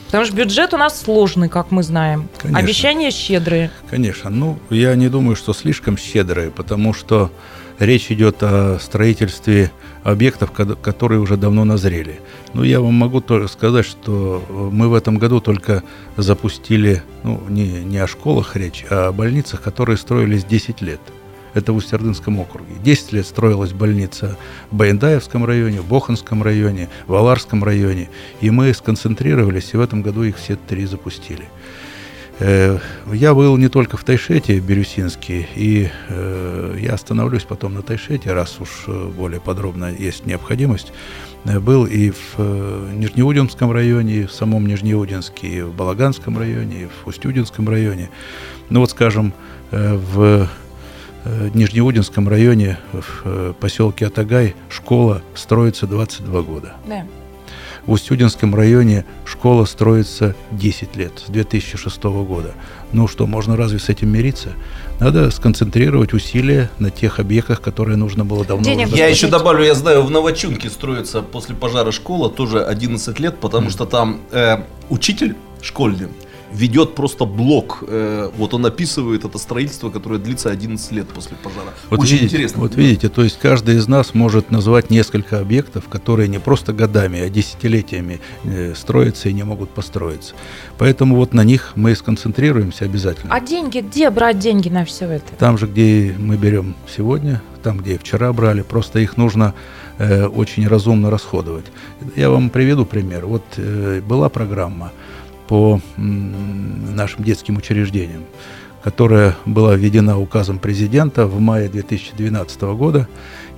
Потому 0.07 0.25
что 0.25 0.37
бюджет 0.37 0.73
у 0.73 0.77
нас 0.77 1.01
сложный, 1.01 1.49
как 1.49 1.71
мы 1.71 1.83
знаем. 1.83 2.29
Конечно. 2.39 2.61
Обещания 2.61 3.11
щедрые. 3.11 3.71
Конечно. 3.91 4.31
Ну, 4.31 4.59
я 4.71 4.95
не 4.95 5.09
думаю, 5.09 5.37
что 5.37 5.53
слишком 5.53 5.99
щедрые, 5.99 6.51
потому 6.51 6.95
что 6.95 7.31
речь 7.79 8.11
идет 8.11 8.43
о 8.43 8.79
строительстве 8.81 9.71
объектов, 10.03 10.53
которые 10.53 11.21
уже 11.21 11.37
давно 11.37 11.65
назрели. 11.65 12.21
Ну, 12.55 12.63
я 12.63 12.81
вам 12.81 12.95
могу 12.95 13.21
только 13.21 13.49
сказать, 13.49 13.85
что 13.85 14.43
мы 14.73 14.89
в 14.89 14.95
этом 14.95 15.19
году 15.19 15.41
только 15.41 15.83
запустили, 16.17 17.03
ну, 17.23 17.43
не, 17.49 17.85
не 17.85 17.99
о 17.99 18.07
школах 18.07 18.57
речь, 18.57 18.85
а 18.91 19.09
о 19.09 19.13
больницах, 19.13 19.63
которые 19.63 19.97
строились 19.97 20.45
10 20.45 20.81
лет. 20.81 21.01
Это 21.55 21.73
в 21.73 21.77
Устюрдынском 21.77 22.39
округе. 22.39 22.75
10 22.85 23.13
лет 23.13 23.27
строилась 23.27 23.73
больница 23.73 24.37
в 24.71 24.77
Баендаевском 24.77 25.45
районе, 25.45 25.81
в 25.81 25.89
Боханском 25.89 26.43
районе, 26.43 26.91
в 27.07 27.15
Аларском 27.15 27.65
районе. 27.65 28.11
И 28.43 28.51
мы 28.51 28.75
сконцентрировались, 28.75 29.71
и 29.73 29.77
в 29.79 29.81
этом 29.81 30.03
году 30.03 30.23
их 30.23 30.37
все 30.37 30.57
три 30.57 30.85
запустили. 30.85 31.49
Э, 32.39 32.79
Я 33.13 33.35
был 33.35 33.57
не 33.57 33.69
только 33.69 33.97
в 33.97 34.05
Тайшете, 34.05 34.59
Бирюсинске, 34.61 35.49
и 35.57 35.89
э, 36.09 36.77
я 36.81 36.95
остановлюсь 36.95 37.45
потом 37.45 37.75
на 37.75 37.83
Тайшете, 37.83 38.33
раз 38.33 38.61
уж 38.61 38.85
э, 38.89 39.09
более 39.17 39.41
подробно 39.41 39.91
есть 39.93 40.27
необходимость. 40.27 40.93
Э, 41.45 41.61
Был 41.61 41.87
и 41.87 42.11
в 42.11 42.35
э, 42.39 42.91
Нижнеудинском 42.95 43.73
районе, 43.73 44.15
и 44.15 44.27
в 44.27 44.33
самом 44.33 44.67
Нижнеудинске, 44.67 45.47
и 45.49 45.63
в 45.63 45.75
Балаганском 45.75 46.39
районе, 46.39 46.83
и 46.83 46.87
в 46.87 47.07
Устюдинском 47.09 47.69
районе. 47.69 48.11
Ну 48.69 48.81
вот, 48.81 48.91
скажем, 48.91 49.33
э, 49.71 49.95
в 49.95 50.49
Нижнеудинском 51.55 52.29
районе, 52.29 52.79
в 52.93 53.53
поселке 53.55 54.07
Атагай, 54.07 54.55
школа 54.71 55.23
строится 55.35 55.89
22 55.89 56.43
года. 56.43 56.75
Да. 56.87 57.05
В 57.87 57.93
Устюдинском 57.93 58.55
районе 58.55 59.05
школа 59.25 59.65
строится 59.65 60.35
10 60.51 60.97
лет, 60.97 61.23
с 61.25 61.31
2006 61.31 62.03
года. 62.03 62.55
Ну 62.93 63.07
что, 63.07 63.27
можно 63.27 63.57
разве 63.57 63.79
с 63.79 63.89
этим 63.89 64.13
мириться? 64.13 64.51
Надо 64.99 65.31
сконцентрировать 65.31 66.13
усилия 66.13 66.69
на 66.81 66.91
тех 66.91 67.21
объектах, 67.21 67.61
которые 67.61 67.97
нужно 67.97 68.25
было 68.25 68.45
давно 68.45 68.65
Денег 68.65 68.89
Я 68.89 69.07
еще 69.07 69.29
добавлю, 69.29 69.65
я 69.65 69.75
знаю, 69.75 70.03
в 70.03 70.11
Новочунке 70.11 70.69
строится 70.69 71.23
после 71.23 71.55
пожара 71.55 71.93
школа, 71.93 72.29
тоже 72.29 72.65
11 72.65 73.21
лет, 73.21 73.39
потому 73.39 73.71
что 73.71 73.87
там 73.87 74.21
э, 74.33 74.65
учитель 74.91 75.37
школьный 75.63 76.09
ведет 76.57 76.95
просто 76.95 77.25
блок. 77.27 77.85
Э, 77.87 78.31
вот 78.37 78.55
он 78.55 78.65
описывает 78.65 79.25
это 79.25 79.39
строительство, 79.39 79.91
которое 79.91 80.19
длится 80.19 80.51
11 80.51 80.93
лет 80.93 81.09
после 81.09 81.37
пожара. 81.37 81.75
Вот 81.91 82.01
Очень 82.01 82.13
видите, 82.15 82.37
интересно. 82.37 82.61
Вот 82.63 82.75
видите, 82.75 83.09
то 83.09 83.23
есть 83.23 83.39
каждый 83.39 83.77
из 83.77 83.87
нас 83.87 84.15
может 84.15 84.51
назвать 84.51 84.91
несколько 84.91 85.39
объектов, 85.39 85.89
которые 85.89 86.29
не 86.29 86.39
просто 86.39 86.73
годами, 86.73 87.21
а 87.21 87.29
десятилетиями 87.29 88.21
э, 88.45 88.75
строятся 88.75 89.29
и 89.29 89.33
не 89.33 89.43
могут 89.43 89.71
построиться. 89.71 90.35
Поэтому 90.79 91.17
вот 91.17 91.35
на 91.35 91.45
них 91.45 91.73
мы 91.77 91.93
и 91.93 91.95
сконцентрируемся 91.95 92.87
обязательно. 92.87 93.35
А 93.35 93.41
деньги, 93.41 93.81
где 93.81 94.09
брать 94.11 94.39
деньги 94.39 94.69
на 94.69 94.85
все 94.85 95.07
это? 95.07 95.35
Там 95.39 95.59
же, 95.59 95.67
где 95.67 96.15
мы 96.19 96.37
берем 96.37 96.75
сегодня, 96.89 97.43
там, 97.63 97.79
где 97.79 97.95
и 97.95 97.99
вчера 97.99 98.33
брали, 98.33 98.63
просто 98.63 99.01
их 99.01 99.17
нужно 99.17 99.55
э, 99.99 100.27
очень 100.27 100.67
разумно 100.67 101.11
расходовать. 101.11 101.67
Я 102.17 102.31
вам 102.31 102.49
приведу 102.49 102.87
пример. 102.87 103.27
Вот 103.27 103.45
э, 103.57 104.01
была 104.01 104.29
программа 104.29 104.93
по 105.49 105.81
нашим 105.97 107.25
детским 107.25 107.57
учреждениям, 107.57 108.23
которая 108.83 109.37
была 109.45 109.75
введена 109.75 110.19
указом 110.19 110.59
президента 110.59 111.27
в 111.27 111.41
мае 111.41 111.69
2012 111.69 112.61
года, 112.63 113.09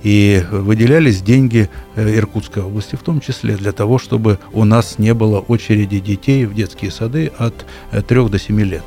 и 0.03 0.43
выделялись 0.49 1.21
деньги 1.21 1.69
э, 1.95 2.17
Иркутской 2.17 2.63
области, 2.63 2.95
в 2.95 3.01
том 3.01 3.19
числе 3.19 3.57
для 3.57 3.73
того, 3.73 3.97
чтобы 3.97 4.39
у 4.53 4.63
нас 4.63 4.97
не 4.97 5.13
было 5.13 5.39
очереди 5.39 5.99
детей 5.99 6.45
в 6.45 6.53
детские 6.53 6.91
сады 6.91 7.31
от 7.37 7.65
3 7.91 8.29
до 8.29 8.39
7 8.39 8.61
лет. 8.61 8.83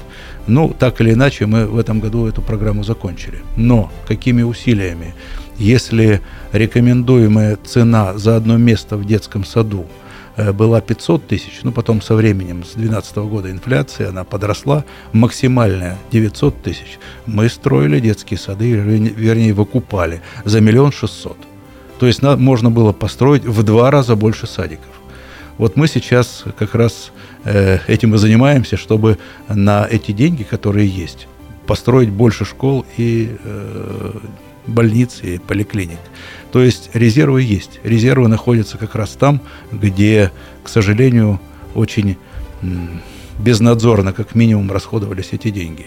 Ну, 0.46 0.74
так 0.76 1.00
или 1.00 1.12
иначе, 1.12 1.46
мы 1.46 1.66
в 1.66 1.78
этом 1.78 2.00
году 2.00 2.26
эту 2.26 2.40
программу 2.40 2.82
закончили. 2.82 3.42
Но 3.56 3.92
какими 4.08 4.42
усилиями? 4.42 5.14
Если 5.58 6.22
рекомендуемая 6.52 7.58
цена 7.62 8.16
за 8.16 8.36
одно 8.36 8.56
место 8.56 8.96
в 8.96 9.04
детском 9.04 9.44
саду 9.44 9.84
э, 9.84 10.02
была 10.36 10.80
500 10.80 11.26
тысяч, 11.26 11.60
ну 11.62 11.72
потом 11.72 12.00
со 12.00 12.14
временем, 12.14 12.64
с 12.64 12.74
2012 12.74 13.16
года 13.16 13.50
инфляция, 13.50 14.08
она 14.08 14.24
подросла, 14.24 14.84
максимальная 15.12 15.98
900 16.10 16.62
тысяч. 16.62 16.98
Мы 17.26 17.48
строили 17.48 18.00
детские 18.00 18.38
сады, 18.38 18.70
вернее 18.70 19.52
выкупали 19.52 20.22
за 20.44 20.60
миллион 20.60 20.92
шестьсот. 20.92 21.36
То 21.98 22.06
есть 22.06 22.22
на, 22.22 22.36
можно 22.36 22.70
было 22.70 22.92
построить 22.92 23.44
в 23.44 23.62
два 23.62 23.90
раза 23.90 24.16
больше 24.16 24.46
садиков. 24.46 24.88
Вот 25.58 25.76
мы 25.76 25.86
сейчас 25.86 26.44
как 26.58 26.74
раз 26.74 27.12
э, 27.44 27.78
этим 27.86 28.14
и 28.14 28.18
занимаемся, 28.18 28.76
чтобы 28.76 29.18
на 29.48 29.86
эти 29.88 30.12
деньги, 30.12 30.42
которые 30.42 30.88
есть, 30.88 31.28
построить 31.66 32.10
больше 32.10 32.44
школ 32.44 32.84
и 32.96 33.36
э, 33.44 34.12
больниц 34.66 35.20
и 35.22 35.38
поликлиник. 35.38 36.00
То 36.52 36.62
есть 36.62 36.90
резервы 36.92 37.42
есть. 37.42 37.80
Резервы 37.82 38.28
находятся 38.28 38.76
как 38.78 38.94
раз 38.94 39.10
там, 39.10 39.40
где, 39.72 40.30
к 40.62 40.68
сожалению, 40.68 41.40
очень 41.74 42.16
безнадзорно, 43.38 44.12
как 44.12 44.34
минимум, 44.34 44.70
расходовались 44.70 45.28
эти 45.32 45.50
деньги. 45.50 45.86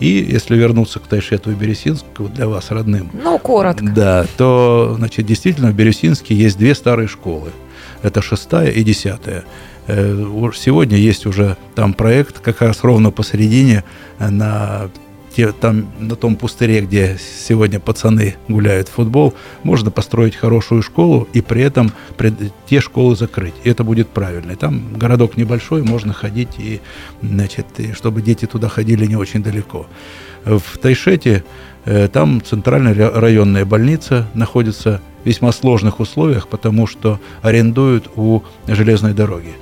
И 0.00 0.06
если 0.08 0.56
вернуться 0.56 1.00
к 1.00 1.06
Тайшету 1.08 1.50
и 1.50 1.54
Бересинску, 1.54 2.28
для 2.28 2.46
вас 2.48 2.70
родным, 2.70 3.10
Ну, 3.12 3.38
коротко. 3.38 3.84
да, 3.84 4.26
то, 4.36 4.94
значит, 4.96 5.26
действительно 5.26 5.70
в 5.70 5.74
Бирюсинске 5.74 6.34
есть 6.34 6.56
две 6.56 6.74
старые 6.74 7.08
школы. 7.08 7.50
Это 8.02 8.22
шестая 8.22 8.70
и 8.70 8.82
десятая. 8.84 9.44
Э, 9.88 10.24
Сегодня 10.54 10.96
есть 10.96 11.26
уже 11.26 11.56
там 11.74 11.94
проект, 11.94 12.38
как 12.38 12.60
раз 12.62 12.84
ровно 12.84 13.10
посередине, 13.10 13.82
э, 14.20 14.28
на, 14.30 14.88
те, 15.38 15.52
там, 15.52 15.86
на 16.00 16.16
том 16.16 16.34
пустыре, 16.34 16.80
где 16.80 17.16
сегодня 17.46 17.78
пацаны 17.78 18.34
гуляют 18.48 18.88
в 18.88 18.94
футбол, 18.94 19.34
можно 19.62 19.92
построить 19.92 20.34
хорошую 20.34 20.82
школу 20.82 21.28
и 21.32 21.40
при 21.40 21.62
этом 21.62 21.92
пред- 22.16 22.52
те 22.68 22.80
школы 22.80 23.14
закрыть. 23.14 23.54
И 23.62 23.70
это 23.70 23.84
будет 23.84 24.08
правильно. 24.08 24.50
И 24.50 24.56
там 24.56 24.94
городок 24.96 25.36
небольшой, 25.36 25.84
можно 25.84 26.12
ходить, 26.12 26.58
и, 26.58 26.80
значит, 27.22 27.66
и 27.78 27.92
чтобы 27.92 28.20
дети 28.20 28.46
туда 28.46 28.68
ходили 28.68 29.06
не 29.06 29.14
очень 29.14 29.40
далеко. 29.40 29.86
В 30.44 30.76
Тайшете 30.82 31.44
э, 31.84 32.08
там 32.08 32.42
центральная 32.44 32.94
ра- 32.94 33.16
районная 33.16 33.64
больница 33.64 34.26
находится 34.34 35.00
в 35.22 35.26
весьма 35.28 35.52
сложных 35.52 36.00
условиях, 36.00 36.48
потому 36.48 36.88
что 36.88 37.20
арендуют 37.42 38.10
у 38.16 38.42
железной 38.66 39.14
дороги. 39.14 39.52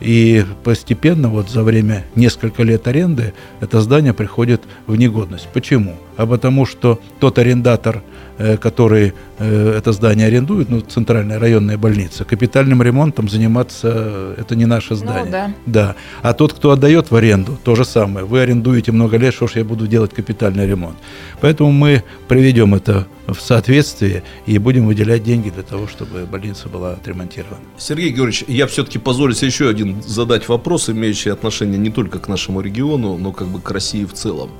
И 0.00 0.44
постепенно, 0.64 1.28
вот 1.28 1.50
за 1.50 1.62
время 1.62 2.04
несколько 2.14 2.62
лет 2.62 2.86
аренды, 2.86 3.34
это 3.60 3.80
здание 3.80 4.14
приходит 4.14 4.62
в 4.86 4.96
негодность. 4.96 5.48
Почему? 5.52 5.96
А 6.20 6.26
потому 6.26 6.66
что 6.66 7.00
тот 7.18 7.38
арендатор, 7.38 8.02
э, 8.36 8.58
который 8.58 9.14
э, 9.38 9.74
это 9.78 9.92
здание 9.92 10.26
арендует, 10.26 10.68
ну, 10.68 10.82
центральная 10.82 11.38
районная 11.38 11.78
больница, 11.78 12.26
капитальным 12.26 12.82
ремонтом 12.82 13.26
заниматься 13.26 13.90
э, 13.94 14.34
это 14.36 14.54
не 14.54 14.66
наше 14.66 14.96
здание. 14.96 15.24
Ну, 15.24 15.30
да. 15.30 15.54
Да. 15.64 15.94
А 16.20 16.34
тот, 16.34 16.52
кто 16.52 16.72
отдает 16.72 17.10
в 17.10 17.16
аренду, 17.16 17.58
то 17.64 17.74
же 17.74 17.86
самое. 17.86 18.26
Вы 18.26 18.40
арендуете 18.40 18.92
много 18.92 19.16
лет, 19.16 19.32
что 19.32 19.46
ж 19.46 19.52
я 19.56 19.64
буду 19.64 19.86
делать 19.86 20.12
капитальный 20.12 20.66
ремонт. 20.66 20.98
Поэтому 21.40 21.72
мы 21.72 22.04
приведем 22.28 22.74
это 22.74 23.06
в 23.26 23.40
соответствие 23.40 24.22
и 24.44 24.58
будем 24.58 24.86
выделять 24.86 25.22
деньги 25.22 25.48
для 25.48 25.62
того, 25.62 25.86
чтобы 25.86 26.26
больница 26.26 26.68
была 26.68 26.92
отремонтирована. 26.92 27.60
Сергей 27.78 28.10
Георгиевич, 28.10 28.44
я 28.48 28.66
все-таки 28.66 28.98
позволю 28.98 29.34
себе 29.34 29.46
еще 29.46 29.68
один 29.70 30.02
задать 30.02 30.48
вопрос, 30.48 30.90
имеющий 30.90 31.30
отношение 31.30 31.78
не 31.78 31.90
только 31.90 32.18
к 32.18 32.28
нашему 32.28 32.60
региону, 32.60 33.16
но 33.16 33.32
как 33.32 33.48
бы 33.48 33.60
к 33.60 33.70
России 33.70 34.04
в 34.04 34.12
целом. 34.12 34.50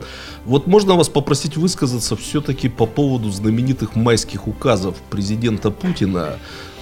Вот 0.46 0.66
можно 0.66 0.94
вас 0.94 1.08
попросить 1.08 1.56
высказаться 1.56 2.16
все-таки 2.16 2.68
по 2.68 2.86
поводу 2.86 3.30
знаменитых 3.30 3.94
майских 3.94 4.48
указов 4.48 4.96
президента 5.10 5.70
Путина. 5.70 6.36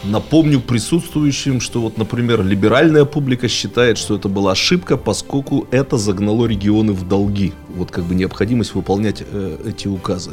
Напомню 0.05 0.61
присутствующим, 0.61 1.61
что 1.61 1.81
вот, 1.81 1.99
например, 1.99 2.45
либеральная 2.45 3.05
публика 3.05 3.49
считает, 3.49 3.99
что 3.99 4.15
это 4.15 4.29
была 4.29 4.53
ошибка, 4.53 4.97
поскольку 4.97 5.67
это 5.73 5.97
загнало 5.97 6.47
регионы 6.47 6.93
в 6.93 7.07
долги. 7.09 7.53
Вот 7.75 7.91
как 7.91 8.05
бы 8.05 8.15
необходимость 8.15 8.75
выполнять 8.75 9.23
э, 9.29 9.59
эти 9.67 9.89
указы. 9.89 10.33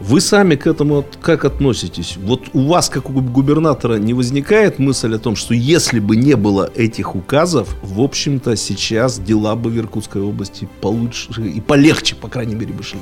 Вы 0.00 0.20
сами 0.20 0.56
к 0.56 0.66
этому 0.66 1.04
как 1.22 1.44
относитесь? 1.44 2.16
Вот 2.16 2.48
у 2.52 2.66
вас, 2.66 2.88
как 2.88 3.10
у 3.10 3.12
губернатора, 3.12 3.96
не 3.96 4.12
возникает 4.12 4.78
мысль 4.78 5.14
о 5.14 5.18
том, 5.18 5.36
что 5.36 5.54
если 5.54 6.00
бы 6.00 6.16
не 6.16 6.34
было 6.34 6.70
этих 6.74 7.14
указов, 7.14 7.76
в 7.82 8.00
общем-то, 8.00 8.56
сейчас 8.56 9.18
дела 9.18 9.54
бы 9.54 9.70
в 9.70 9.78
Иркутской 9.78 10.20
области 10.20 10.68
получше 10.80 11.42
и 11.42 11.60
полегче, 11.60 12.16
по 12.16 12.28
крайней 12.28 12.54
мере, 12.54 12.72
бы 12.72 12.82
шли? 12.82 12.98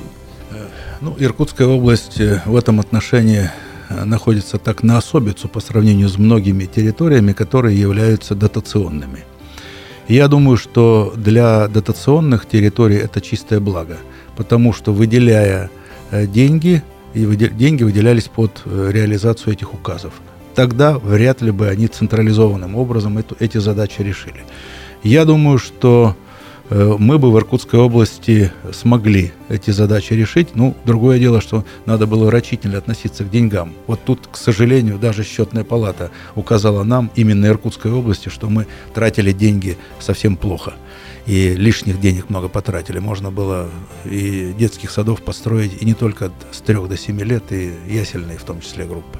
Ну, 1.01 1.15
Иркутская 1.19 1.67
область 1.67 2.19
э, 2.21 2.41
в 2.45 2.55
этом 2.55 2.79
отношении 2.79 3.49
э, 3.89 4.05
находится 4.05 4.57
так 4.57 4.83
на 4.83 4.97
особицу 4.97 5.49
по 5.49 5.59
сравнению 5.59 6.07
с 6.07 6.17
многими 6.17 6.65
территориями, 6.65 7.33
которые 7.33 7.77
являются 7.77 8.35
дотационными. 8.35 9.25
Я 10.07 10.27
думаю, 10.27 10.57
что 10.57 11.13
для 11.17 11.67
дотационных 11.67 12.45
территорий 12.45 12.97
это 12.97 13.19
чистое 13.19 13.59
благо, 13.59 13.97
потому 14.37 14.73
что 14.73 14.93
выделяя 14.93 15.65
э, 15.65 15.82
деньги, 16.27 16.81
и 17.13 17.25
деньги 17.25 17.83
выделялись 17.83 18.23
под 18.27 18.61
э, 18.65 18.89
реализацию 18.91 19.53
этих 19.53 19.73
указов, 19.73 20.13
тогда 20.55 20.97
вряд 20.97 21.41
ли 21.41 21.51
бы 21.51 21.67
они 21.67 21.87
централизованным 21.87 22.75
образом 22.75 23.17
эту- 23.17 23.37
эти 23.39 23.57
задачи 23.59 24.01
решили. 24.01 24.43
Я 25.03 25.25
думаю, 25.25 25.57
что 25.57 26.15
э, 26.69 26.95
мы 26.97 27.19
бы 27.19 27.29
в 27.31 27.37
Иркутской 27.37 27.79
области 27.79 28.51
смогли 28.71 29.33
эти 29.49 29.69
задачи 29.71 30.13
решить. 30.13 30.55
Ну, 30.55 30.75
другое 30.85 31.19
дело, 31.19 31.41
что 31.41 31.65
надо 31.85 32.07
было 32.07 32.31
рачительно 32.31 32.77
относиться 32.77 33.23
к 33.25 33.29
деньгам. 33.29 33.73
Вот 33.85 33.99
тут, 34.05 34.27
к 34.31 34.37
сожалению, 34.37 34.97
даже 34.97 35.23
счетная 35.23 35.63
палата 35.65 36.09
указала 36.35 36.83
нам, 36.83 37.11
именно 37.15 37.47
Иркутской 37.47 37.91
области, 37.91 38.29
что 38.29 38.49
мы 38.49 38.65
тратили 38.93 39.33
деньги 39.33 39.77
совсем 39.99 40.35
плохо. 40.37 40.73
И 41.25 41.55
лишних 41.55 42.01
денег 42.01 42.29
много 42.29 42.49
потратили. 42.49 42.99
Можно 42.99 43.31
было 43.31 43.69
и 44.03 44.53
детских 44.57 44.91
садов 44.91 45.21
построить, 45.21 45.81
и 45.81 45.85
не 45.85 45.93
только 45.93 46.31
с 46.51 46.59
3 46.61 46.87
до 46.87 46.97
7 46.97 47.19
лет, 47.21 47.51
и 47.51 47.73
ясельные 47.87 48.37
в 48.37 48.43
том 48.43 48.59
числе 48.59 48.85
группы. 48.85 49.19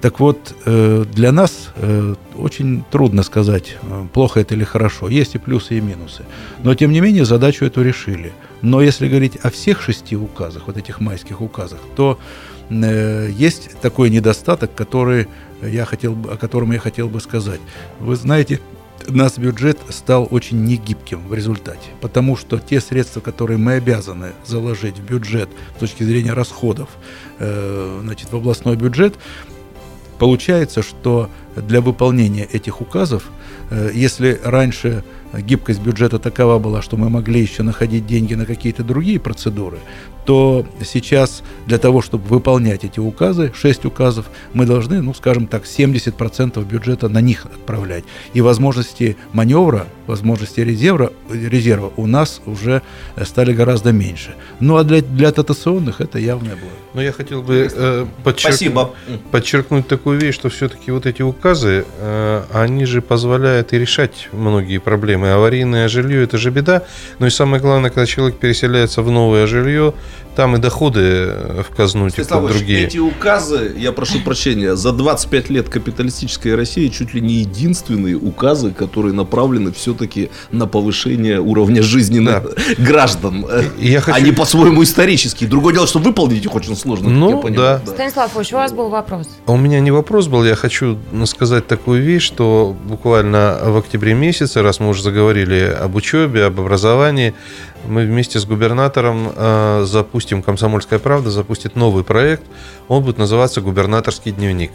Так 0.00 0.20
вот, 0.20 0.54
э, 0.64 1.04
для 1.12 1.32
нас 1.32 1.70
э, 1.74 2.14
очень 2.36 2.84
трудно 2.90 3.24
сказать, 3.24 3.76
э, 3.82 4.06
плохо 4.12 4.40
это 4.40 4.54
или 4.54 4.62
хорошо. 4.62 5.08
Есть 5.08 5.34
и 5.34 5.38
плюсы, 5.38 5.78
и 5.78 5.80
минусы. 5.80 6.24
Но, 6.62 6.74
тем 6.74 6.92
не 6.92 7.00
менее, 7.00 7.24
задачу 7.24 7.64
эту 7.64 7.82
решили. 7.82 8.32
Но 8.62 8.80
если 8.80 9.08
говорить 9.08 9.36
о 9.42 9.50
всех 9.50 9.82
шести 9.82 10.16
указах, 10.16 10.68
вот 10.68 10.76
этих 10.76 11.00
майских 11.00 11.40
указах, 11.40 11.80
то 11.96 12.18
есть 12.70 13.80
такой 13.80 14.10
недостаток, 14.10 14.74
который 14.74 15.26
я 15.62 15.86
хотел, 15.86 16.12
о 16.30 16.36
котором 16.36 16.70
я 16.72 16.78
хотел 16.78 17.08
бы 17.08 17.18
сказать. 17.18 17.60
Вы 17.98 18.14
знаете, 18.14 18.60
наш 19.08 19.38
бюджет 19.38 19.78
стал 19.90 20.26
очень 20.30 20.64
негибким 20.64 21.26
в 21.28 21.34
результате, 21.34 21.88
потому 22.00 22.36
что 22.36 22.58
те 22.58 22.80
средства, 22.80 23.20
которые 23.20 23.58
мы 23.58 23.74
обязаны 23.74 24.32
заложить 24.44 24.98
в 24.98 25.04
бюджет 25.04 25.48
с 25.76 25.80
точки 25.80 26.02
зрения 26.02 26.32
расходов, 26.32 26.88
э, 27.38 28.00
значит, 28.02 28.32
в 28.32 28.36
областной 28.36 28.76
бюджет, 28.76 29.14
Получается, 30.18 30.82
что 30.82 31.30
для 31.54 31.80
выполнения 31.80 32.44
этих 32.44 32.80
указов, 32.80 33.30
э, 33.70 33.90
если 33.94 34.40
раньше 34.42 35.04
гибкость 35.32 35.80
бюджета 35.80 36.18
такова 36.18 36.58
была, 36.58 36.82
что 36.82 36.96
мы 36.96 37.10
могли 37.10 37.40
еще 37.40 37.62
находить 37.62 38.06
деньги 38.06 38.34
на 38.34 38.46
какие-то 38.46 38.82
другие 38.82 39.20
процедуры, 39.20 39.78
то 40.28 40.66
сейчас 40.84 41.42
для 41.66 41.78
того, 41.78 42.02
чтобы 42.02 42.26
выполнять 42.26 42.84
эти 42.84 43.00
указы, 43.00 43.50
6 43.54 43.86
указов, 43.86 44.26
мы 44.52 44.66
должны, 44.66 45.00
ну, 45.00 45.14
скажем 45.14 45.46
так, 45.46 45.64
70% 45.64 46.62
бюджета 46.66 47.08
на 47.08 47.22
них 47.22 47.46
отправлять. 47.46 48.04
И 48.34 48.42
возможности 48.42 49.16
маневра, 49.32 49.86
возможности 50.06 50.60
резерва, 50.60 51.14
резерва 51.32 51.92
у 51.96 52.06
нас 52.06 52.42
уже 52.44 52.82
стали 53.24 53.54
гораздо 53.54 53.92
меньше. 53.92 54.34
Ну, 54.60 54.76
а 54.76 54.84
для, 54.84 55.00
для 55.00 55.32
дотационных 55.32 56.02
это 56.02 56.18
явное 56.18 56.56
было. 56.56 56.70
Но 56.92 57.00
я 57.02 57.12
хотел 57.12 57.42
бы 57.42 57.70
э, 57.74 58.06
подчерк... 58.22 58.54
Спасибо. 58.54 58.90
подчеркнуть 59.30 59.88
такую 59.88 60.20
вещь, 60.20 60.34
что 60.34 60.50
все-таки 60.50 60.90
вот 60.90 61.06
эти 61.06 61.22
указы, 61.22 61.86
э, 61.98 62.42
они 62.52 62.84
же 62.84 63.00
позволяют 63.00 63.72
и 63.72 63.78
решать 63.78 64.28
многие 64.32 64.76
проблемы. 64.78 65.17
Аварийное 65.24 65.88
жилье– 65.88 66.22
это 66.24 66.38
же 66.38 66.50
беда. 66.50 66.82
Но 67.18 67.26
и 67.26 67.30
самое 67.30 67.62
главное, 67.62 67.90
когда 67.90 68.06
человек 68.06 68.38
переселяется 68.38 69.02
в 69.02 69.10
новое 69.10 69.46
жилье, 69.46 69.94
там 70.38 70.54
и 70.54 70.60
доходы 70.60 71.00
э, 71.00 71.62
в 71.68 71.74
казну 71.74 72.10
текут 72.10 72.46
другие. 72.46 72.84
эти 72.84 72.98
указы, 72.98 73.74
я 73.76 73.90
прошу 73.90 74.20
прощения, 74.20 74.76
за 74.76 74.92
25 74.92 75.50
лет 75.50 75.68
капиталистической 75.68 76.54
России 76.54 76.86
чуть 76.90 77.12
ли 77.12 77.20
не 77.20 77.34
единственные 77.40 78.14
указы, 78.14 78.70
которые 78.70 79.14
направлены 79.14 79.72
все-таки 79.72 80.30
на 80.52 80.68
повышение 80.68 81.40
уровня 81.40 81.82
жизни 81.82 82.24
да. 82.24 82.44
граждан. 82.78 83.46
Я 83.80 84.00
хочу... 84.00 84.16
Они 84.16 84.30
по-своему 84.30 84.84
исторические. 84.84 85.50
Другое 85.50 85.74
дело, 85.74 85.88
что 85.88 85.98
выполнить 85.98 86.44
их 86.44 86.54
очень 86.54 86.76
сложно. 86.76 87.10
Ну, 87.10 87.42
да. 87.50 87.82
да. 87.84 87.92
Станислав 87.92 88.36
Ильич, 88.36 88.52
у 88.52 88.56
вас 88.58 88.72
был 88.72 88.90
вопрос. 88.90 89.26
А 89.44 89.50
у 89.50 89.56
меня 89.56 89.80
не 89.80 89.90
вопрос 89.90 90.28
был, 90.28 90.44
я 90.44 90.54
хочу 90.54 90.98
сказать 91.24 91.66
такую 91.66 92.00
вещь, 92.00 92.22
что 92.22 92.76
буквально 92.84 93.58
в 93.64 93.76
октябре 93.76 94.14
месяце, 94.14 94.62
раз 94.62 94.78
мы 94.78 94.90
уже 94.90 95.02
заговорили 95.08 95.76
об 95.80 95.94
учебе, 95.94 96.44
об 96.44 96.60
образовании, 96.60 97.34
мы 97.86 98.04
вместе 98.04 98.38
с 98.38 98.44
губернатором 98.44 99.32
э, 99.34 99.84
запустим, 99.86 100.42
«Комсомольская 100.42 100.98
правда» 100.98 101.30
запустит 101.30 101.76
новый 101.76 102.04
проект. 102.04 102.42
Он 102.88 103.02
будет 103.02 103.18
называться 103.18 103.60
«Губернаторский 103.60 104.32
дневник». 104.32 104.72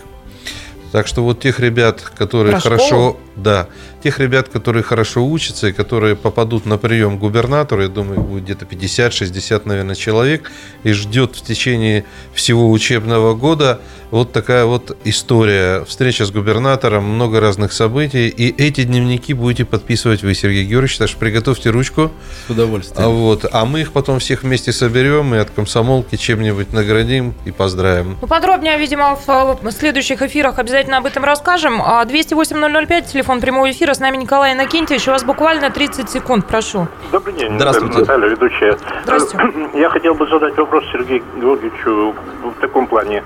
Так 0.91 1.07
что 1.07 1.23
вот 1.23 1.39
тех 1.39 1.59
ребят, 1.59 2.01
которые 2.01 2.53
Про 2.53 2.61
хорошо, 2.61 2.85
школу? 2.85 3.17
да, 3.35 3.67
тех 4.03 4.19
ребят, 4.19 4.49
которые 4.49 4.83
хорошо 4.83 5.25
учатся 5.25 5.67
и 5.67 5.71
которые 5.71 6.15
попадут 6.17 6.65
на 6.65 6.77
прием 6.77 7.17
к 7.17 7.21
губернатору, 7.21 7.83
я 7.83 7.87
думаю, 7.87 8.19
будет 8.19 8.43
где-то 8.43 8.65
50-60, 8.65 9.61
наверное, 9.65 9.95
человек, 9.95 10.51
и 10.83 10.91
ждет 10.91 11.37
в 11.37 11.41
течение 11.41 12.03
всего 12.33 12.69
учебного 12.69 13.33
года 13.33 13.79
вот 14.11 14.31
такая 14.31 14.65
вот 14.65 14.95
история. 15.05 15.85
Встреча 15.85 16.25
с 16.25 16.31
губернатором, 16.31 17.03
много 17.03 17.39
разных 17.39 17.73
событий, 17.73 18.27
и 18.27 18.53
эти 18.61 18.83
дневники 18.83 19.33
будете 19.33 19.65
подписывать 19.65 20.21
вы, 20.21 20.35
Сергей 20.35 20.65
Георгиевич, 20.65 20.97
так 20.97 21.07
что 21.07 21.17
приготовьте 21.17 21.71
ручку. 21.71 22.11
С 22.45 22.51
удовольствием. 22.51 23.03
А, 23.03 23.09
вот, 23.09 23.45
а 23.51 23.65
мы 23.65 23.81
их 23.81 23.91
потом 23.91 24.19
всех 24.19 24.43
вместе 24.43 24.71
соберем 24.71 25.33
и 25.33 25.37
от 25.37 25.49
комсомолки 25.49 26.15
чем-нибудь 26.15 26.73
наградим 26.73 27.33
и 27.45 27.51
поздравим. 27.51 28.17
Ну, 28.21 28.27
подробнее, 28.27 28.77
видимо, 28.77 29.15
в 29.15 29.71
следующих 29.71 30.21
эфирах 30.21 30.59
обязательно 30.59 30.97
об 30.97 31.05
этом 31.05 31.23
расскажем. 31.23 31.81
208-005, 31.81 32.91
а 32.91 33.01
телефон 33.01 33.41
прямого 33.41 33.71
эфира, 33.71 33.92
с 33.93 33.99
нами 33.99 34.17
Николай 34.17 34.53
Иннокентьевич. 34.53 35.07
У 35.07 35.11
вас 35.11 35.23
буквально 35.23 35.69
30 35.69 36.09
секунд, 36.09 36.45
прошу. 36.45 36.87
Добрый 37.11 37.33
день. 37.33 37.55
Здравствуйте. 37.55 37.99
Наталья, 37.99 38.27
ведущая. 38.27 38.77
Здравствуйте. 39.03 39.69
Я 39.73 39.89
хотел 39.89 40.13
бы 40.15 40.27
задать 40.27 40.57
вопрос 40.57 40.83
Сергею 40.91 41.23
Георгиевичу 41.35 42.15
в 42.43 42.61
таком 42.61 42.87
плане 42.87 43.23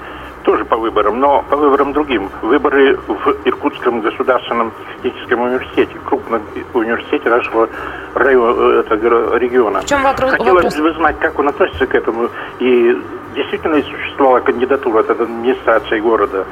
тоже 0.48 0.64
по 0.64 0.78
выборам, 0.78 1.20
но 1.20 1.44
по 1.50 1.58
выборам 1.58 1.92
другим. 1.92 2.30
Выборы 2.42 2.96
в 2.96 3.38
Иркутском 3.44 4.00
государственном 4.00 4.72
техническом 5.04 5.42
университете, 5.42 5.94
крупном 6.06 6.42
университете 6.74 7.30
нашего 7.30 7.68
района, 8.14 8.80
это, 8.80 8.96
региона. 9.38 9.82
В 9.82 9.86
чем 9.86 10.04
вопрос? 10.04 10.32
Хотелось 10.32 10.74
бы 10.74 10.94
знать, 10.94 11.20
как 11.20 11.38
он 11.38 11.50
относится 11.50 11.86
к 11.86 11.94
этому, 11.94 12.30
и 12.60 12.98
действительно 13.36 13.82
существовала 13.82 14.40
кандидатура 14.40 15.02
от 15.02 15.10
администрации 15.10 16.00
города 16.00 16.46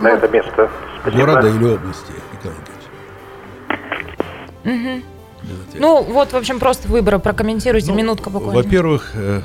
на 0.00 0.08
это 0.08 0.28
место. 0.28 0.68
Спасибо. 1.00 1.26
Города 1.26 1.48
или 1.48 1.74
области, 1.74 2.12
Николай? 2.32 2.71
Угу. 4.64 5.02
Ну, 5.74 6.02
вот, 6.02 6.32
в 6.32 6.36
общем, 6.36 6.58
просто 6.58 6.88
выборы 6.88 7.18
прокомментируйте, 7.18 7.90
ну, 7.90 7.96
минутка 7.96 8.30
буквально. 8.30 8.62
Во-первых, 8.62 9.10
э, 9.14 9.42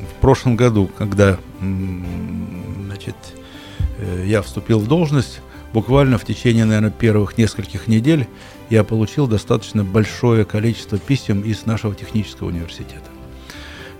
в 0.00 0.20
прошлом 0.20 0.56
году, 0.56 0.90
когда 0.96 1.38
значит, 1.60 3.16
э, 3.98 4.24
я 4.26 4.42
вступил 4.42 4.78
в 4.78 4.86
должность, 4.86 5.40
буквально 5.72 6.18
в 6.18 6.24
течение, 6.24 6.64
наверное, 6.64 6.90
первых 6.90 7.36
нескольких 7.36 7.88
недель 7.88 8.26
я 8.70 8.84
получил 8.84 9.26
достаточно 9.26 9.84
большое 9.84 10.44
количество 10.44 10.98
писем 10.98 11.42
из 11.42 11.66
нашего 11.66 11.94
технического 11.94 12.48
университета. 12.48 13.08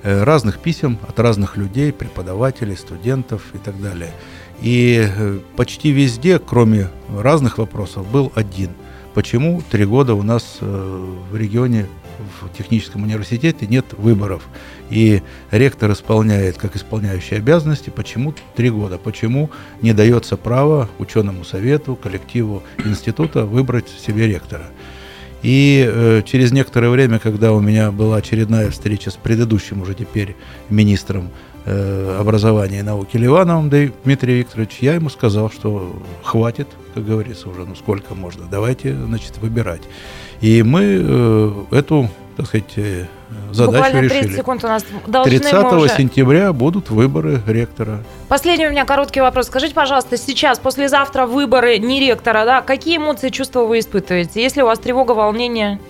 Э, 0.03 0.23
разных 0.23 0.61
писем 0.61 0.99
от 1.07 1.19
разных 1.21 1.57
людей, 1.57 1.93
преподавателей, 1.93 2.77
студентов 2.77 3.43
и 3.53 3.59
так 3.59 3.81
далее. 3.83 4.13
И 4.61 5.09
почти 5.57 5.91
везде, 5.91 6.39
кроме 6.41 6.89
разных 7.17 7.59
вопросов, 7.59 8.11
был 8.11 8.33
один. 8.35 8.71
Почему 9.19 9.61
три 9.69 9.85
года 9.85 10.14
у 10.14 10.23
нас 10.23 10.59
в 10.61 11.37
регионе 11.37 11.89
в 12.41 12.57
техническом 12.57 13.03
университете 13.03 13.66
нет 13.66 13.85
выборов. 13.95 14.45
И 14.91 15.25
ректор 15.51 15.91
исполняет, 15.91 16.57
как 16.57 16.77
исполняющий 16.77 17.35
обязанности, 17.35 17.91
почему 17.91 18.33
три 18.55 18.71
года, 18.71 18.97
почему 18.97 19.51
не 19.83 19.93
дается 19.93 20.37
право 20.37 20.89
ученому 21.01 21.43
совету, 21.43 21.97
коллективу 21.97 22.62
института 22.85 23.45
выбрать 23.45 23.89
себе 23.89 24.29
ректора. 24.29 24.66
И 25.43 25.85
э, 25.85 26.23
через 26.25 26.53
некоторое 26.53 26.91
время, 26.91 27.19
когда 27.19 27.53
у 27.53 27.61
меня 27.61 27.91
была 27.91 28.19
очередная 28.19 28.71
встреча 28.71 29.11
с 29.11 29.16
предыдущим 29.16 29.83
уже 29.83 29.95
теперь 29.95 30.37
министром 30.69 31.25
э, 31.27 31.31
образования 32.21 32.81
и 32.81 32.83
науки 32.83 33.16
Ливановым 33.16 33.69
Дмитрием 33.69 34.39
Викторовичем, 34.39 34.79
я 34.81 34.95
ему 34.95 35.11
сказал, 35.11 35.51
что 35.51 35.93
хватит, 36.23 36.69
как 36.95 37.05
говорится 37.05 37.49
уже, 37.49 37.64
ну 37.64 37.75
сколько 37.75 38.14
можно, 38.14 38.47
давайте, 38.51 38.95
значит, 38.95 39.39
выбирать. 39.39 39.83
И 40.41 40.62
мы 40.62 40.83
э, 40.83 41.53
эту, 41.73 42.09
так 42.37 42.47
сказать, 42.47 42.73
э, 42.77 43.07
задачу 43.51 43.73
Буквально 43.73 44.01
30 44.01 44.23
решили. 44.23 44.37
секунд 44.37 44.64
у 44.64 44.69
нас 44.69 44.85
должны 45.07 45.39
30 45.39 45.73
уже... 45.73 45.89
сентября 45.89 46.53
будут 46.53 46.91
выборы 46.91 47.43
ректора. 47.47 48.05
Последний 48.29 48.66
у 48.66 48.71
меня 48.71 48.85
короткий 48.85 49.21
вопрос. 49.21 49.47
Скажите, 49.47 49.75
пожалуйста, 49.75 50.16
сейчас, 50.16 50.59
послезавтра 50.59 51.27
выборы 51.27 51.79
не 51.79 52.01
ректора, 52.01 52.45
да, 52.45 52.62
какие 52.62 52.99
эмоции, 52.99 53.31
чувства 53.31 53.64
вы 53.64 53.81
испытываете? 53.81 54.43
Если 54.43 54.62
у 54.62 54.66
вас 54.66 54.79
тревога, 54.79 55.12
волнение? 55.12 55.81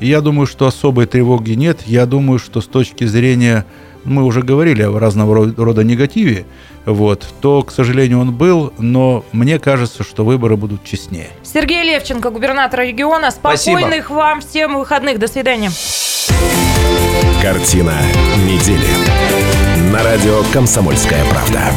Я 0.00 0.20
думаю, 0.20 0.46
что 0.46 0.66
особой 0.66 1.06
тревоги 1.06 1.52
нет. 1.52 1.82
Я 1.86 2.06
думаю, 2.06 2.38
что 2.38 2.60
с 2.60 2.66
точки 2.66 3.04
зрения 3.04 3.64
мы 4.04 4.24
уже 4.24 4.42
говорили 4.42 4.82
о 4.82 4.98
разного 4.98 5.52
рода 5.56 5.84
негативе, 5.84 6.46
вот, 6.84 7.26
то, 7.40 7.62
к 7.62 7.72
сожалению, 7.72 8.20
он 8.20 8.32
был, 8.32 8.72
но 8.78 9.24
мне 9.32 9.58
кажется, 9.58 10.02
что 10.02 10.24
выборы 10.24 10.56
будут 10.56 10.84
честнее. 10.84 11.28
Сергей 11.42 11.82
Левченко, 11.82 12.30
губернатор 12.30 12.80
региона. 12.80 13.30
Спокойных 13.30 14.04
Спасибо. 14.04 14.12
вам 14.12 14.40
всем 14.40 14.78
выходных. 14.78 15.18
До 15.18 15.28
свидания. 15.28 15.70
Картина 17.40 17.94
недели. 18.46 18.86
На 19.92 20.02
радио 20.02 20.42
«Комсомольская 20.52 21.24
правда». 21.30 21.72